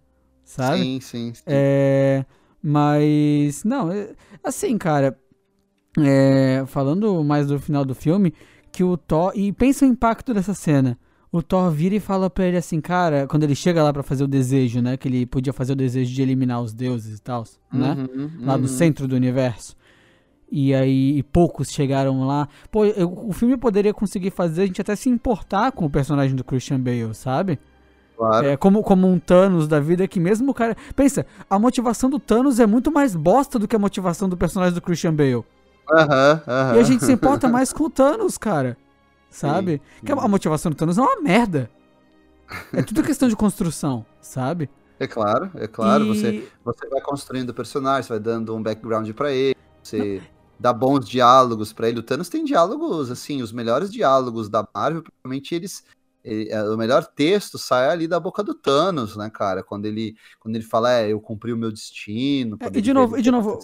Sabe? 0.44 0.78
Sim, 0.78 1.00
sim. 1.00 1.34
sim. 1.34 1.42
É. 1.46 2.24
Mas, 2.68 3.62
não, 3.62 3.92
é, 3.92 4.08
assim, 4.42 4.76
cara, 4.76 5.16
é, 6.00 6.64
falando 6.66 7.22
mais 7.22 7.46
do 7.46 7.60
final 7.60 7.84
do 7.84 7.94
filme, 7.94 8.34
que 8.72 8.82
o 8.82 8.96
Thor. 8.96 9.30
E 9.36 9.52
pensa 9.52 9.84
o 9.84 9.88
impacto 9.88 10.34
dessa 10.34 10.52
cena. 10.52 10.98
O 11.30 11.40
Thor 11.44 11.70
vira 11.70 11.94
e 11.94 12.00
fala 12.00 12.28
pra 12.28 12.44
ele 12.44 12.56
assim, 12.56 12.80
cara, 12.80 13.24
quando 13.28 13.44
ele 13.44 13.54
chega 13.54 13.84
lá 13.84 13.92
para 13.92 14.02
fazer 14.02 14.24
o 14.24 14.26
desejo, 14.26 14.82
né? 14.82 14.96
Que 14.96 15.06
ele 15.06 15.24
podia 15.26 15.52
fazer 15.52 15.74
o 15.74 15.76
desejo 15.76 16.12
de 16.12 16.20
eliminar 16.20 16.60
os 16.60 16.74
deuses 16.74 17.20
e 17.20 17.22
tal, 17.22 17.44
né? 17.72 18.08
Uhum, 18.12 18.30
lá 18.40 18.56
do 18.56 18.66
centro 18.66 19.06
do 19.06 19.14
universo. 19.14 19.76
E 20.50 20.74
aí 20.74 21.18
e 21.18 21.22
poucos 21.22 21.70
chegaram 21.70 22.26
lá. 22.26 22.48
Pô, 22.72 22.84
eu, 22.84 23.12
o 23.28 23.32
filme 23.32 23.56
poderia 23.56 23.94
conseguir 23.94 24.30
fazer 24.30 24.62
a 24.62 24.66
gente 24.66 24.80
até 24.80 24.96
se 24.96 25.08
importar 25.08 25.70
com 25.70 25.84
o 25.84 25.90
personagem 25.90 26.34
do 26.34 26.42
Christian 26.42 26.80
Bale, 26.80 27.14
sabe? 27.14 27.60
Claro. 28.16 28.46
É, 28.46 28.56
como, 28.56 28.82
como 28.82 29.06
um 29.06 29.18
Thanos 29.18 29.68
da 29.68 29.78
vida 29.78 30.08
que 30.08 30.18
mesmo 30.18 30.50
o 30.50 30.54
cara. 30.54 30.76
Pensa, 30.94 31.26
a 31.50 31.58
motivação 31.58 32.08
do 32.08 32.18
Thanos 32.18 32.58
é 32.58 32.66
muito 32.66 32.90
mais 32.90 33.14
bosta 33.14 33.58
do 33.58 33.68
que 33.68 33.76
a 33.76 33.78
motivação 33.78 34.28
do 34.28 34.36
personagem 34.36 34.74
do 34.74 34.80
Christian 34.80 35.14
Bale. 35.14 35.44
Aham, 35.90 36.42
aham. 36.46 36.76
E 36.76 36.80
a 36.80 36.82
gente 36.82 37.04
se 37.04 37.12
importa 37.12 37.46
mais 37.48 37.72
com 37.72 37.84
o 37.84 37.90
Thanos, 37.90 38.38
cara. 38.38 38.76
Sabe? 39.30 39.82
Sim, 40.00 40.06
Que 40.06 40.12
a 40.12 40.28
motivação 40.28 40.72
do 40.72 40.76
Thanos 40.76 40.96
é 40.96 41.02
uma 41.02 41.20
merda. 41.20 41.70
É 42.72 42.82
tudo 42.82 43.02
questão 43.02 43.28
de 43.28 43.36
construção, 43.36 44.06
sabe? 44.20 44.70
É 44.98 45.06
claro, 45.06 45.50
é 45.56 45.66
claro. 45.66 46.04
E... 46.04 46.08
Você, 46.08 46.48
você 46.64 46.88
vai 46.88 47.00
construindo 47.00 47.50
o 47.50 47.54
personagem, 47.54 48.04
você 48.04 48.08
vai 48.14 48.20
dando 48.20 48.54
um 48.54 48.62
background 48.62 49.10
para 49.12 49.30
ele, 49.30 49.56
você 49.82 50.20
Não. 50.20 50.26
dá 50.58 50.72
bons 50.72 51.06
diálogos 51.06 51.72
para 51.72 51.88
ele. 51.88 51.98
O 51.98 52.02
Thanos 52.02 52.28
tem 52.28 52.44
diálogos, 52.44 53.10
assim, 53.10 53.42
os 53.42 53.52
melhores 53.52 53.90
diálogos 53.92 54.48
da 54.48 54.66
Marvel, 54.74 55.02
provavelmente 55.02 55.54
eles 55.54 55.84
ele, 56.26 56.50
é, 56.50 56.60
o 56.64 56.76
melhor 56.76 57.06
texto 57.06 57.56
sai 57.56 57.88
ali 57.88 58.08
da 58.08 58.18
boca 58.18 58.42
do 58.42 58.52
Thanos, 58.52 59.16
né, 59.16 59.30
cara? 59.32 59.62
Quando 59.62 59.86
ele, 59.86 60.16
quando 60.40 60.56
ele 60.56 60.64
fala, 60.64 60.92
é, 60.92 61.12
eu 61.12 61.20
cumpri 61.20 61.52
o 61.52 61.56
meu 61.56 61.70
destino. 61.70 62.58
É, 62.60 62.78
e 62.78 62.80
de 62.80 62.92
novo, 62.92 63.16
e 63.16 63.22
de 63.22 63.30
novo 63.30 63.60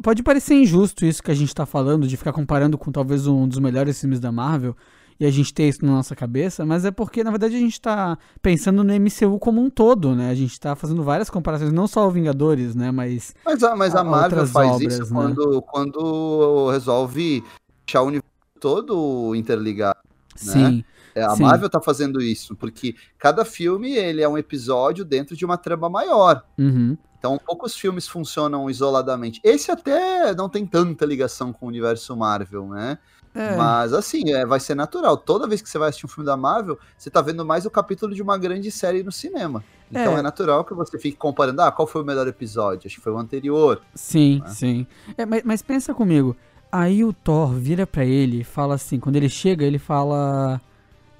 pode 0.00 0.22
parecer 0.22 0.54
injusto 0.54 1.04
isso 1.04 1.22
que 1.22 1.30
a 1.32 1.34
gente 1.34 1.52
tá 1.52 1.66
falando, 1.66 2.06
de 2.06 2.16
ficar 2.16 2.32
comparando 2.32 2.78
com 2.78 2.92
talvez 2.92 3.26
um 3.26 3.48
dos 3.48 3.58
melhores 3.58 4.00
filmes 4.00 4.20
da 4.20 4.30
Marvel, 4.30 4.76
e 5.18 5.26
a 5.26 5.30
gente 5.30 5.52
ter 5.52 5.68
isso 5.68 5.84
na 5.84 5.92
nossa 5.92 6.14
cabeça, 6.14 6.64
mas 6.64 6.84
é 6.84 6.90
porque, 6.90 7.22
na 7.22 7.30
verdade, 7.30 7.56
a 7.56 7.58
gente 7.58 7.80
tá 7.80 8.18
pensando 8.42 8.82
no 8.82 8.92
MCU 8.92 9.38
como 9.38 9.60
um 9.60 9.70
todo, 9.70 10.14
né? 10.14 10.30
A 10.30 10.34
gente 10.34 10.58
tá 10.58 10.74
fazendo 10.74 11.02
várias 11.02 11.30
comparações, 11.30 11.72
não 11.72 11.86
só 11.86 12.06
o 12.06 12.10
Vingadores, 12.10 12.74
né? 12.74 12.90
Mas. 12.90 13.34
Mas 13.44 13.62
a, 13.62 13.76
mas 13.76 13.94
a, 13.94 14.00
a 14.00 14.04
Marvel 14.04 14.46
faz 14.46 14.70
obras, 14.70 14.94
isso 14.94 15.02
né? 15.02 15.20
quando, 15.20 15.62
quando 15.62 16.70
resolve 16.70 17.44
deixar 17.86 18.02
o 18.02 18.06
universo 18.06 18.34
todo 18.58 19.34
interligado. 19.34 19.98
Né? 20.42 20.52
Sim. 20.52 20.84
É, 20.90 20.93
a 21.22 21.36
Sim. 21.36 21.42
Marvel 21.42 21.68
tá 21.68 21.80
fazendo 21.80 22.20
isso, 22.20 22.56
porque 22.56 22.96
cada 23.18 23.44
filme 23.44 23.94
ele 23.94 24.22
é 24.22 24.28
um 24.28 24.38
episódio 24.38 25.04
dentro 25.04 25.36
de 25.36 25.44
uma 25.44 25.56
trama 25.56 25.88
maior. 25.88 26.44
Uhum. 26.58 26.96
Então, 27.18 27.38
poucos 27.38 27.74
filmes 27.74 28.06
funcionam 28.06 28.68
isoladamente. 28.68 29.40
Esse 29.42 29.70
até 29.70 30.34
não 30.34 30.48
tem 30.48 30.66
tanta 30.66 31.06
ligação 31.06 31.52
com 31.52 31.64
o 31.64 31.68
universo 31.68 32.14
Marvel, 32.14 32.68
né? 32.68 32.98
É. 33.34 33.56
Mas 33.56 33.92
assim, 33.92 34.32
é, 34.32 34.46
vai 34.46 34.60
ser 34.60 34.76
natural. 34.76 35.16
Toda 35.16 35.48
vez 35.48 35.60
que 35.60 35.68
você 35.68 35.76
vai 35.76 35.88
assistir 35.88 36.06
um 36.06 36.08
filme 36.08 36.26
da 36.26 36.36
Marvel, 36.36 36.78
você 36.96 37.10
tá 37.10 37.20
vendo 37.20 37.44
mais 37.44 37.66
o 37.66 37.70
capítulo 37.70 38.14
de 38.14 38.22
uma 38.22 38.38
grande 38.38 38.70
série 38.70 39.02
no 39.02 39.10
cinema. 39.10 39.64
Então 39.90 40.16
é, 40.16 40.20
é 40.20 40.22
natural 40.22 40.64
que 40.64 40.72
você 40.72 40.98
fique 40.98 41.16
comparando, 41.16 41.60
ah, 41.62 41.72
qual 41.72 41.88
foi 41.88 42.02
o 42.02 42.04
melhor 42.04 42.28
episódio? 42.28 42.86
Acho 42.86 42.96
que 42.96 43.02
foi 43.02 43.12
o 43.12 43.18
anterior. 43.18 43.80
Sim, 43.94 44.40
né? 44.40 44.50
sim. 44.50 44.86
É, 45.16 45.26
mas, 45.26 45.42
mas 45.44 45.62
pensa 45.62 45.92
comigo. 45.92 46.36
Aí 46.70 47.04
o 47.04 47.12
Thor 47.12 47.52
vira 47.52 47.86
para 47.86 48.04
ele 48.04 48.40
e 48.40 48.44
fala 48.44 48.74
assim, 48.74 49.00
quando 49.00 49.16
ele 49.16 49.28
chega, 49.28 49.64
ele 49.64 49.78
fala. 49.78 50.60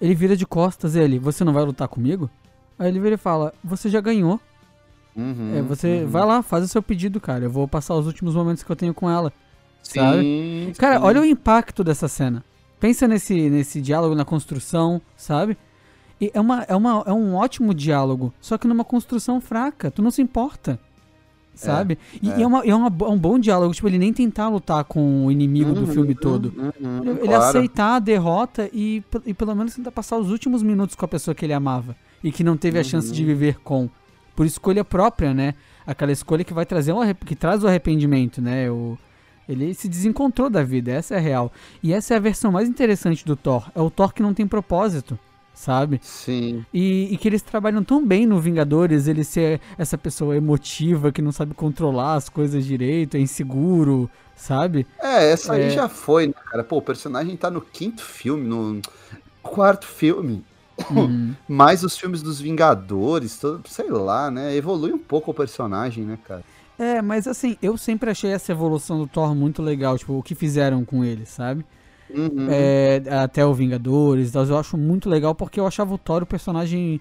Ele 0.04 0.14
vira 0.14 0.36
de 0.36 0.44
costas 0.44 0.94
ele, 0.94 1.18
você 1.18 1.42
não 1.44 1.52
vai 1.54 1.64
lutar 1.64 1.88
comigo? 1.88 2.28
Aí 2.78 2.88
ele 2.88 3.00
vira 3.00 3.14
e 3.14 3.16
fala, 3.16 3.54
você 3.64 3.88
já 3.88 4.02
ganhou. 4.02 4.38
Uhum, 5.16 5.56
é, 5.56 5.62
você 5.62 6.02
uhum. 6.02 6.08
vai 6.08 6.26
lá, 6.26 6.42
faz 6.42 6.62
o 6.62 6.68
seu 6.68 6.82
pedido, 6.82 7.18
cara. 7.18 7.44
Eu 7.44 7.50
vou 7.50 7.66
passar 7.66 7.94
os 7.94 8.06
últimos 8.06 8.34
momentos 8.34 8.62
que 8.62 8.70
eu 8.70 8.76
tenho 8.76 8.92
com 8.92 9.08
ela. 9.08 9.32
Sim, 9.82 10.00
sabe? 10.00 10.74
Cara, 10.76 10.98
sim. 10.98 11.04
olha 11.04 11.22
o 11.22 11.24
impacto 11.24 11.82
dessa 11.82 12.06
cena. 12.06 12.44
Pensa 12.78 13.08
nesse, 13.08 13.48
nesse 13.48 13.80
diálogo, 13.80 14.14
na 14.14 14.26
construção, 14.26 15.00
sabe? 15.16 15.56
E 16.20 16.30
é, 16.34 16.38
uma, 16.38 16.64
é, 16.64 16.76
uma, 16.76 17.02
é 17.06 17.12
um 17.12 17.34
ótimo 17.34 17.72
diálogo, 17.72 18.30
só 18.42 18.58
que 18.58 18.68
numa 18.68 18.84
construção 18.84 19.40
fraca. 19.40 19.90
Tu 19.90 20.02
não 20.02 20.10
se 20.10 20.20
importa 20.20 20.78
sabe? 21.54 21.98
É, 22.14 22.18
e 22.26 22.30
é, 22.30 22.42
é, 22.42 22.46
uma, 22.46 22.64
é, 22.64 22.74
uma, 22.74 22.88
é, 22.88 23.08
um 23.08 23.18
bom 23.18 23.38
diálogo, 23.38 23.74
tipo, 23.74 23.88
ele 23.88 23.98
nem 23.98 24.12
tentar 24.12 24.48
lutar 24.48 24.84
com 24.84 25.26
o 25.26 25.30
inimigo 25.30 25.70
uhum, 25.70 25.74
do 25.74 25.86
filme 25.86 26.14
todo. 26.14 26.52
Uhum, 26.56 26.72
uhum, 26.80 27.02
ele, 27.02 27.10
ele 27.10 27.28
claro. 27.28 27.44
aceitar 27.44 27.96
a 27.96 27.98
derrota 27.98 28.68
e, 28.72 29.02
e 29.24 29.34
pelo 29.34 29.54
menos 29.54 29.74
tentar 29.74 29.90
passar 29.90 30.16
os 30.16 30.30
últimos 30.30 30.62
minutos 30.62 30.96
com 30.96 31.04
a 31.04 31.08
pessoa 31.08 31.34
que 31.34 31.44
ele 31.44 31.52
amava 31.52 31.96
e 32.22 32.32
que 32.32 32.42
não 32.42 32.56
teve 32.56 32.78
a 32.78 32.84
chance 32.84 33.12
de 33.12 33.22
uhum. 33.22 33.28
viver 33.28 33.58
com. 33.60 33.88
Por 34.34 34.44
escolha 34.44 34.84
própria, 34.84 35.32
né? 35.32 35.54
Aquela 35.86 36.10
escolha 36.10 36.42
que 36.42 36.52
vai 36.52 36.66
trazer 36.66 36.92
um 36.92 37.00
que 37.14 37.36
traz 37.36 37.62
o 37.62 37.68
arrependimento, 37.68 38.42
né? 38.42 38.68
O, 38.68 38.98
ele 39.48 39.74
se 39.74 39.88
desencontrou 39.88 40.50
da 40.50 40.64
vida, 40.64 40.90
essa 40.90 41.14
é 41.14 41.18
a 41.18 41.20
real. 41.20 41.52
E 41.82 41.92
essa 41.92 42.14
é 42.14 42.16
a 42.16 42.20
versão 42.20 42.50
mais 42.50 42.68
interessante 42.68 43.24
do 43.24 43.36
Thor. 43.36 43.70
É 43.74 43.80
o 43.80 43.90
Thor 43.90 44.12
que 44.12 44.22
não 44.22 44.34
tem 44.34 44.46
propósito 44.46 45.16
sabe? 45.54 46.00
Sim. 46.02 46.66
E, 46.74 47.14
e, 47.14 47.16
que 47.16 47.28
eles 47.28 47.40
trabalham 47.40 47.82
tão 47.84 48.04
bem 48.04 48.26
no 48.26 48.40
Vingadores, 48.40 49.06
ele 49.06 49.22
ser 49.22 49.60
essa 49.78 49.96
pessoa 49.96 50.36
emotiva 50.36 51.12
que 51.12 51.22
não 51.22 51.32
sabe 51.32 51.54
controlar 51.54 52.14
as 52.14 52.28
coisas 52.28 52.66
direito, 52.66 53.16
é 53.16 53.20
inseguro, 53.20 54.10
sabe? 54.36 54.86
É, 55.00 55.30
essa 55.30 55.56
é... 55.56 55.64
aí 55.64 55.70
já 55.70 55.88
foi, 55.88 56.26
né, 56.26 56.34
cara? 56.50 56.64
Pô, 56.64 56.78
o 56.78 56.82
personagem 56.82 57.36
tá 57.36 57.50
no 57.50 57.60
quinto 57.60 58.02
filme, 58.02 58.46
no 58.46 58.82
quarto 59.40 59.86
filme. 59.86 60.44
Uhum. 60.90 61.34
Mais 61.48 61.84
os 61.84 61.96
filmes 61.96 62.20
dos 62.20 62.40
Vingadores, 62.40 63.38
todo, 63.38 63.62
sei 63.68 63.88
lá, 63.88 64.30
né? 64.30 64.54
Evolui 64.56 64.92
um 64.92 64.98
pouco 64.98 65.30
o 65.30 65.34
personagem, 65.34 66.04
né, 66.04 66.18
cara? 66.26 66.42
É, 66.76 67.00
mas 67.00 67.28
assim, 67.28 67.56
eu 67.62 67.78
sempre 67.78 68.10
achei 68.10 68.32
essa 68.32 68.50
evolução 68.50 68.98
do 68.98 69.06
Thor 69.06 69.32
muito 69.32 69.62
legal, 69.62 69.96
tipo, 69.96 70.18
o 70.18 70.22
que 70.22 70.34
fizeram 70.34 70.84
com 70.84 71.04
ele, 71.04 71.24
sabe? 71.24 71.64
Uhum. 72.14 72.46
É, 72.48 73.02
até 73.22 73.44
o 73.44 73.52
Vingadores, 73.52 74.34
eu 74.34 74.58
acho 74.58 74.76
muito 74.76 75.08
legal 75.08 75.34
porque 75.34 75.58
eu 75.58 75.66
achava 75.66 75.94
o 75.94 75.98
Thor 75.98 76.22
o 76.22 76.26
personagem 76.26 77.00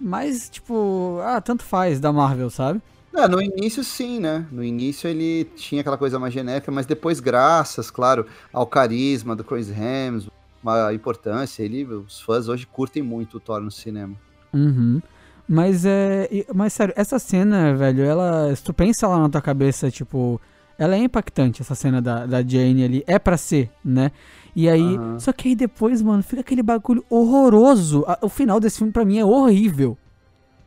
mais, 0.00 0.48
tipo, 0.48 1.18
ah, 1.22 1.40
tanto 1.40 1.62
faz 1.62 2.00
da 2.00 2.12
Marvel, 2.12 2.50
sabe? 2.50 2.80
É, 3.14 3.26
no 3.26 3.40
início 3.40 3.82
sim, 3.82 4.20
né? 4.20 4.46
No 4.52 4.62
início 4.62 5.08
ele 5.08 5.44
tinha 5.56 5.80
aquela 5.80 5.96
coisa 5.96 6.18
mais 6.18 6.34
genérica, 6.34 6.70
mas 6.70 6.84
depois, 6.84 7.18
graças, 7.18 7.90
claro, 7.90 8.26
ao 8.52 8.66
carisma 8.66 9.34
do 9.34 9.42
Chris 9.42 9.70
Hemsworth, 9.70 10.32
uma 10.62 10.92
importância, 10.92 11.62
ele, 11.62 11.84
os 11.84 12.20
fãs 12.20 12.48
hoje 12.48 12.66
curtem 12.66 13.02
muito 13.02 13.36
o 13.36 13.40
Thor 13.40 13.60
no 13.60 13.70
cinema. 13.70 14.14
Uhum. 14.52 15.00
Mas 15.48 15.84
é. 15.86 16.28
Mas 16.52 16.72
sério, 16.72 16.92
essa 16.96 17.18
cena, 17.18 17.74
velho, 17.74 18.02
ela. 18.02 18.54
Se 18.54 18.62
tu 18.62 18.74
pensa 18.74 19.06
lá 19.06 19.18
na 19.18 19.28
tua 19.28 19.40
cabeça, 19.40 19.90
tipo, 19.90 20.40
ela 20.76 20.96
é 20.96 20.98
impactante, 20.98 21.62
essa 21.62 21.74
cena 21.74 22.02
da, 22.02 22.26
da 22.26 22.42
Jane 22.42 22.84
ali. 22.84 23.04
É 23.06 23.18
pra 23.18 23.36
ser, 23.36 23.70
né? 23.84 24.10
E 24.56 24.70
aí. 24.70 24.80
Uhum. 24.80 25.20
Só 25.20 25.32
que 25.32 25.48
aí 25.48 25.54
depois, 25.54 26.00
mano, 26.00 26.22
fica 26.22 26.40
aquele 26.40 26.62
bagulho 26.62 27.04
horroroso. 27.10 28.06
O 28.22 28.28
final 28.30 28.58
desse 28.58 28.78
filme 28.78 28.90
pra 28.90 29.04
mim 29.04 29.18
é 29.18 29.24
horrível. 29.24 29.98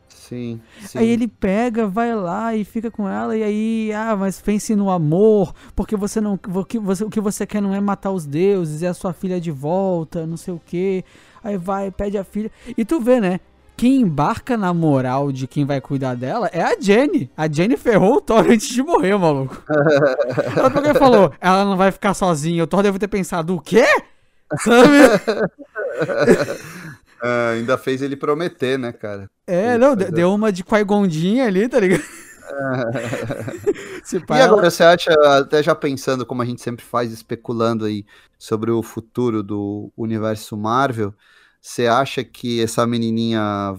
Sim, 0.08 0.62
sim. 0.86 1.00
Aí 1.00 1.10
ele 1.10 1.28
pega, 1.28 1.88
vai 1.88 2.14
lá 2.14 2.56
e 2.56 2.64
fica 2.64 2.92
com 2.92 3.10
ela, 3.10 3.36
e 3.36 3.42
aí, 3.42 3.92
ah, 3.94 4.16
mas 4.16 4.40
pense 4.40 4.76
no 4.76 4.92
amor, 4.92 5.56
porque 5.76 5.96
você 5.96 6.22
não. 6.22 6.40
O 6.54 6.64
que 6.64 6.78
você, 6.78 7.04
o 7.04 7.10
que 7.10 7.20
você 7.20 7.48
quer 7.48 7.60
não 7.64 7.74
é 7.74 7.82
matar 7.82 8.12
os 8.12 8.28
deuses, 8.28 8.84
é 8.84 8.90
a 8.90 8.94
sua 8.94 9.12
filha 9.12 9.42
de 9.42 9.50
volta, 9.50 10.28
não 10.28 10.38
sei 10.38 10.54
o 10.54 10.62
quê. 10.64 11.04
Aí 11.44 11.58
vai, 11.58 11.90
pede 11.90 12.16
a 12.16 12.24
filha. 12.24 12.52
E 12.78 12.86
tu 12.86 13.00
vê, 13.00 13.20
né? 13.20 13.40
Quem 13.80 14.02
embarca 14.02 14.58
na 14.58 14.74
moral 14.74 15.32
de 15.32 15.48
quem 15.48 15.64
vai 15.64 15.80
cuidar 15.80 16.14
dela 16.14 16.50
é 16.52 16.62
a 16.62 16.78
Jenny. 16.78 17.32
A 17.38 17.50
Jenny 17.50 17.78
ferrou 17.78 18.18
o 18.18 18.22
Thor 18.22 18.46
antes 18.46 18.68
de 18.68 18.84
morrer, 18.84 19.18
maluco. 19.18 19.64
ela 20.58 20.70
pegou 20.70 20.92
e 20.92 20.94
falou: 20.96 21.34
ela 21.40 21.64
não 21.64 21.78
vai 21.78 21.90
ficar 21.90 22.14
sozinha. 22.14 22.62
O 22.62 22.68
Thor 22.68 22.84
deve 22.84 23.00
ter 23.00 23.08
pensado: 23.08 23.56
o 23.56 23.62
quê? 23.62 23.86
Sabe? 24.60 24.98
É, 27.22 27.56
ainda 27.56 27.78
fez 27.78 28.02
ele 28.02 28.16
prometer, 28.16 28.80
né, 28.80 28.94
cara? 28.94 29.30
É, 29.46 29.78
não, 29.78 29.94
deu 29.94 30.34
uma 30.34 30.54
de 30.54 30.64
Qui-Gondinha 30.64 31.48
ali, 31.48 31.68
tá 31.68 31.78
ligado? 31.78 32.02
e 34.14 34.42
agora, 34.42 34.72
você 34.72 34.86
acha, 34.86 35.12
até 35.38 35.62
já 35.62 35.76
pensando 35.76 36.26
como 36.26 36.42
a 36.42 36.46
gente 36.46 36.62
sempre 36.62 36.86
faz, 36.86 37.12
especulando 37.12 37.84
aí 37.84 38.06
sobre 38.38 38.72
o 38.72 38.82
futuro 38.82 39.44
do 39.44 39.92
universo 39.98 40.56
Marvel, 40.56 41.14
você 41.62 41.88
acha 41.88 42.24
que 42.24 42.62
essa 42.62 42.86
menininha 42.88 43.76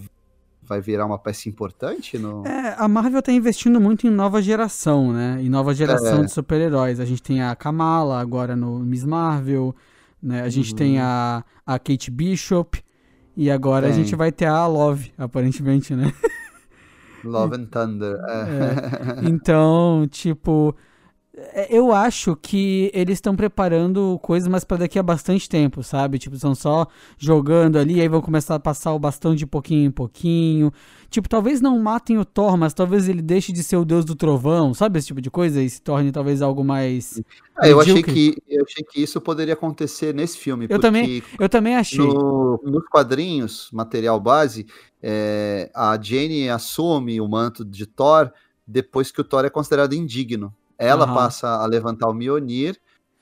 vai 0.61 0.79
virar 0.79 1.05
uma 1.05 1.19
peça 1.19 1.49
importante? 1.49 2.17
No... 2.17 2.45
É, 2.45 2.75
a 2.77 2.87
Marvel 2.87 3.21
tá 3.21 3.31
investindo 3.31 3.81
muito 3.81 4.07
em 4.07 4.09
nova 4.09 4.41
geração, 4.41 5.11
né? 5.11 5.37
Em 5.41 5.49
nova 5.49 5.73
geração 5.73 6.21
é. 6.21 6.25
de 6.25 6.31
super-heróis. 6.31 6.99
A 6.99 7.05
gente 7.05 7.21
tem 7.21 7.41
a 7.41 7.55
Kamala 7.55 8.21
agora 8.21 8.55
no 8.55 8.79
Miss 8.79 9.03
Marvel, 9.03 9.75
né? 10.21 10.41
A 10.43 10.49
gente 10.49 10.71
uhum. 10.71 10.77
tem 10.77 10.99
a, 10.99 11.43
a 11.65 11.79
Kate 11.79 12.09
Bishop 12.09 12.81
e 13.35 13.49
agora 13.49 13.87
tem. 13.87 13.91
a 13.91 13.95
gente 13.95 14.15
vai 14.15 14.31
ter 14.31 14.45
a 14.45 14.65
Love, 14.67 15.11
aparentemente, 15.17 15.95
né? 15.95 16.13
Love 17.23 17.55
and 17.55 17.65
Thunder. 17.65 18.17
É. 18.27 19.21
É. 19.25 19.29
Então, 19.29 20.07
tipo, 20.09 20.75
eu 21.69 21.93
acho 21.93 22.35
que 22.35 22.91
eles 22.93 23.17
estão 23.17 23.35
preparando 23.35 24.19
coisas 24.21 24.49
mais 24.49 24.65
para 24.65 24.77
daqui 24.77 24.99
a 24.99 25.03
bastante 25.03 25.47
tempo, 25.47 25.81
sabe? 25.81 26.19
Tipo, 26.19 26.35
estão 26.35 26.53
só 26.53 26.85
jogando 27.17 27.77
ali, 27.77 28.01
aí 28.01 28.07
vão 28.09 28.21
começar 28.21 28.55
a 28.55 28.59
passar 28.59 28.93
o 28.93 28.99
bastão 28.99 29.33
de 29.33 29.47
pouquinho 29.47 29.87
em 29.87 29.91
pouquinho. 29.91 30.73
Tipo, 31.09 31.29
talvez 31.29 31.61
não 31.61 31.79
matem 31.79 32.17
o 32.17 32.25
Thor, 32.25 32.57
mas 32.57 32.73
talvez 32.73 33.07
ele 33.07 33.21
deixe 33.21 33.53
de 33.53 33.63
ser 33.63 33.77
o 33.77 33.85
deus 33.85 34.03
do 34.03 34.13
trovão, 34.13 34.73
sabe? 34.73 34.99
Esse 34.99 35.07
tipo 35.07 35.21
de 35.21 35.31
coisa 35.31 35.61
e 35.61 35.69
se 35.69 35.81
torne 35.81 36.11
talvez 36.11 36.41
algo 36.41 36.65
mais. 36.65 37.21
É, 37.61 37.71
eu, 37.71 37.79
achei 37.79 38.03
que, 38.03 38.35
eu 38.49 38.65
achei 38.65 38.83
que 38.83 39.01
isso 39.01 39.21
poderia 39.21 39.53
acontecer 39.53 40.13
nesse 40.13 40.37
filme. 40.37 40.67
Eu 40.69 40.79
também, 40.79 41.23
eu 41.39 41.47
também 41.47 41.75
achei. 41.75 42.05
No, 42.05 42.59
nos 42.63 42.85
quadrinhos, 42.89 43.69
material 43.71 44.19
base, 44.19 44.65
é, 45.01 45.71
a 45.73 45.97
Jane 46.01 46.49
assume 46.49 47.21
o 47.21 47.27
manto 47.27 47.63
de 47.63 47.85
Thor 47.85 48.31
depois 48.67 49.11
que 49.11 49.21
o 49.21 49.23
Thor 49.23 49.45
é 49.45 49.49
considerado 49.49 49.93
indigno. 49.93 50.53
Ela 50.81 51.07
uhum. 51.07 51.13
passa 51.13 51.47
a 51.47 51.65
levantar 51.65 52.09
o 52.09 52.13
Mionir 52.13 52.79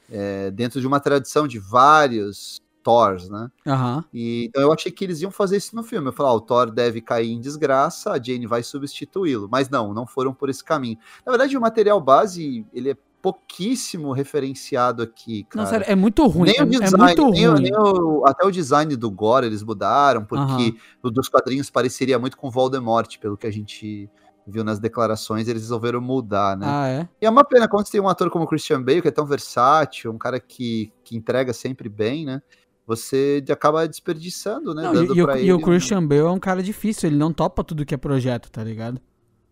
é, 0.10 0.49
dentro 0.51 0.80
de 0.80 0.88
uma 0.88 0.99
tradição 0.99 1.47
de 1.47 1.60
vários 1.60 2.62
Thors, 2.82 3.30
né? 3.30 3.51
Uhum. 3.68 4.03
E, 4.14 4.45
então 4.45 4.62
eu 4.62 4.72
achei 4.72 4.91
que 4.91 5.03
eles 5.03 5.22
iam 5.22 5.30
fazer 5.30 5.57
isso 5.57 5.76
no 5.76 5.84
filme. 5.84 6.07
Eu 6.07 6.14
falei, 6.14 6.32
ah, 6.32 6.36
o 6.36 6.41
Thor 6.41 6.72
deve 6.72 7.01
cair 7.01 7.32
em 7.32 7.39
desgraça, 7.39 8.12
a 8.12 8.22
Jane 8.22 8.47
vai 8.47 8.64
substituí-lo. 8.64 9.49
Mas 9.51 9.70
não, 9.70 9.93
não 9.93 10.07
foram 10.07 10.34
por 10.34 10.49
esse 10.49 10.64
caminho. 10.64 10.97
Na 11.26 11.32
verdade, 11.32 11.57
o 11.57 11.62
material 11.62 11.99
base, 11.99 12.66
ele 12.74 12.91
é 12.91 12.97
pouquíssimo 13.22 14.14
referenciado 14.14 15.03
aqui, 15.03 15.43
cara. 15.43 15.64
Não, 15.64 15.70
sério, 15.70 15.86
é 15.89 15.95
muito 15.95 16.26
ruim. 16.26 16.51
Nem 16.51 16.62
o 16.62 16.64
é 16.64 16.66
design, 16.66 16.95
é 16.95 16.97
muito 16.97 17.30
nem, 17.30 17.47
ruim. 17.47 17.62
Nem 17.64 17.76
o, 17.76 18.26
até 18.26 18.45
o 18.45 18.51
design 18.51 18.95
do 18.95 19.12
Gore 19.12 19.45
eles 19.45 19.62
mudaram, 19.62 20.24
porque 20.24 20.43
uhum. 20.43 20.78
o 21.03 21.12
dos 21.12 21.28
quadrinhos 21.28 21.70
pareceria 21.70 22.18
muito 22.18 22.38
com 22.38 22.49
Voldemort, 22.49 23.18
pelo 23.20 23.36
que 23.38 23.45
a 23.45 23.51
gente 23.51 24.10
viu 24.50 24.64
nas 24.64 24.80
declarações, 24.80 25.47
eles 25.47 25.62
resolveram 25.62 26.02
mudar, 26.02 26.58
né? 26.58 26.66
Ah, 26.68 26.88
é? 26.88 27.10
E 27.22 27.26
é 27.26 27.30
uma 27.30 27.43
pena 27.43 27.68
quando 27.68 27.86
você 27.86 27.93
tem 27.93 28.02
um 28.02 28.10
ator 28.10 28.30
como 28.30 28.47
Christian 28.47 28.82
Bale, 28.82 29.02
que 29.02 29.08
é 29.08 29.12
tão 29.12 29.26
versátil, 29.26 30.12
um 30.12 30.18
cara 30.18 30.39
que, 30.39 30.91
que 31.04 31.16
entrega 31.16 31.54
sempre 31.54 31.88
bem, 31.88 32.26
né? 32.26 32.41
Você 32.86 33.43
acaba 33.52 33.88
desperdiçando, 33.88 34.74
né? 34.74 34.84
Não, 34.84 34.95
e, 34.95 35.06
e, 35.06 35.24
o, 35.24 35.32
ele, 35.32 35.45
e, 35.45 35.54
o, 35.54 35.62
Christian 35.62 36.06
Bale 36.06 36.22
é 36.22 36.30
um 36.30 36.39
cara 36.39 36.64
difícil, 36.64 37.08
ele 37.08 37.18
não 37.18 37.32
topa 37.32 37.64
tudo 37.64 37.86
que 37.86 37.93
é 37.93 37.97
projeto, 37.97 38.52
tá 38.52 38.64
ligado? 38.64 39.00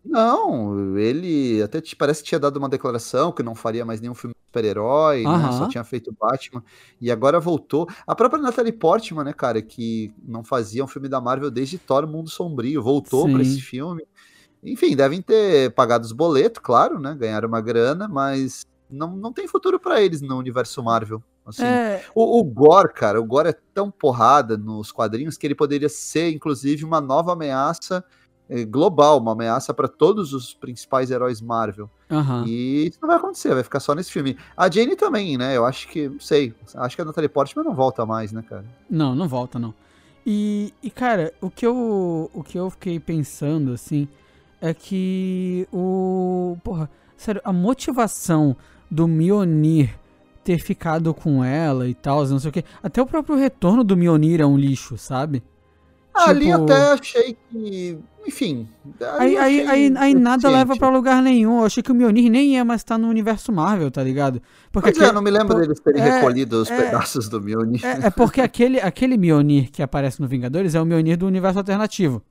Não, 0.04 0.98
ele 0.98 1.62
até 1.62 1.80
te, 1.80 1.94
parece 1.94 2.22
que 2.22 2.28
tinha 2.28 2.38
dado 2.38 2.56
uma 2.56 2.68
declaração 2.68 3.30
que 3.30 3.42
não 3.42 3.54
faria 3.54 3.84
mais 3.84 4.00
nenhum 4.00 4.14
filme 4.14 4.34
super-herói, 4.48 5.22
né? 5.22 5.52
Só 5.52 5.68
tinha 5.68 5.84
feito 5.84 6.14
Batman. 6.18 6.64
E 7.00 7.10
agora 7.10 7.38
voltou. 7.38 7.86
A 8.06 8.14
própria 8.14 8.42
Natalie 8.42 8.72
Portman, 8.72 9.24
né, 9.24 9.32
cara, 9.32 9.60
que 9.60 10.12
não 10.26 10.42
fazia 10.42 10.82
um 10.82 10.88
filme 10.88 11.08
da 11.08 11.20
Marvel 11.20 11.50
desde 11.50 11.78
Thor 11.78 12.06
Mundo 12.06 12.30
Sombrio, 12.30 12.82
voltou 12.82 13.30
para 13.30 13.42
esse 13.42 13.60
filme. 13.60 14.02
Enfim, 14.62 14.96
devem 14.96 15.22
ter 15.22 15.72
pagado 15.72 16.04
os 16.04 16.12
boletos, 16.12 16.62
claro, 16.62 16.98
né? 16.98 17.14
Ganharam 17.18 17.48
uma 17.48 17.60
grana, 17.60 18.08
mas 18.08 18.66
não, 18.90 19.16
não 19.16 19.32
tem 19.32 19.46
futuro 19.46 19.78
para 19.78 20.00
eles 20.00 20.20
no 20.20 20.36
universo 20.36 20.82
Marvel. 20.82 21.22
Assim, 21.46 21.64
é... 21.64 22.04
o, 22.14 22.40
o 22.40 22.44
Gore, 22.44 22.92
cara, 22.92 23.20
o 23.20 23.24
Gore 23.24 23.48
é 23.48 23.56
tão 23.72 23.90
porrada 23.90 24.56
nos 24.56 24.92
quadrinhos 24.92 25.38
que 25.38 25.46
ele 25.46 25.54
poderia 25.54 25.88
ser, 25.88 26.30
inclusive, 26.30 26.84
uma 26.84 27.00
nova 27.00 27.32
ameaça 27.32 28.04
eh, 28.50 28.64
global, 28.64 29.18
uma 29.18 29.32
ameaça 29.32 29.72
para 29.72 29.88
todos 29.88 30.34
os 30.34 30.52
principais 30.52 31.10
heróis 31.10 31.40
Marvel. 31.40 31.88
Uhum. 32.10 32.44
E 32.46 32.86
isso 32.86 32.98
não 33.00 33.08
vai 33.08 33.16
acontecer, 33.16 33.54
vai 33.54 33.62
ficar 33.62 33.80
só 33.80 33.94
nesse 33.94 34.10
filme. 34.10 34.36
A 34.56 34.70
Jane 34.70 34.96
também, 34.96 35.38
né? 35.38 35.56
Eu 35.56 35.64
acho 35.64 35.88
que, 35.88 36.08
não 36.08 36.20
sei, 36.20 36.54
acho 36.74 36.96
que 36.96 37.02
a 37.02 37.04
Natalie 37.04 37.28
Portman 37.28 37.64
não 37.64 37.74
volta 37.74 38.04
mais, 38.04 38.32
né, 38.32 38.42
cara? 38.46 38.64
Não, 38.88 39.14
não 39.14 39.28
volta, 39.28 39.58
não. 39.58 39.74
E, 40.26 40.74
e 40.82 40.90
cara, 40.90 41.32
o 41.40 41.50
que 41.50 41.66
eu, 41.66 42.30
o 42.34 42.42
que 42.42 42.58
eu 42.58 42.68
fiquei 42.68 43.00
pensando, 43.00 43.72
assim, 43.72 44.06
é 44.60 44.74
que 44.74 45.66
o. 45.72 46.56
Porra, 46.62 46.90
sério, 47.16 47.40
a 47.44 47.52
motivação 47.52 48.56
do 48.90 49.06
Mionir 49.06 49.94
ter 50.42 50.58
ficado 50.58 51.12
com 51.12 51.44
ela 51.44 51.86
e 51.86 51.94
tal, 51.94 52.26
não 52.26 52.38
sei 52.38 52.48
o 52.48 52.52
que. 52.52 52.64
Até 52.82 53.02
o 53.02 53.06
próprio 53.06 53.36
retorno 53.36 53.84
do 53.84 53.96
Mionir 53.96 54.40
é 54.40 54.46
um 54.46 54.56
lixo, 54.56 54.96
sabe? 54.96 55.42
Ah, 56.14 56.20
tipo... 56.20 56.30
Ali 56.30 56.52
até 56.52 56.92
achei 56.92 57.36
que. 57.50 57.98
Enfim. 58.26 58.68
Aí, 59.18 59.38
aí, 59.38 59.66
aí, 59.66 59.94
aí, 59.96 60.14
nada 60.14 60.50
leva 60.50 60.76
pra 60.76 60.90
lugar 60.90 61.22
nenhum. 61.22 61.60
Eu 61.60 61.64
achei 61.64 61.82
que 61.82 61.90
o 61.92 61.94
Mionir 61.94 62.30
nem 62.30 62.54
ia 62.54 62.64
mais 62.64 62.80
estar 62.80 62.98
no 62.98 63.08
universo 63.08 63.52
Marvel, 63.52 63.90
tá 63.90 64.02
ligado? 64.02 64.42
Porque 64.70 64.88
Mas 64.90 64.96
aquele... 64.96 65.10
é, 65.10 65.14
não 65.14 65.22
me 65.22 65.30
lembro 65.30 65.54
por... 65.54 65.60
deles 65.60 65.80
terem 65.80 66.02
é, 66.02 66.10
recolhido 66.10 66.60
os 66.60 66.70
é, 66.70 66.76
pedaços 66.76 67.28
do 67.28 67.40
Mionir. 67.40 67.84
É, 67.86 68.06
é, 68.06 68.10
porque 68.10 68.40
aquele, 68.40 68.80
aquele 68.80 69.16
Mionir 69.16 69.70
que 69.70 69.82
aparece 69.82 70.20
no 70.20 70.28
Vingadores 70.28 70.74
é 70.74 70.80
o 70.80 70.84
Mionir 70.84 71.16
do 71.16 71.26
universo 71.26 71.58
alternativo. 71.58 72.22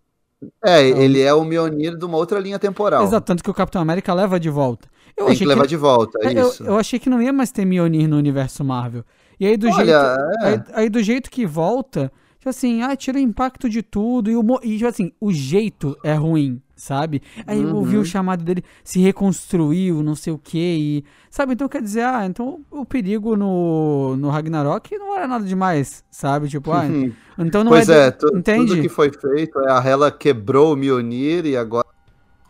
É, 0.63 0.87
então, 0.89 1.01
ele 1.01 1.21
é 1.21 1.33
o 1.33 1.43
Mjolnir 1.43 1.97
de 1.97 2.05
uma 2.05 2.17
outra 2.17 2.39
linha 2.39 2.59
temporal. 2.59 3.03
Exato, 3.03 3.25
tanto 3.25 3.43
que 3.43 3.49
o 3.49 3.53
Capitão 3.53 3.81
América 3.81 4.13
leva 4.13 4.39
de 4.39 4.49
volta. 4.49 4.87
Eu 5.15 5.25
Tem 5.25 5.35
que 5.35 5.45
levar 5.45 5.65
de 5.65 5.75
volta, 5.75 6.19
é, 6.21 6.31
isso. 6.31 6.63
Eu, 6.63 6.67
eu, 6.67 6.77
achei 6.77 6.99
que 6.99 7.09
não 7.09 7.21
ia 7.21 7.33
mais 7.33 7.51
ter 7.51 7.65
Mjolnir 7.65 8.07
no 8.07 8.17
universo 8.17 8.63
Marvel. 8.63 9.03
E 9.39 9.47
aí 9.47 9.57
do, 9.57 9.67
Olha, 9.67 9.75
jeito, 9.75 9.91
é. 9.91 10.47
aí, 10.47 10.61
aí, 10.73 10.89
do 10.89 11.01
jeito 11.01 11.31
que 11.31 11.45
volta, 11.45 12.11
tipo 12.37 12.49
assim, 12.49 12.83
ah, 12.83 12.95
tira 12.95 13.17
o 13.17 13.21
impacto 13.21 13.67
de 13.67 13.81
tudo. 13.81 14.29
E, 14.29 14.35
o, 14.35 14.43
e 14.63 14.77
tipo 14.77 14.87
assim, 14.87 15.11
o 15.19 15.33
jeito 15.33 15.97
é 16.03 16.13
ruim 16.13 16.61
sabe? 16.77 17.21
Aí 17.45 17.59
uhum. 17.59 17.69
eu 17.69 17.75
ouvi 17.75 17.97
o 17.97 18.05
chamado 18.05 18.43
dele, 18.43 18.63
se 18.83 18.99
reconstruiu, 18.99 20.03
não 20.03 20.15
sei 20.15 20.31
o 20.31 20.37
que, 20.37 20.57
e... 20.57 21.05
Sabe, 21.29 21.53
então 21.53 21.67
quer 21.67 21.81
dizer, 21.81 22.03
ah, 22.03 22.25
então 22.25 22.61
o 22.71 22.85
perigo 22.85 23.35
no, 23.35 24.15
no 24.15 24.29
Ragnarok 24.29 24.97
não 24.97 25.15
era 25.17 25.27
nada 25.27 25.43
demais, 25.43 26.03
sabe? 26.09 26.47
Tipo, 26.47 26.71
ah, 26.71 26.85
então 27.37 27.63
não 27.63 27.71
pois 27.71 27.89
é... 27.89 28.07
é 28.07 28.11
tu, 28.11 28.27
entende? 28.35 28.67
tudo 28.67 28.81
que 28.81 28.89
foi 28.89 29.11
feito, 29.11 29.59
é 29.59 29.71
a 29.71 29.83
Hela 29.83 30.11
quebrou 30.11 30.73
o 30.73 30.75
Mjolnir 30.75 31.45
e 31.45 31.57
agora 31.57 31.85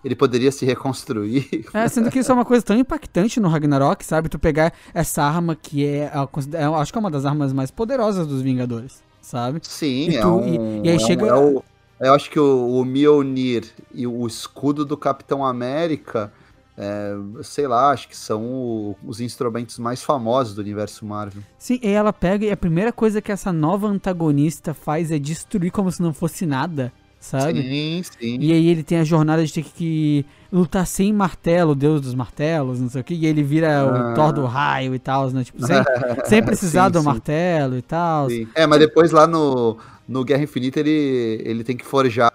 ele 0.04 0.16
poderia 0.16 0.52
se 0.52 0.66
reconstruir. 0.66 1.66
É, 1.74 1.88
sendo 1.88 2.10
que 2.10 2.20
isso 2.20 2.32
é 2.32 2.36
uma 2.36 2.46
coisa 2.46 2.64
tão 2.64 2.78
impactante 2.78 3.40
no 3.40 3.48
Ragnarok, 3.50 4.06
sabe? 4.06 4.30
Tu 4.30 4.38
pegar 4.38 4.74
essa 4.94 5.24
arma 5.24 5.56
que 5.56 5.86
é, 5.86 6.12
é 6.54 6.64
acho 6.76 6.92
que 6.92 6.98
é 6.98 7.02
uma 7.02 7.12
das 7.12 7.26
armas 7.26 7.52
mais 7.52 7.72
poderosas 7.72 8.28
dos 8.28 8.42
Vingadores, 8.42 9.02
sabe? 9.22 9.60
Sim, 9.64 10.10
e, 10.10 10.12
tu, 10.14 10.18
é 10.18 10.28
um, 10.28 10.48
e, 10.48 10.88
e 10.88 10.90
aí 10.90 10.96
é 10.96 11.00
chega... 11.00 11.26
Um, 11.26 11.28
é 11.28 11.36
o 11.36 11.64
eu 12.00 12.14
acho 12.14 12.30
que 12.30 12.40
o, 12.40 12.80
o 12.80 12.86
Mjolnir 12.86 13.66
e 13.94 14.06
o 14.06 14.26
escudo 14.28 14.86
do 14.86 14.96
Capitão 14.96 15.44
América, 15.44 16.32
é, 16.78 17.16
sei 17.42 17.68
lá, 17.68 17.90
acho 17.90 18.08
que 18.08 18.16
são 18.16 18.44
o, 18.44 18.96
os 19.04 19.20
instrumentos 19.20 19.80
mais 19.80 20.04
famosos 20.04 20.54
do 20.54 20.62
universo 20.62 21.06
Marvel. 21.06 21.42
Sim, 21.58 21.80
e 21.82 21.88
ela 21.88 22.14
pega 22.14 22.46
e 22.46 22.52
a 22.52 22.58
primeira 22.58 22.92
coisa 22.92 23.22
que 23.22 23.32
essa 23.32 23.52
nova 23.52 23.88
antagonista 23.88 24.74
faz 24.74 25.12
é 25.12 25.18
destruir 25.18 25.72
como 25.72 25.92
se 25.92 26.02
não 26.02 26.14
fosse 26.14 26.46
nada, 26.46 26.94
sabe? 27.20 27.64
Sim, 27.64 28.04
sim. 28.04 28.38
E 28.40 28.54
aí 28.54 28.68
ele 28.68 28.84
tem 28.84 29.00
a 29.00 29.04
jornada 29.04 29.44
de 29.44 29.52
ter 29.52 29.64
que 29.64 30.24
lutar 30.52 30.86
sem 30.86 31.12
martelo, 31.12 31.72
o 31.72 31.76
deus 31.76 32.00
dos 32.00 32.14
martelos, 32.14 32.80
não 32.80 32.90
sei 32.90 33.02
o 33.02 33.04
que, 33.04 33.16
e 33.16 33.26
ele 33.26 33.42
vira 33.42 33.82
ah. 33.82 34.12
o 34.12 34.14
Thor 34.14 34.32
do 34.32 34.46
raio 34.46 34.94
e 34.94 35.00
tal, 35.00 35.32
né? 35.32 35.44
Tipo, 35.44 35.66
sem, 35.66 35.78
sem 36.26 36.44
precisar 36.46 36.86
sim, 36.86 36.92
do 36.92 37.00
sim. 37.00 37.06
martelo 37.06 37.76
e 37.76 37.82
tal. 37.82 38.28
É, 38.54 38.68
mas 38.68 38.80
depois 38.80 39.12
lá 39.12 39.26
no 39.26 39.78
no 40.08 40.24
Guerra 40.24 40.44
Infinita 40.44 40.80
ele, 40.80 41.42
ele 41.44 41.64
tem 41.64 41.76
que 41.76 41.86
forjar. 41.86 42.32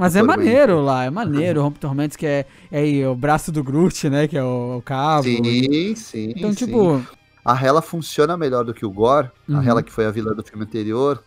Mas 0.00 0.16
é 0.16 0.22
maneiro 0.22 0.80
lá, 0.80 1.04
é 1.04 1.10
maneiro. 1.10 1.60
O 1.60 1.62
Rompe 1.62 1.78
Tormentos, 1.78 2.16
que 2.16 2.24
é, 2.24 2.46
é 2.72 3.06
o 3.06 3.14
braço 3.14 3.52
do 3.52 3.62
Groot, 3.62 4.08
né? 4.08 4.26
Que 4.26 4.38
é 4.38 4.42
o, 4.42 4.78
o 4.78 4.82
cabo. 4.82 5.24
Sim, 5.24 5.94
sim. 5.94 6.32
Então, 6.34 6.50
sim. 6.54 6.64
tipo. 6.64 7.04
A 7.44 7.54
Hela 7.54 7.82
funciona 7.82 8.34
melhor 8.34 8.64
do 8.64 8.72
que 8.72 8.86
o 8.86 8.90
Gore. 8.90 9.28
Uhum. 9.46 9.58
A 9.58 9.64
Hela, 9.64 9.82
que 9.82 9.92
foi 9.92 10.06
a 10.06 10.10
vilã 10.10 10.32
do 10.32 10.42
filme 10.42 10.64
anterior. 10.64 11.22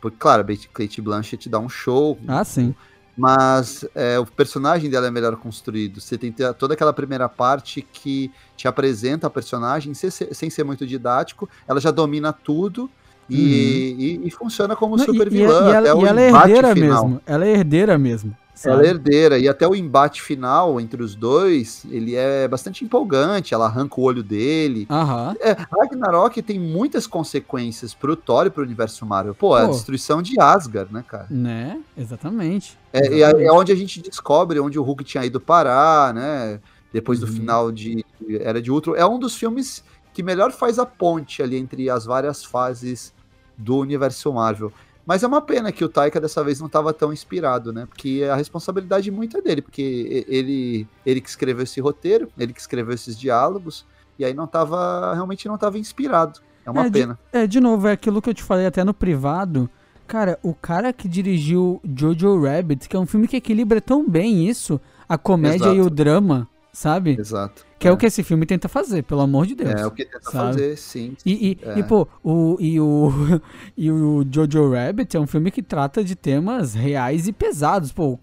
Porque, 0.00 0.16
claro, 0.16 0.42
a 0.42 0.72
Kate 0.72 1.00
Blanchett 1.00 1.48
dá 1.48 1.58
um 1.58 1.68
show. 1.68 2.16
Ah, 2.28 2.44
sim. 2.44 2.72
Mas 3.16 3.84
é, 3.96 4.18
o 4.18 4.26
personagem 4.26 4.88
dela 4.88 5.08
é 5.08 5.10
melhor 5.10 5.34
construído. 5.36 6.00
Você 6.00 6.16
tem 6.16 6.32
toda 6.56 6.74
aquela 6.74 6.92
primeira 6.92 7.28
parte 7.28 7.82
que 7.82 8.30
te 8.56 8.68
apresenta 8.68 9.26
a 9.26 9.30
personagem 9.30 9.92
sem 9.92 10.10
ser, 10.10 10.32
sem 10.34 10.50
ser 10.50 10.62
muito 10.62 10.86
didático. 10.86 11.48
Ela 11.66 11.80
já 11.80 11.90
domina 11.90 12.32
tudo 12.32 12.88
e, 13.28 13.36
uhum. 13.36 14.24
e, 14.24 14.28
e, 14.28 14.30
funciona 14.30 14.76
como 14.76 14.96
Não, 14.96 15.04
super 15.04 15.30
vilã. 15.30 15.70
E, 15.70 15.74
ela, 15.74 15.88
e 15.88 16.04
ela 16.04 16.20
é 16.20 16.30
herdeira 16.30 16.74
mesmo. 16.74 17.20
Ela 17.26 17.46
é 17.46 17.52
herdeira 17.52 17.98
mesmo. 17.98 18.36
Sabe? 18.54 18.76
Ela 18.76 18.86
é 18.86 18.90
herdeira, 18.90 19.38
e 19.38 19.48
até 19.48 19.66
o 19.66 19.74
embate 19.74 20.22
final 20.22 20.80
entre 20.80 21.02
os 21.02 21.16
dois, 21.16 21.84
ele 21.90 22.14
é 22.14 22.46
bastante 22.46 22.84
empolgante, 22.84 23.52
ela 23.52 23.66
arranca 23.66 24.00
o 24.00 24.04
olho 24.04 24.22
dele. 24.22 24.86
Aham. 24.88 25.34
É, 25.40 25.56
Ragnarok 25.72 26.40
tem 26.40 26.60
muitas 26.60 27.04
consequências 27.04 27.92
pro 27.92 28.14
Thor 28.14 28.46
e 28.46 28.50
pro 28.50 28.62
universo 28.62 29.04
Marvel. 29.04 29.34
Pô, 29.34 29.48
Pô. 29.48 29.54
a 29.56 29.66
destruição 29.66 30.22
de 30.22 30.40
Asgard, 30.40 30.92
né, 30.92 31.04
cara? 31.06 31.26
Né, 31.28 31.80
exatamente. 31.98 32.78
É, 32.92 32.98
é 32.98 33.16
exatamente. 33.16 33.42
é, 33.42 33.46
é 33.46 33.52
onde 33.52 33.72
a 33.72 33.76
gente 33.76 34.00
descobre 34.00 34.60
onde 34.60 34.78
o 34.78 34.82
Hulk 34.84 35.02
tinha 35.02 35.24
ido 35.24 35.40
parar, 35.40 36.14
né? 36.14 36.60
Depois 36.92 37.18
do 37.18 37.26
uhum. 37.26 37.32
final 37.32 37.72
de 37.72 38.04
Era 38.40 38.62
de 38.62 38.70
Ultron. 38.70 38.94
É 38.94 39.04
um 39.04 39.18
dos 39.18 39.34
filmes 39.34 39.82
que 40.12 40.22
melhor 40.22 40.52
faz 40.52 40.78
a 40.78 40.86
ponte 40.86 41.42
ali 41.42 41.56
entre 41.56 41.90
as 41.90 42.04
várias 42.04 42.44
fases 42.44 43.12
do 43.56 43.78
universo 43.78 44.32
Marvel. 44.32 44.72
Mas 45.06 45.22
é 45.22 45.26
uma 45.26 45.42
pena 45.42 45.70
que 45.70 45.84
o 45.84 45.88
Taika 45.88 46.20
dessa 46.20 46.42
vez 46.42 46.60
não 46.60 46.66
estava 46.66 46.92
tão 46.92 47.12
inspirado, 47.12 47.72
né? 47.72 47.86
Porque 47.86 48.26
a 48.30 48.34
responsabilidade 48.34 49.10
muito 49.10 49.36
é 49.36 49.42
dele, 49.42 49.60
porque 49.60 50.24
ele, 50.26 50.88
ele 51.04 51.20
que 51.20 51.28
escreveu 51.28 51.64
esse 51.64 51.80
roteiro, 51.80 52.28
ele 52.38 52.54
que 52.54 52.60
escreveu 52.60 52.94
esses 52.94 53.18
diálogos, 53.18 53.84
e 54.18 54.24
aí 54.24 54.32
não 54.32 54.46
tava, 54.46 55.12
realmente 55.12 55.46
não 55.46 55.56
estava 55.56 55.78
inspirado. 55.78 56.40
É 56.64 56.70
uma 56.70 56.86
é, 56.86 56.90
pena. 56.90 57.18
De, 57.32 57.38
é, 57.38 57.46
de 57.46 57.60
novo, 57.60 57.86
é 57.86 57.92
aquilo 57.92 58.22
que 58.22 58.30
eu 58.30 58.34
te 58.34 58.42
falei 58.42 58.64
até 58.64 58.82
no 58.82 58.94
privado. 58.94 59.68
Cara, 60.06 60.38
o 60.42 60.54
cara 60.54 60.92
que 60.92 61.06
dirigiu 61.06 61.80
Jojo 61.96 62.42
Rabbit, 62.42 62.88
que 62.88 62.96
é 62.96 62.98
um 62.98 63.06
filme 63.06 63.28
que 63.28 63.36
equilibra 63.36 63.80
tão 63.80 64.08
bem 64.08 64.48
isso, 64.48 64.80
a 65.08 65.18
comédia 65.18 65.66
Exato. 65.66 65.76
e 65.76 65.80
o 65.80 65.90
drama, 65.90 66.48
sabe? 66.74 67.16
Exato. 67.18 67.64
Que 67.78 67.86
é. 67.86 67.90
é. 67.90 67.92
o 67.94 67.96
que 67.96 68.04
esse 68.04 68.22
filme 68.22 68.44
tenta 68.44 68.68
fazer, 68.68 69.02
pelo 69.04 69.20
amor 69.20 69.46
de 69.46 69.54
Deus. 69.54 69.70
É 69.70 69.86
o 69.86 69.90
que 69.90 70.04
tenta 70.04 70.30
sabe? 70.30 70.52
fazer, 70.52 70.76
sim. 70.76 71.16
E, 71.24 71.32
e, 71.32 71.58
é. 71.62 71.78
e, 71.78 71.82
pô, 71.82 72.06
o, 72.22 72.56
e, 72.60 72.78
o, 72.78 73.10
e 73.76 73.90
o 73.90 74.26
Jojo 74.30 74.72
Rabbit 74.72 75.16
é 75.16 75.20
um 75.20 75.26
filme 75.26 75.50
que 75.50 75.62
trata 75.62 76.04
de 76.04 76.14
temas 76.14 76.74
reais 76.74 77.26
e 77.28 77.32
pesados. 77.32 77.92
Pô, 77.92 78.08
o, 78.08 78.18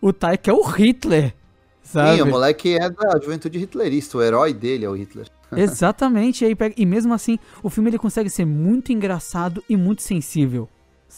o, 0.00 0.08
o 0.08 0.12
Taika 0.12 0.50
é 0.50 0.54
o 0.54 0.62
Hitler, 0.62 1.34
sabe? 1.82 2.16
Sim, 2.16 2.22
o 2.22 2.26
moleque 2.26 2.76
é 2.76 2.88
da 2.88 3.18
juventude 3.20 3.58
hitlerista, 3.58 4.16
o 4.16 4.22
herói 4.22 4.54
dele 4.54 4.84
é 4.84 4.88
o 4.88 4.94
Hitler. 4.94 5.26
Exatamente, 5.52 6.44
e, 6.44 6.46
aí 6.46 6.54
pega, 6.54 6.74
e 6.78 6.86
mesmo 6.86 7.12
assim, 7.12 7.38
o 7.62 7.68
filme 7.68 7.90
ele 7.90 7.98
consegue 7.98 8.30
ser 8.30 8.44
muito 8.44 8.92
engraçado 8.92 9.62
e 9.68 9.76
muito 9.76 10.02
sensível 10.02 10.68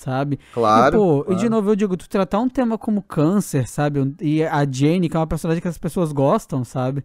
sabe? 0.01 0.39
Claro. 0.53 0.97
E, 0.97 0.99
pô, 0.99 1.25
claro. 1.25 1.39
e 1.39 1.43
de 1.43 1.49
novo 1.49 1.71
eu 1.71 1.77
digo, 1.77 1.97
tu 1.97 2.09
tratar 2.09 2.41
um 2.41 2.49
tema 2.49 2.79
como 2.79 3.03
câncer, 3.03 3.69
sabe? 3.69 4.15
E 4.21 4.43
a 4.43 4.65
Jane, 4.71 5.09
que 5.09 5.17
é 5.17 5.21
uma 5.21 5.27
personagem 5.27 5.61
que 5.61 5.69
as 5.69 5.79
pessoas 5.79 6.11
gostam, 6.13 6.65
sabe? 6.65 7.05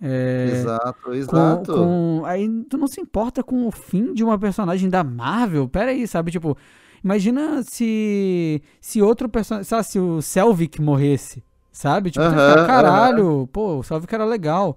É, 0.00 0.48
exato, 0.52 1.14
exato. 1.14 1.72
Com, 1.72 2.20
com, 2.20 2.22
aí 2.26 2.46
tu 2.64 2.76
não 2.76 2.86
se 2.86 3.00
importa 3.00 3.42
com 3.42 3.66
o 3.66 3.70
fim 3.70 4.12
de 4.12 4.22
uma 4.22 4.38
personagem 4.38 4.90
da 4.90 5.02
Marvel? 5.02 5.68
Pera 5.68 5.90
aí, 5.90 6.06
sabe? 6.06 6.30
Tipo, 6.30 6.56
imagina 7.02 7.62
se 7.62 8.62
se 8.80 9.00
outro 9.00 9.28
personagem, 9.28 9.64
sabe, 9.64 9.84
se 9.84 9.98
o 9.98 10.20
Selvig 10.20 10.80
morresse, 10.82 11.42
sabe? 11.72 12.10
Tipo, 12.10 12.26
uh 12.26 12.30
-huh, 12.30 12.66
caralho, 12.66 13.26
uh 13.26 13.42
-huh. 13.42 13.46
pô, 13.46 13.78
o 13.78 13.82
Selvig 13.82 14.12
era 14.12 14.24
legal. 14.24 14.76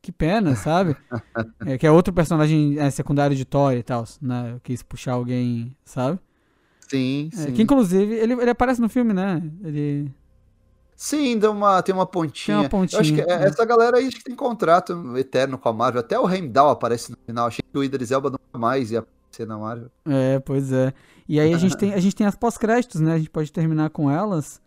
Que 0.00 0.12
pena, 0.12 0.54
sabe? 0.54 0.96
é, 1.66 1.76
que 1.76 1.86
é 1.86 1.90
outro 1.90 2.12
personagem 2.12 2.78
é, 2.78 2.88
secundário 2.90 3.36
de 3.36 3.44
Thor 3.44 3.72
e 3.72 3.82
tal, 3.82 4.04
né? 4.22 4.52
Eu 4.54 4.60
quis 4.60 4.82
puxar 4.82 5.12
alguém, 5.12 5.76
sabe? 5.84 6.18
Sim, 6.88 7.30
é, 7.32 7.36
sim. 7.36 7.52
Que 7.52 7.62
inclusive, 7.62 8.14
ele, 8.14 8.32
ele 8.32 8.50
aparece 8.50 8.80
no 8.80 8.88
filme, 8.88 9.12
né? 9.12 9.42
Ele. 9.62 10.10
Sim, 10.96 11.38
deu 11.38 11.52
uma, 11.52 11.80
tem 11.82 11.94
uma 11.94 12.06
pontinha. 12.06 12.56
Tem 12.56 12.64
uma 12.64 12.68
pontinha. 12.68 12.98
Eu 12.98 13.00
acho 13.00 13.14
que 13.14 13.20
é. 13.20 13.44
essa 13.44 13.64
galera 13.64 13.98
aí 13.98 14.08
que 14.08 14.24
tem 14.24 14.34
contrato 14.34 15.16
eterno 15.16 15.56
com 15.56 15.68
a 15.68 15.72
Marvel. 15.72 16.00
Até 16.00 16.18
o 16.18 16.28
Heimdall 16.28 16.70
aparece 16.70 17.12
no 17.12 17.18
final. 17.24 17.46
Achei 17.46 17.62
que 17.62 17.78
o 17.78 17.84
Idris 17.84 18.10
Elba 18.10 18.30
nunca 18.30 18.58
mais 18.58 18.90
ia 18.90 19.00
aparecer 19.00 19.46
na 19.46 19.56
Marvel. 19.56 19.90
É, 20.06 20.40
pois 20.40 20.72
é. 20.72 20.92
E 21.28 21.38
aí 21.38 21.54
a 21.54 21.58
gente 21.58 21.76
tem, 21.78 21.94
a 21.94 22.00
gente 22.00 22.16
tem 22.16 22.26
as 22.26 22.34
pós-créditos, 22.34 23.00
né? 23.00 23.14
A 23.14 23.18
gente 23.18 23.30
pode 23.30 23.52
terminar 23.52 23.90
com 23.90 24.10
elas. 24.10 24.60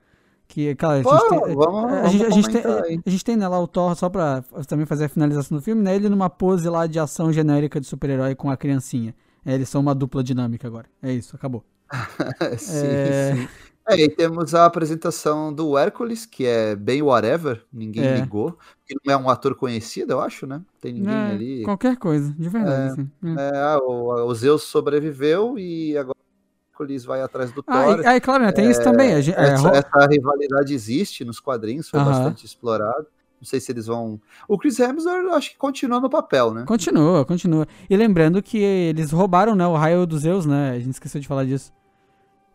Que, 0.47 0.75
cara, 0.75 0.95
a 0.95 0.97
gente, 0.97 1.09
Pô, 1.09 1.29
tem, 1.29 1.55
vamos, 1.55 1.93
a, 1.93 2.07
gente, 2.07 2.25
a, 2.25 2.29
gente 2.29 2.49
tem, 2.49 2.61
a 3.05 3.09
gente 3.09 3.23
tem 3.23 3.37
né, 3.37 3.47
lá 3.47 3.57
o 3.57 3.67
Thor, 3.67 3.95
só 3.95 4.09
pra 4.09 4.43
também 4.67 4.85
fazer 4.85 5.05
a 5.05 5.09
finalização 5.09 5.57
do 5.57 5.63
filme, 5.63 5.81
né? 5.81 5.95
Ele 5.95 6.09
numa 6.09 6.29
pose 6.29 6.67
lá 6.67 6.87
de 6.87 6.99
ação 6.99 7.31
genérica 7.31 7.79
de 7.79 7.87
super-herói 7.87 8.35
com 8.35 8.51
a 8.51 8.57
criancinha. 8.57 9.15
É, 9.45 9.53
eles 9.53 9.69
são 9.69 9.81
uma 9.81 9.95
dupla 9.95 10.23
dinâmica 10.23 10.67
agora. 10.67 10.87
É 11.01 11.11
isso, 11.11 11.35
acabou. 11.35 11.63
sim, 12.57 12.87
é... 12.87 13.35
sim. 13.35 13.47
É, 13.87 13.95
e 13.99 14.09
temos 14.09 14.53
a 14.53 14.65
apresentação 14.65 15.51
do 15.51 15.77
Hércules, 15.77 16.25
que 16.25 16.45
é 16.45 16.75
bem 16.75 17.01
whatever, 17.01 17.63
ninguém 17.73 18.05
é. 18.05 18.15
ligou. 18.17 18.57
Que 18.85 18.95
não 19.03 19.13
é 19.13 19.17
um 19.17 19.29
ator 19.29 19.55
conhecido, 19.55 20.13
eu 20.13 20.21
acho, 20.21 20.45
né? 20.45 20.61
Tem 20.79 20.93
ninguém 20.93 21.13
é, 21.13 21.31
ali. 21.31 21.63
Qualquer 21.63 21.97
coisa, 21.97 22.33
de 22.37 22.49
verdade. 22.49 22.81
É, 22.81 22.87
assim. 22.87 23.09
é. 23.37 23.57
Ah, 23.57 23.79
o, 23.81 24.25
o, 24.25 24.35
Zeus 24.35 24.63
sobreviveu 24.63 25.57
e 25.57 25.97
agora 25.97 26.17
o 26.17 26.71
Hércules 26.71 27.03
vai 27.03 27.21
atrás 27.21 27.51
do 27.51 27.63
ah, 27.67 27.83
Thor. 27.83 28.01
Ah, 28.05 28.15
e, 28.15 28.21
claro, 28.21 28.43
né, 28.43 28.51
tem 28.51 28.69
isso 28.69 28.83
também. 28.83 29.21
Gente, 29.21 29.37
essa, 29.37 29.69
essa, 29.69 30.07
rivalidade 30.07 30.73
existe 30.73 31.25
nos 31.25 31.39
quadrinhos, 31.39 31.89
foi 31.89 31.99
uh 31.99 32.03
-huh. 32.03 32.09
bastante 32.09 32.45
explorado. 32.45 33.07
Não 33.39 33.45
sei 33.45 33.59
se 33.59 33.71
eles 33.71 33.87
vão. 33.87 34.21
O 34.47 34.55
Chris 34.55 34.79
Hemsworth 34.79 35.33
acho 35.33 35.49
que 35.49 35.57
continua 35.57 35.99
no 35.99 36.11
papel, 36.11 36.53
né? 36.53 36.63
Continua, 36.67 37.25
continua. 37.25 37.67
E 37.89 37.97
lembrando 37.97 38.41
que 38.43 38.59
eles 38.59 39.11
roubaram, 39.11 39.55
né, 39.55 39.65
o 39.65 39.73
raio 39.73 40.05
dos 40.05 40.21
Zeus, 40.21 40.45
né? 40.45 40.71
A 40.75 40.79
gente 40.79 40.91
esqueceu 40.91 41.19
de 41.19 41.27
falar 41.27 41.45
disso. 41.45 41.73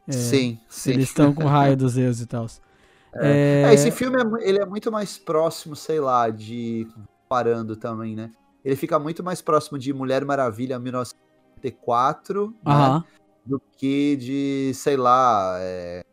É, 0.08 0.12
sim, 0.12 0.58
sim. 0.68 0.92
Eles 0.92 1.08
estão 1.08 1.32
com 1.32 1.44
raio 1.44 1.76
dos 1.76 1.92
Zeus 1.92 2.20
e 2.20 2.26
tal. 2.26 2.46
É. 3.18 3.62
É... 3.62 3.72
esse 3.72 3.90
filme 3.90 4.18
é, 4.20 4.46
ele 4.46 4.58
é 4.58 4.66
muito 4.66 4.92
mais 4.92 5.16
próximo, 5.16 5.74
sei 5.74 5.98
lá, 6.00 6.28
de. 6.28 6.86
Parando 7.26 7.74
também, 7.74 8.14
né? 8.14 8.30
Ele 8.62 8.76
fica 8.76 8.98
muito 8.98 9.24
mais 9.24 9.40
próximo 9.40 9.78
de 9.78 9.90
Mulher 9.92 10.22
Maravilha 10.24 10.78
1984 10.78 12.54
né? 12.62 13.04
do 13.46 13.58
que 13.78 14.16
de, 14.16 14.72
sei 14.74 14.96
lá, 14.96 15.56
é, 15.60 16.04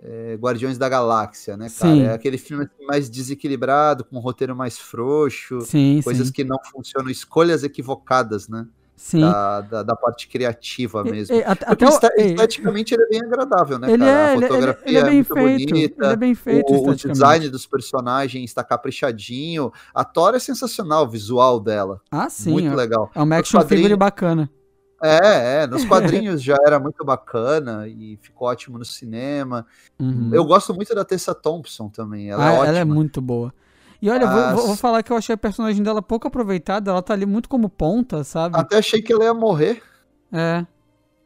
é, 0.00 0.34
Guardiões 0.36 0.78
da 0.78 0.88
Galáxia, 0.88 1.56
né, 1.56 1.68
cara? 1.68 1.94
Sim. 1.94 2.02
É 2.02 2.12
aquele 2.12 2.38
filme 2.38 2.64
assim, 2.64 2.86
mais 2.86 3.10
desequilibrado, 3.10 4.04
com 4.04 4.16
um 4.16 4.20
roteiro 4.20 4.54
mais 4.54 4.78
frouxo, 4.78 5.60
sim, 5.62 6.00
coisas 6.02 6.28
sim. 6.28 6.32
que 6.32 6.44
não 6.44 6.58
funcionam, 6.70 7.10
escolhas 7.10 7.64
equivocadas, 7.64 8.48
né? 8.48 8.66
Sim. 8.98 9.20
Da, 9.20 9.60
da, 9.60 9.82
da, 9.84 9.96
parte 9.96 10.26
criativa 10.26 11.04
mesmo. 11.04 11.36
E, 11.36 11.44
até 11.44 11.86
o, 11.86 11.88
esteticamente 11.88 12.94
ele 12.94 13.04
é 13.04 13.08
bem 13.08 13.20
agradável, 13.24 13.78
né, 13.78 13.92
ele 13.92 14.04
cara? 14.04 14.10
É, 14.10 14.34
a 14.34 14.40
fotografia 14.40 14.82
ele 14.84 14.96
é, 14.96 14.98
ele 14.98 14.98
é 14.98 15.04
bem 15.04 15.14
muito 15.14 15.34
feito, 15.34 15.68
bonita. 15.68 16.04
Ele 16.04 16.12
é 16.12 16.16
bem 16.16 16.34
feito 16.34 16.72
o, 16.72 16.90
o 16.90 16.94
design 16.94 17.48
dos 17.48 17.64
personagens 17.64 18.44
está 18.44 18.64
caprichadinho. 18.64 19.72
A 19.94 20.02
Thor 20.02 20.34
é 20.34 20.40
sensacional, 20.40 21.04
o 21.04 21.08
visual 21.08 21.60
dela. 21.60 22.00
Ah, 22.10 22.28
sim. 22.28 22.50
Muito 22.50 22.72
é, 22.72 22.74
legal. 22.74 23.08
É 23.14 23.22
uma 23.22 23.36
action 23.36 23.60
figure 23.60 23.94
bacana. 23.94 24.50
É, 25.00 25.62
é, 25.62 25.66
nos 25.68 25.84
quadrinhos 25.86 26.42
já 26.42 26.56
era 26.66 26.80
muito 26.80 27.04
bacana 27.04 27.86
e 27.86 28.18
ficou 28.20 28.48
ótimo 28.48 28.78
no 28.78 28.84
cinema. 28.84 29.64
Uhum. 29.96 30.30
Eu 30.32 30.44
gosto 30.44 30.74
muito 30.74 30.92
da 30.92 31.04
Tessa 31.04 31.32
Thompson 31.32 31.88
também, 31.88 32.30
ela 32.30 32.44
ah, 32.44 32.48
é 32.48 32.52
ótima. 32.54 32.66
Ela 32.66 32.78
é 32.78 32.84
muito 32.84 33.20
boa. 33.20 33.54
E 34.00 34.08
olha, 34.08 34.28
As... 34.28 34.54
vou, 34.54 34.66
vou, 34.68 34.76
falar 34.76 35.02
que 35.02 35.12
eu 35.12 35.16
achei 35.16 35.34
a 35.34 35.38
personagem 35.38 35.82
dela 35.82 36.00
pouco 36.00 36.28
aproveitada, 36.28 36.90
ela 36.90 37.02
tá 37.02 37.14
ali 37.14 37.26
muito 37.26 37.48
como 37.48 37.68
ponta, 37.68 38.22
sabe? 38.22 38.56
Até 38.56 38.78
achei 38.78 39.02
que 39.02 39.12
ela 39.12 39.24
ia 39.24 39.34
morrer. 39.34 39.82
É. 40.32 40.64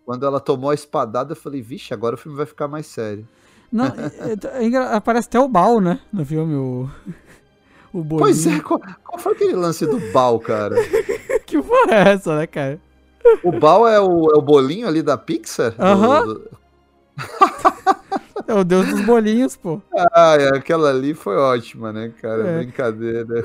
Quando 0.05 0.27
ela 0.27 0.41
tomou 0.41 0.70
a 0.70 0.75
espadada, 0.75 1.33
eu 1.33 1.37
falei, 1.37 1.61
vixe, 1.61 1.93
agora 1.93 2.14
o 2.14 2.18
filme 2.18 2.37
vai 2.37 2.47
ficar 2.47 2.68
mais 2.68 2.87
sério. 2.87 3.29
Não, 3.70 3.87
é, 3.97 4.64
é, 4.64 4.68
é, 4.68 4.77
aparece 4.95 5.29
até 5.29 5.39
o 5.39 5.49
Bal, 5.49 5.81
né? 5.81 6.01
No 6.12 6.25
filme, 6.25 6.55
o. 6.55 6.91
O 7.93 8.03
bolinho. 8.03 8.27
Pois 8.27 8.47
é, 8.47 8.59
qual, 8.61 8.81
qual 9.05 9.18
foi 9.18 9.33
aquele 9.33 9.53
lance 9.53 9.85
do 9.85 10.01
Bal, 10.12 10.41
cara? 10.41 10.77
que 11.45 11.61
porra 11.61 11.93
é 11.93 12.09
essa, 12.14 12.37
né, 12.37 12.47
cara? 12.47 12.81
O 13.45 13.53
Bal 13.53 13.87
é 13.87 14.01
o, 14.01 14.31
é 14.33 14.39
o 14.39 14.41
bolinho 14.41 14.89
ali 14.89 15.03
da 15.03 15.18
Pixar? 15.18 15.75
Aham. 15.79 16.27
Do, 16.27 16.35
do... 16.35 16.51
É 18.47 18.55
o 18.55 18.64
deus 18.64 18.86
dos 18.88 19.05
bolinhos, 19.05 19.57
pô. 19.57 19.80
Ah, 20.12 20.36
é, 20.38 20.57
aquela 20.57 20.90
ali 20.90 21.14
foi 21.14 21.36
ótima, 21.36 21.93
né, 21.93 22.12
cara? 22.20 22.47
É. 22.47 22.59
Brincadeira. 22.59 23.45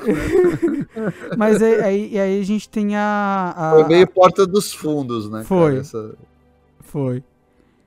Mas 1.36 1.62
aí, 1.62 2.18
aí 2.18 2.40
a 2.40 2.44
gente 2.44 2.68
tem 2.68 2.96
a, 2.96 3.54
a. 3.56 3.70
Foi 3.72 3.88
meio 3.88 4.06
porta 4.06 4.46
dos 4.46 4.72
fundos, 4.72 5.30
né? 5.30 5.44
Foi. 5.44 5.70
Cara, 5.70 5.80
essa... 5.80 6.14
Foi. 6.80 7.22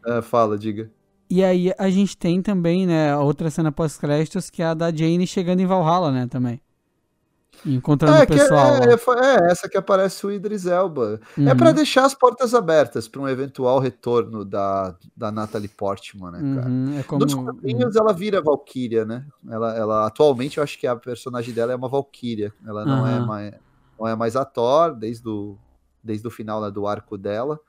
É, 0.05 0.21
fala, 0.21 0.57
diga. 0.57 0.89
E 1.29 1.43
aí 1.43 1.71
a 1.77 1.89
gente 1.89 2.17
tem 2.17 2.41
também, 2.41 2.85
né, 2.85 3.15
outra 3.15 3.49
cena 3.49 3.71
pós-créditos, 3.71 4.49
que 4.49 4.61
é 4.61 4.65
a 4.65 4.73
da 4.73 4.91
Jane 4.91 5.25
chegando 5.25 5.61
em 5.61 5.65
Valhalla, 5.65 6.11
né, 6.11 6.27
também. 6.27 6.59
Encontrando 7.65 8.17
é, 8.17 8.23
o 8.23 8.27
pessoal. 8.27 8.75
É, 8.75 8.89
é, 8.89 9.47
é, 9.47 9.51
essa 9.51 9.69
que 9.69 9.77
aparece 9.77 10.25
o 10.25 10.31
Idris 10.31 10.65
Elba. 10.65 11.19
É 11.37 11.41
uhum. 11.41 11.49
É 11.49 11.55
para 11.55 11.71
deixar 11.71 12.05
as 12.05 12.13
portas 12.13 12.53
abertas 12.55 13.07
para 13.07 13.21
um 13.21 13.27
eventual 13.27 13.79
retorno 13.79 14.43
da, 14.43 14.95
da 15.15 15.31
Natalie 15.31 15.67
Portman, 15.67 16.31
né, 16.31 16.55
cara? 16.55 16.69
Uhum, 16.69 16.99
é 16.99 17.03
como... 17.03 17.23
Nos 17.23 17.33
quadrinhos 17.33 17.95
uhum. 17.95 18.01
ela 18.01 18.13
vira 18.13 18.41
Valkyria, 18.41 19.05
né? 19.05 19.25
Ela, 19.49 19.77
ela, 19.77 20.07
atualmente 20.07 20.57
eu 20.57 20.63
acho 20.63 20.79
que 20.79 20.87
a 20.87 20.95
personagem 20.95 21.53
dela 21.53 21.71
é 21.71 21.75
uma 21.75 21.89
Valkyria. 21.89 22.51
Ela 22.65 22.85
não, 22.85 23.07
é 23.07 23.19
mais, 23.19 23.53
não 23.99 24.07
é 24.07 24.15
mais 24.15 24.35
a 24.35 24.43
Thor 24.43 24.95
desde 24.95 25.27
o, 25.27 25.57
desde 26.03 26.27
o 26.27 26.31
final 26.31 26.61
né, 26.61 26.71
do 26.71 26.87
arco 26.87 27.17
dela. 27.17 27.59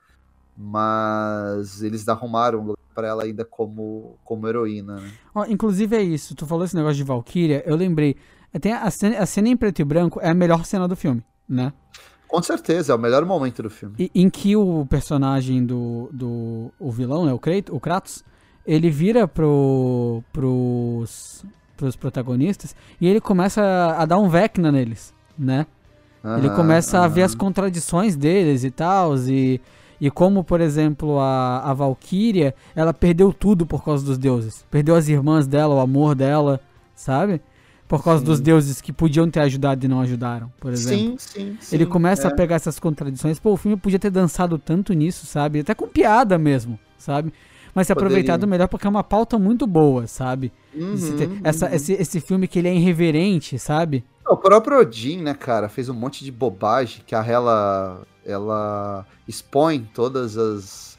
Mas 0.57 1.81
eles 1.81 2.07
arrumaram 2.07 2.75
para 2.93 3.07
ela 3.07 3.23
ainda 3.23 3.43
como, 3.43 4.17
como 4.23 4.47
heroína. 4.47 4.95
Né? 4.97 5.11
Oh, 5.33 5.43
inclusive 5.45 5.95
é 5.95 6.01
isso, 6.01 6.35
tu 6.35 6.45
falou 6.45 6.63
esse 6.63 6.75
negócio 6.75 6.95
de 6.95 7.03
Valkyria, 7.03 7.63
eu 7.65 7.75
lembrei 7.75 8.15
tem 8.59 8.73
a 8.73 8.89
cena, 8.91 9.19
a 9.19 9.25
cena 9.25 9.49
em 9.49 9.57
preto 9.57 9.79
e 9.81 9.83
branco 9.83 10.19
é 10.21 10.29
a 10.29 10.33
melhor 10.33 10.65
cena 10.65 10.87
do 10.87 10.95
filme, 10.95 11.23
né? 11.47 11.73
Com 12.27 12.41
certeza, 12.41 12.93
é 12.93 12.95
o 12.95 12.99
melhor 12.99 13.23
momento 13.25 13.61
do 13.61 13.69
filme. 13.69 13.95
E, 13.99 14.11
em 14.15 14.29
que 14.29 14.55
o 14.55 14.85
personagem 14.89 15.65
do, 15.65 16.09
do 16.11 16.71
o 16.79 16.91
vilão, 16.91 17.25
né, 17.25 17.33
o, 17.33 17.39
Kratos, 17.39 17.75
o 17.75 17.79
Kratos, 17.79 18.23
ele 18.65 18.89
vira 18.89 19.27
pro, 19.27 20.23
pros, 20.33 21.45
pros 21.77 21.95
protagonistas 21.95 22.75
e 22.99 23.07
ele 23.07 23.21
começa 23.21 23.61
a, 23.61 24.01
a 24.01 24.05
dar 24.05 24.17
um 24.17 24.29
Vecna 24.29 24.71
neles, 24.71 25.13
né? 25.37 25.67
ele 26.37 26.49
começa 26.51 27.01
a 27.01 27.07
ver 27.07 27.23
as 27.23 27.35
contradições 27.35 28.15
deles 28.15 28.63
e 28.63 28.71
tal, 28.71 29.17
e, 29.27 29.59
e 29.99 30.09
como, 30.09 30.43
por 30.43 30.61
exemplo, 30.61 31.19
a, 31.19 31.59
a 31.59 31.73
Valkyria, 31.73 32.55
ela 32.73 32.93
perdeu 32.93 33.33
tudo 33.33 33.65
por 33.65 33.83
causa 33.83 34.05
dos 34.05 34.17
deuses. 34.17 34.65
Perdeu 34.71 34.95
as 34.95 35.09
irmãs 35.09 35.47
dela, 35.47 35.75
o 35.75 35.79
amor 35.79 36.15
dela, 36.15 36.61
sabe? 36.95 37.41
Por 37.93 38.03
causa 38.03 38.21
sim. 38.21 38.25
dos 38.25 38.39
deuses 38.39 38.81
que 38.81 38.91
podiam 38.91 39.29
ter 39.29 39.41
ajudado 39.41 39.85
e 39.85 39.87
não 39.87 40.01
ajudaram, 40.01 40.51
por 40.59 40.73
exemplo. 40.73 41.15
Sim, 41.19 41.51
sim, 41.51 41.57
sim 41.61 41.75
Ele 41.75 41.85
começa 41.85 42.27
é. 42.27 42.31
a 42.31 42.33
pegar 42.33 42.55
essas 42.55 42.79
contradições. 42.79 43.39
Pô, 43.39 43.51
o 43.51 43.57
filme 43.57 43.77
podia 43.77 43.99
ter 43.99 44.09
dançado 44.09 44.57
tanto 44.57 44.93
nisso, 44.93 45.27
sabe? 45.27 45.59
Até 45.59 45.75
com 45.75 45.87
piada 45.87 46.35
mesmo, 46.39 46.79
sabe? 46.97 47.31
Mas 47.71 47.85
se 47.85 47.93
aproveitado 47.93 48.47
melhor 48.47 48.67
porque 48.67 48.87
é 48.87 48.89
uma 48.89 49.03
pauta 49.03 49.37
muito 49.37 49.67
boa, 49.67 50.07
sabe? 50.07 50.51
Uhum, 50.73 50.95
esse, 50.95 51.13
essa, 51.43 51.67
uhum. 51.67 51.75
esse, 51.75 51.93
esse 51.93 52.19
filme 52.19 52.47
que 52.47 52.57
ele 52.57 52.67
é 52.67 52.73
irreverente, 52.73 53.59
sabe? 53.59 54.03
O 54.27 54.37
próprio 54.37 54.79
Odin, 54.79 55.21
né, 55.21 55.35
cara, 55.35 55.69
fez 55.69 55.87
um 55.87 55.93
monte 55.93 56.25
de 56.25 56.31
bobagem 56.31 57.03
que 57.05 57.13
a 57.13 57.23
ela, 57.23 58.01
ela 58.25 59.05
expõe 59.27 59.87
todas 59.93 60.35
as, 60.35 60.92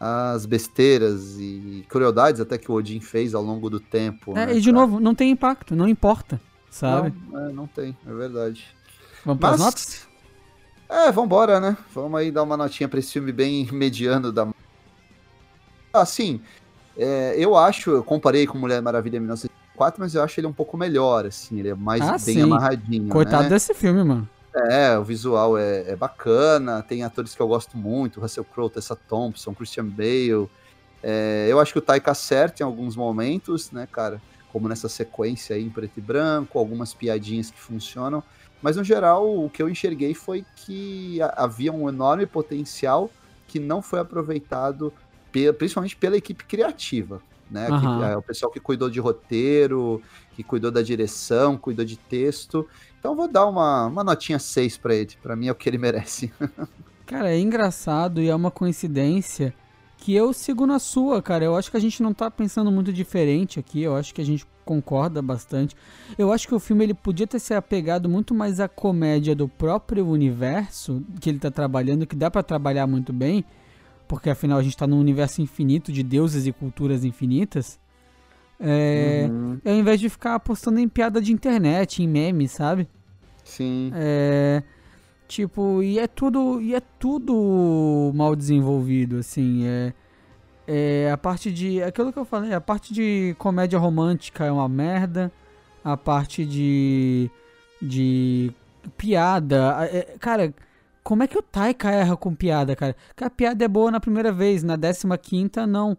as 0.00 0.46
besteiras 0.46 1.38
e 1.38 1.84
crueldades 1.88 2.40
até 2.40 2.56
que 2.56 2.70
o 2.70 2.74
Odin 2.74 3.00
fez 3.00 3.34
ao 3.34 3.42
longo 3.42 3.68
do 3.68 3.80
tempo. 3.80 4.36
É, 4.36 4.46
né, 4.46 4.56
e 4.56 4.60
de 4.60 4.70
cara? 4.72 4.86
novo, 4.86 5.00
não 5.00 5.14
tem 5.14 5.30
impacto, 5.30 5.74
não 5.74 5.88
importa, 5.88 6.40
sabe? 6.70 7.12
Não, 7.30 7.40
é, 7.40 7.52
não 7.52 7.66
tem, 7.66 7.96
é 8.06 8.12
verdade. 8.12 8.66
Vamos 9.24 9.40
para 9.40 9.54
as 9.54 9.60
notas? 9.60 10.08
É, 10.88 11.12
vambora, 11.12 11.60
né? 11.60 11.76
Vamos 11.94 12.18
aí 12.18 12.30
dar 12.30 12.42
uma 12.42 12.56
notinha 12.56 12.88
pra 12.88 12.98
esse 12.98 13.12
filme 13.12 13.32
bem 13.32 13.66
mediano 13.72 14.32
da. 14.32 14.48
Assim, 15.92 16.40
é, 16.96 17.34
eu 17.36 17.56
acho, 17.56 17.90
eu 17.90 18.04
comparei 18.04 18.46
com 18.46 18.56
Mulher 18.56 18.80
Maravilha 18.80 19.18
1900 19.20 19.58
4, 19.78 20.00
mas 20.00 20.14
eu 20.14 20.22
acho 20.22 20.40
ele 20.40 20.48
um 20.48 20.52
pouco 20.52 20.76
melhor, 20.76 21.24
assim, 21.24 21.60
ele 21.60 21.68
é 21.68 21.74
mais 21.74 22.02
ah, 22.02 22.12
bem 22.12 22.18
sim. 22.18 22.42
amarradinho. 22.42 23.08
Coitado 23.08 23.44
né? 23.44 23.50
desse 23.50 23.72
filme, 23.72 24.02
mano. 24.02 24.28
É, 24.70 24.98
o 24.98 25.04
visual 25.04 25.56
é, 25.56 25.90
é, 25.90 25.96
bacana, 25.96 26.82
tem 26.82 27.04
atores 27.04 27.34
que 27.34 27.40
eu 27.40 27.48
gosto 27.48 27.76
muito, 27.76 28.20
Russell 28.20 28.44
Crowe, 28.44 28.70
Tessa 28.70 28.96
Thompson, 28.96 29.54
Christian 29.54 29.86
Bale. 29.86 30.48
É, 31.02 31.46
eu 31.48 31.60
acho 31.60 31.72
que 31.72 31.78
o 31.78 31.82
Taika 31.82 32.10
acerta 32.10 32.62
em 32.62 32.66
alguns 32.66 32.96
momentos, 32.96 33.70
né, 33.70 33.86
cara? 33.90 34.20
Como 34.52 34.68
nessa 34.68 34.88
sequência 34.88 35.54
aí 35.54 35.64
em 35.64 35.70
preto 35.70 35.98
e 35.98 36.00
branco, 36.00 36.58
algumas 36.58 36.92
piadinhas 36.92 37.50
que 37.50 37.58
funcionam. 37.58 38.22
Mas 38.60 38.76
no 38.76 38.82
geral, 38.82 39.44
o 39.44 39.48
que 39.48 39.62
eu 39.62 39.68
enxerguei 39.68 40.14
foi 40.14 40.44
que 40.56 41.18
havia 41.36 41.72
um 41.72 41.88
enorme 41.88 42.26
potencial 42.26 43.10
que 43.46 43.60
não 43.60 43.80
foi 43.80 44.00
aproveitado, 44.00 44.92
principalmente 45.56 45.96
pela 45.96 46.16
equipe 46.16 46.44
criativa 46.44 47.22
né? 47.50 47.68
Uhum. 47.68 47.80
Que, 47.80 48.04
é 48.04 48.16
o 48.16 48.22
pessoal 48.22 48.50
que 48.50 48.60
cuidou 48.60 48.90
de 48.90 49.00
roteiro, 49.00 50.02
que 50.34 50.42
cuidou 50.42 50.70
da 50.70 50.82
direção, 50.82 51.56
cuidou 51.56 51.84
de 51.84 51.96
texto. 51.96 52.66
Então 52.98 53.14
vou 53.14 53.28
dar 53.28 53.46
uma, 53.46 53.86
uma 53.86 54.04
notinha 54.04 54.38
6 54.38 54.76
para 54.76 54.94
ele. 54.94 55.10
Para 55.22 55.36
mim 55.36 55.48
é 55.48 55.52
o 55.52 55.54
que 55.54 55.68
ele 55.68 55.78
merece. 55.78 56.32
cara, 57.06 57.30
é 57.30 57.38
engraçado 57.38 58.20
e 58.20 58.28
é 58.28 58.34
uma 58.34 58.50
coincidência 58.50 59.54
que 59.96 60.14
eu 60.14 60.32
sigo 60.32 60.66
na 60.66 60.78
sua, 60.78 61.20
cara. 61.20 61.44
Eu 61.44 61.56
acho 61.56 61.70
que 61.70 61.76
a 61.76 61.80
gente 61.80 62.02
não 62.02 62.14
tá 62.14 62.30
pensando 62.30 62.70
muito 62.70 62.92
diferente 62.92 63.58
aqui. 63.58 63.82
Eu 63.82 63.96
acho 63.96 64.14
que 64.14 64.20
a 64.20 64.24
gente 64.24 64.46
concorda 64.64 65.22
bastante. 65.22 65.74
Eu 66.16 66.30
acho 66.30 66.46
que 66.46 66.54
o 66.54 66.60
filme 66.60 66.84
ele 66.84 66.94
podia 66.94 67.26
ter 67.26 67.38
se 67.38 67.54
apegado 67.54 68.08
muito 68.08 68.34
mais 68.34 68.60
à 68.60 68.68
comédia 68.68 69.34
do 69.34 69.48
próprio 69.48 70.06
universo 70.06 71.02
que 71.20 71.30
ele 71.30 71.38
tá 71.38 71.50
trabalhando, 71.50 72.06
que 72.06 72.14
dá 72.14 72.30
para 72.30 72.42
trabalhar 72.42 72.86
muito 72.86 73.12
bem 73.12 73.44
porque 74.08 74.30
afinal 74.30 74.58
a 74.58 74.62
gente 74.62 74.72
está 74.72 74.86
num 74.86 74.98
universo 74.98 75.42
infinito 75.42 75.92
de 75.92 76.02
deuses 76.02 76.46
e 76.46 76.52
culturas 76.52 77.04
infinitas. 77.04 77.78
É, 78.58 79.28
uhum. 79.30 79.60
Ao 79.64 79.74
invés 79.74 80.00
de 80.00 80.08
ficar 80.08 80.34
apostando 80.34 80.80
em 80.80 80.88
piada 80.88 81.20
de 81.20 81.32
internet, 81.32 82.02
em 82.02 82.08
memes, 82.08 82.50
sabe? 82.52 82.88
Sim. 83.44 83.92
É, 83.94 84.62
tipo, 85.28 85.82
e 85.82 85.98
é 85.98 86.06
tudo, 86.06 86.60
e 86.60 86.74
é 86.74 86.80
tudo 86.98 88.10
mal 88.14 88.34
desenvolvido, 88.34 89.18
assim. 89.18 89.64
É, 89.66 89.92
é 90.66 91.10
a 91.12 91.16
parte 91.16 91.52
de, 91.52 91.82
aquilo 91.82 92.12
que 92.12 92.18
eu 92.18 92.24
falei, 92.24 92.52
a 92.52 92.60
parte 92.60 92.92
de 92.92 93.36
comédia 93.38 93.78
romântica 93.78 94.44
é 94.44 94.50
uma 94.50 94.68
merda. 94.68 95.30
A 95.84 95.96
parte 95.96 96.44
de, 96.44 97.30
de 97.80 98.52
piada, 98.96 99.88
é, 99.90 100.16
cara 100.18 100.52
como 101.08 101.22
é 101.22 101.26
que 101.26 101.38
o 101.38 101.42
Taika 101.42 101.90
erra 101.90 102.18
com 102.18 102.34
piada, 102.34 102.76
cara? 102.76 102.94
Que 103.16 103.24
a 103.24 103.30
piada 103.30 103.64
é 103.64 103.66
boa 103.66 103.90
na 103.90 103.98
primeira 103.98 104.30
vez, 104.30 104.62
na 104.62 104.76
décima 104.76 105.16
quinta, 105.16 105.66
não. 105.66 105.96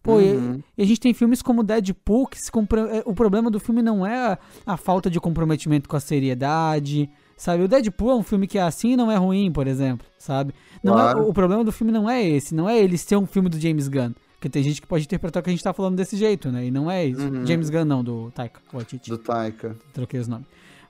Pô, 0.00 0.18
uhum. 0.18 0.62
e, 0.76 0.80
e, 0.80 0.84
a 0.84 0.86
gente 0.86 1.00
tem 1.00 1.12
filmes 1.12 1.42
como 1.42 1.64
Deadpool, 1.64 2.28
que 2.28 2.38
é, 2.38 3.02
o 3.04 3.12
problema 3.12 3.50
do 3.50 3.58
filme 3.58 3.82
não 3.82 4.06
é 4.06 4.14
a, 4.14 4.38
a, 4.64 4.76
falta 4.76 5.10
de 5.10 5.18
comprometimento 5.18 5.88
com 5.88 5.96
a 5.96 6.00
seriedade, 6.00 7.10
sabe? 7.36 7.64
O 7.64 7.68
Deadpool 7.68 8.12
é 8.12 8.14
um 8.14 8.22
filme 8.22 8.46
que 8.46 8.56
é 8.56 8.62
assim 8.62 8.92
e 8.92 8.96
não 8.96 9.10
é 9.10 9.16
ruim, 9.16 9.50
por 9.50 9.66
exemplo, 9.66 10.06
sabe? 10.16 10.54
Não 10.80 10.92
é, 10.92 11.02
claro. 11.02 11.18
é, 11.18 11.22
o 11.22 11.32
problema 11.32 11.64
do 11.64 11.72
filme 11.72 11.92
não 11.92 12.08
é 12.08 12.24
esse, 12.24 12.54
não 12.54 12.68
é 12.68 12.78
ele 12.78 12.96
ser 12.96 13.16
um 13.16 13.26
filme 13.26 13.48
do 13.48 13.58
James 13.58 13.88
Gunn. 13.88 14.12
Porque 14.34 14.48
tem 14.48 14.62
gente 14.62 14.80
que 14.80 14.86
pode 14.86 15.02
interpretar 15.02 15.42
que 15.42 15.50
a 15.50 15.52
gente 15.52 15.64
tá 15.64 15.72
falando 15.72 15.96
desse 15.96 16.16
jeito, 16.16 16.52
né? 16.52 16.66
E 16.66 16.70
não 16.70 16.88
é 16.88 17.04
isso. 17.04 17.20
Uhum. 17.20 17.44
James 17.44 17.68
Gunn 17.68 17.84
não, 17.84 18.04
do 18.04 18.30
Taika 18.30 18.60
Waititi. 18.72 19.10
Do 19.10 19.18
Taika. 19.18 19.74
Troquei 19.92 20.20
os 20.20 20.28
nomes. 20.28 20.46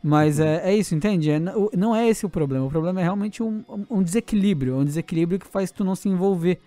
Mas 0.07 0.39
uhum. 0.39 0.47
é, 0.47 0.71
é 0.71 0.77
isso, 0.77 0.95
entende? 0.95 1.33
É, 1.33 1.41
não 1.77 1.95
é 1.95 2.09
esse 2.09 2.25
o 2.25 2.31
problema. 2.31 2.65
O 2.65 2.71
problema 2.71 3.01
é 3.01 3.03
realmente 3.03 3.43
um, 3.43 3.65
um 3.91 4.01
desequilíbrio. 4.01 4.77
Um 4.77 4.85
desequilíbrio 4.85 5.41
que 5.41 5.49
faz 5.49 5.73
tu 5.73 5.83
não 5.83 5.97
se 5.97 6.09
envolver. 6.09 6.61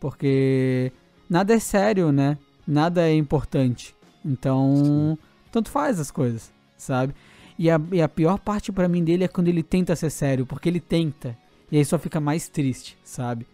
Porque 0.00 0.90
nada 1.28 1.54
é 1.54 1.60
sério, 1.60 2.10
né? 2.10 2.36
Nada 2.66 3.08
é 3.08 3.14
importante. 3.14 3.94
Então, 4.24 4.74
Sim. 4.84 5.18
tanto 5.52 5.70
faz 5.70 6.00
as 6.00 6.10
coisas, 6.10 6.52
sabe? 6.76 7.14
E 7.56 7.70
a, 7.70 7.80
e 7.92 8.02
a 8.02 8.08
pior 8.08 8.40
parte 8.40 8.72
para 8.72 8.88
mim 8.88 9.04
dele 9.04 9.22
é 9.22 9.28
quando 9.28 9.46
ele 9.46 9.62
tenta 9.62 9.94
ser 9.94 10.10
sério, 10.10 10.44
porque 10.44 10.68
ele 10.68 10.80
tenta. 10.80 11.38
E 11.70 11.76
aí 11.76 11.84
só 11.84 11.98
fica 11.98 12.18
mais 12.18 12.48
triste, 12.48 12.98
sabe? 13.04 13.46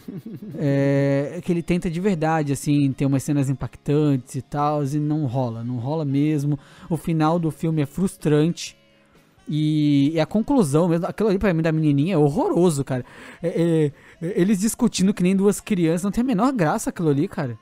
é, 0.58 1.40
que 1.42 1.50
ele 1.50 1.62
tenta 1.62 1.90
de 1.90 1.98
verdade, 1.98 2.52
assim, 2.52 2.92
ter 2.92 3.06
umas 3.06 3.22
cenas 3.22 3.48
impactantes 3.48 4.34
e 4.34 4.42
tal, 4.42 4.84
e 4.84 4.98
não 4.98 5.24
rola, 5.24 5.64
não 5.64 5.78
rola 5.78 6.04
mesmo. 6.04 6.58
O 6.90 6.96
final 6.96 7.38
do 7.38 7.50
filme 7.50 7.80
é 7.80 7.86
frustrante. 7.86 8.76
E, 9.48 10.10
e 10.12 10.20
a 10.20 10.26
conclusão 10.26 10.88
mesmo, 10.88 11.06
aquilo 11.06 11.28
ali 11.28 11.38
pra 11.38 11.52
mim 11.52 11.62
da 11.62 11.72
menininha 11.72 12.14
é 12.14 12.18
horroroso, 12.18 12.84
cara. 12.84 13.04
É, 13.42 13.48
é, 13.48 13.92
eles 14.40 14.60
discutindo 14.60 15.14
que 15.14 15.22
nem 15.22 15.34
duas 15.34 15.58
crianças, 15.60 16.02
não 16.02 16.10
tem 16.10 16.22
a 16.22 16.26
menor 16.26 16.52
graça 16.52 16.90
aquilo 16.90 17.08
ali, 17.08 17.26
cara. 17.26 17.58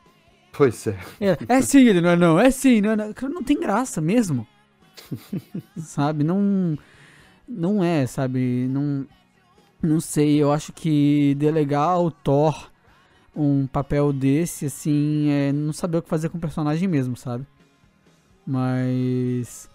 Pois 0.53 0.87
é. 0.87 0.99
É, 1.21 1.39
é 1.49 1.63
sim, 1.63 1.87
ele 1.87 2.01
não 2.01 2.11
é 2.11 2.17
não, 2.17 2.39
é 2.39 2.51
sim, 2.51 2.81
não 2.81 2.91
é 2.91 2.97
não. 2.97 3.15
Não 3.31 3.43
tem 3.43 3.59
graça 3.59 4.01
mesmo. 4.01 4.47
sabe, 5.79 6.25
não. 6.25 6.77
Não 7.49 7.83
é, 7.83 8.07
sabe, 8.07 8.67
não 8.69 9.07
não 9.83 10.01
sei, 10.01 10.37
eu 10.37 10.53
acho 10.53 10.73
que 10.73 11.35
delegar 11.35 11.89
ao 11.89 12.11
Thor 12.11 12.71
um 13.35 13.67
papel 13.67 14.13
desse, 14.13 14.67
assim, 14.67 15.29
é 15.31 15.53
não 15.53 15.73
saber 15.73 15.99
o 15.99 16.03
que 16.03 16.09
fazer 16.09 16.29
com 16.29 16.39
o 16.39 16.41
personagem 16.41 16.89
mesmo, 16.89 17.17
sabe? 17.17 17.47
Mas. 18.47 19.69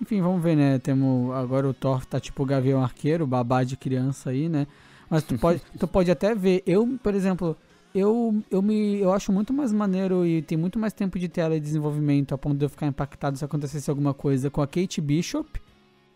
Enfim, 0.00 0.20
vamos 0.20 0.42
ver, 0.42 0.56
né? 0.56 0.78
Temos. 0.78 1.32
Agora 1.34 1.68
o 1.68 1.74
Thor 1.74 2.04
tá 2.04 2.18
tipo 2.18 2.42
o 2.42 2.46
Gavião 2.46 2.82
Arqueiro, 2.82 3.26
babá 3.26 3.62
de 3.62 3.76
criança 3.76 4.30
aí, 4.30 4.48
né? 4.48 4.66
Mas 5.08 5.22
tu 5.22 5.36
pode, 5.38 5.62
tu 5.78 5.86
pode 5.86 6.10
até 6.10 6.34
ver. 6.34 6.62
Eu, 6.66 6.98
por 7.02 7.14
exemplo, 7.14 7.56
eu, 7.94 8.42
eu, 8.50 8.62
me, 8.62 8.98
eu 8.98 9.12
acho 9.12 9.30
muito 9.30 9.52
mais 9.52 9.72
maneiro 9.72 10.26
e 10.26 10.40
tem 10.42 10.56
muito 10.56 10.78
mais 10.78 10.92
tempo 10.92 11.18
de 11.18 11.28
tela 11.28 11.54
e 11.54 11.60
desenvolvimento 11.60 12.34
a 12.34 12.38
ponto 12.38 12.56
de 12.56 12.64
eu 12.64 12.68
ficar 12.68 12.86
impactado 12.86 13.36
se 13.36 13.44
acontecesse 13.44 13.90
alguma 13.90 14.14
coisa 14.14 14.50
com 14.50 14.62
a 14.62 14.66
Kate 14.66 15.00
Bishop 15.00 15.60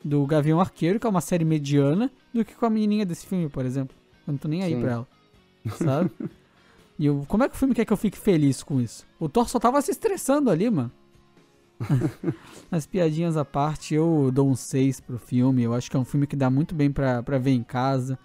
do 0.07 0.25
Gavião 0.25 0.61
Arqueiro, 0.61 1.01
que 1.01 1.07
é 1.07 1.11
uma 1.11 1.21
série 1.21 1.45
mediana, 1.45 2.11
do 2.33 2.45
que 2.45 2.55
com 2.55 2.65
a 2.65 2.71
menininha 2.71 3.05
desse 3.05 3.27
filme, 3.27 3.49
por 3.49 3.67
exemplo. 3.67 3.97
Eu 4.27 4.33
não 4.33 4.39
tô 4.39 4.47
nem 4.47 4.63
aí 4.63 4.75
Sim. 4.75 4.81
pra 4.81 4.93
ela. 4.93 5.09
Sabe? 5.77 6.11
e 6.97 7.07
eu, 7.07 7.25
como 7.27 7.43
é 7.43 7.49
que 7.49 7.57
o 7.57 7.59
filme 7.59 7.75
quer 7.75 7.85
que 7.85 7.93
eu 7.93 7.97
fique 7.97 8.17
feliz 8.17 8.63
com 8.63 8.81
isso? 8.81 9.05
O 9.19 9.29
Thor 9.29 9.49
só 9.49 9.59
tava 9.59 9.83
se 9.83 9.91
estressando 9.91 10.49
ali, 10.49 10.71
mano. 10.71 10.93
As 12.71 12.87
piadinhas 12.87 13.37
à 13.37 13.45
parte, 13.45 13.95
eu 13.95 14.31
dou 14.33 14.49
um 14.49 14.55
6 14.55 15.01
pro 15.01 15.19
filme. 15.19 15.65
Eu 15.65 15.75
acho 15.75 15.91
que 15.91 15.97
é 15.97 16.01
um 16.01 16.05
filme 16.05 16.27
que 16.27 16.37
dá 16.37 16.49
muito 16.49 16.75
bem 16.75 16.91
pra, 16.91 17.23
pra 17.23 17.37
ver 17.37 17.51
em 17.51 17.65
casa. 17.65 18.17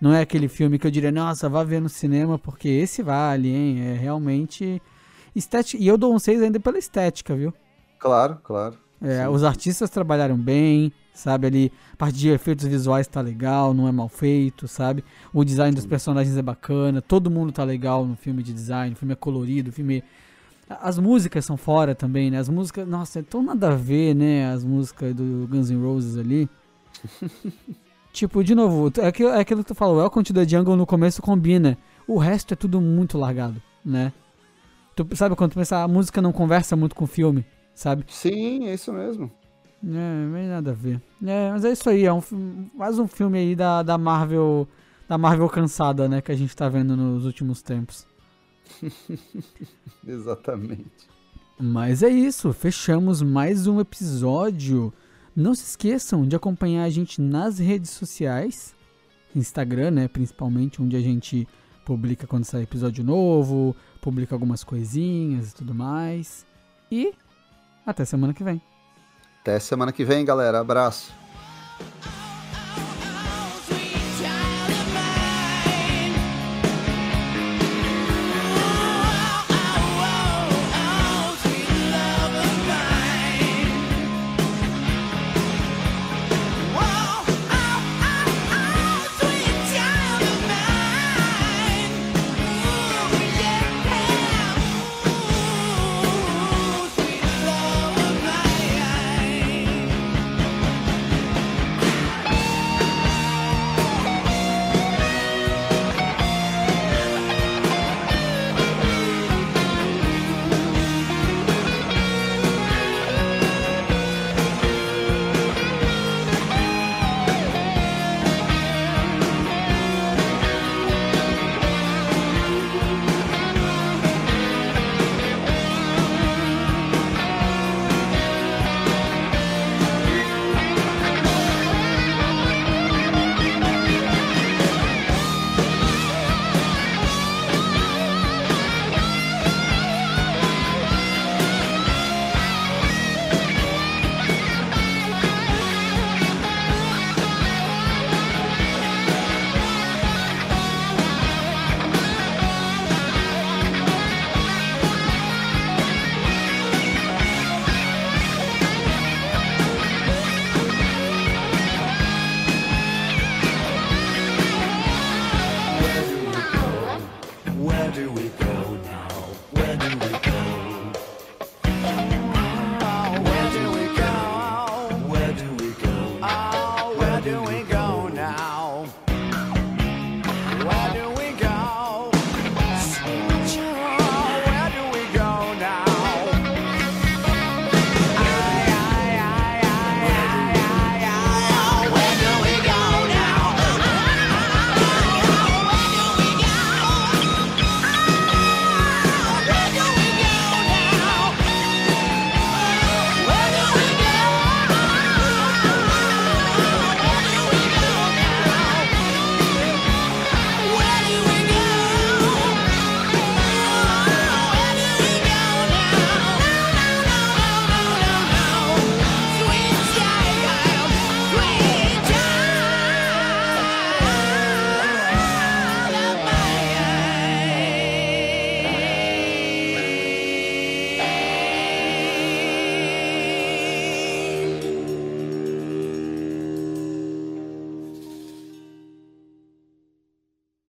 Não 0.00 0.12
é 0.12 0.20
aquele 0.20 0.48
filme 0.48 0.78
que 0.78 0.86
eu 0.86 0.90
diria, 0.90 1.10
nossa, 1.10 1.48
vá 1.48 1.64
ver 1.64 1.80
no 1.80 1.88
cinema, 1.88 2.38
porque 2.38 2.68
esse 2.68 3.02
vale, 3.02 3.48
hein? 3.48 3.80
É 3.80 3.94
realmente. 3.94 4.82
Estética. 5.34 5.82
E 5.82 5.86
eu 5.86 5.96
dou 5.96 6.14
um 6.14 6.18
6 6.18 6.42
ainda 6.42 6.60
pela 6.60 6.78
estética, 6.78 7.34
viu? 7.34 7.54
Claro, 7.98 8.38
claro. 8.42 8.76
É, 9.00 9.28
os 9.28 9.42
artistas 9.42 9.90
trabalharam 9.90 10.36
bem, 10.36 10.92
sabe? 11.12 11.46
Ali, 11.46 11.72
a 11.92 11.96
parte 11.96 12.18
de 12.18 12.28
efeitos 12.30 12.66
visuais 12.66 13.06
tá 13.06 13.20
legal, 13.20 13.74
não 13.74 13.86
é 13.86 13.92
mal 13.92 14.08
feito, 14.08 14.66
sabe? 14.66 15.04
O 15.32 15.44
design 15.44 15.74
dos 15.74 15.86
personagens 15.86 16.36
é 16.36 16.42
bacana, 16.42 17.02
todo 17.02 17.30
mundo 17.30 17.52
tá 17.52 17.64
legal 17.64 18.06
no 18.06 18.16
filme 18.16 18.42
de 18.42 18.52
design, 18.52 18.94
o 18.94 18.96
filme 18.96 19.12
é 19.12 19.16
colorido, 19.16 19.70
o 19.70 19.72
filme. 19.72 20.02
As 20.68 20.98
músicas 20.98 21.44
são 21.44 21.56
fora 21.56 21.94
também, 21.94 22.30
né? 22.30 22.38
As 22.38 22.48
músicas, 22.48 22.88
nossa, 22.88 23.18
é 23.18 23.22
tão 23.22 23.42
nada 23.42 23.72
a 23.72 23.76
ver, 23.76 24.14
né? 24.14 24.50
As 24.52 24.64
músicas 24.64 25.14
do 25.14 25.46
Guns 25.50 25.70
N' 25.70 25.82
Roses 25.82 26.16
ali. 26.16 26.48
tipo, 28.12 28.42
de 28.42 28.54
novo, 28.54 28.90
é 28.98 29.06
aquilo, 29.06 29.30
é 29.30 29.40
aquilo 29.40 29.62
que 29.62 29.68
tu 29.68 29.74
falou, 29.74 29.98
Welcome 29.98 30.24
to 30.24 30.32
the 30.32 30.48
Jungle 30.48 30.76
no 30.76 30.86
começo 30.86 31.20
combina. 31.20 31.76
O 32.06 32.18
resto 32.18 32.54
é 32.54 32.56
tudo 32.56 32.80
muito 32.80 33.18
largado, 33.18 33.62
né? 33.84 34.12
Tu 34.94 35.06
sabe 35.14 35.34
quando 35.36 35.54
pensa, 35.54 35.82
a 35.82 35.88
música 35.88 36.20
não 36.20 36.32
conversa 36.32 36.76
muito 36.76 36.94
com 36.94 37.04
o 37.04 37.08
filme, 37.08 37.44
sabe? 37.74 38.04
Sim, 38.08 38.66
é 38.68 38.74
isso 38.74 38.92
mesmo. 38.92 39.30
É, 39.84 40.26
não 40.26 40.34
tem 40.34 40.48
nada 40.48 40.70
a 40.70 40.74
ver. 40.74 41.00
É, 41.24 41.50
mas 41.50 41.64
é 41.64 41.72
isso 41.72 41.90
aí, 41.90 42.04
é 42.04 42.12
um, 42.12 42.22
mais 42.74 42.98
um 42.98 43.08
filme 43.08 43.38
aí 43.38 43.56
da, 43.56 43.82
da 43.82 43.98
Marvel. 43.98 44.68
Da 45.08 45.18
Marvel 45.18 45.48
cansada, 45.48 46.08
né? 46.08 46.22
Que 46.22 46.32
a 46.32 46.36
gente 46.36 46.56
tá 46.56 46.68
vendo 46.68 46.96
nos 46.96 47.26
últimos 47.26 47.60
tempos. 47.60 48.06
Exatamente. 50.06 51.12
Mas 51.58 52.02
é 52.02 52.08
isso, 52.08 52.52
fechamos 52.52 53.20
mais 53.20 53.66
um 53.66 53.80
episódio. 53.80 54.92
Não 55.34 55.54
se 55.54 55.64
esqueçam 55.64 56.26
de 56.26 56.34
acompanhar 56.34 56.84
a 56.84 56.90
gente 56.90 57.20
nas 57.20 57.58
redes 57.58 57.90
sociais, 57.90 58.74
Instagram, 59.34 59.90
né, 59.90 60.08
principalmente, 60.08 60.80
onde 60.80 60.96
a 60.96 61.00
gente 61.00 61.46
publica 61.84 62.26
quando 62.26 62.44
sai 62.44 62.62
episódio 62.62 63.04
novo, 63.04 63.76
publica 64.00 64.34
algumas 64.34 64.64
coisinhas 64.64 65.50
e 65.50 65.54
tudo 65.54 65.74
mais. 65.74 66.46
E 66.90 67.12
até 67.86 68.04
semana 68.04 68.34
que 68.34 68.44
vem. 68.44 68.60
Até 69.42 69.58
semana 69.58 69.90
que 69.90 70.04
vem, 70.04 70.24
galera. 70.24 70.60
Abraço. 70.60 71.21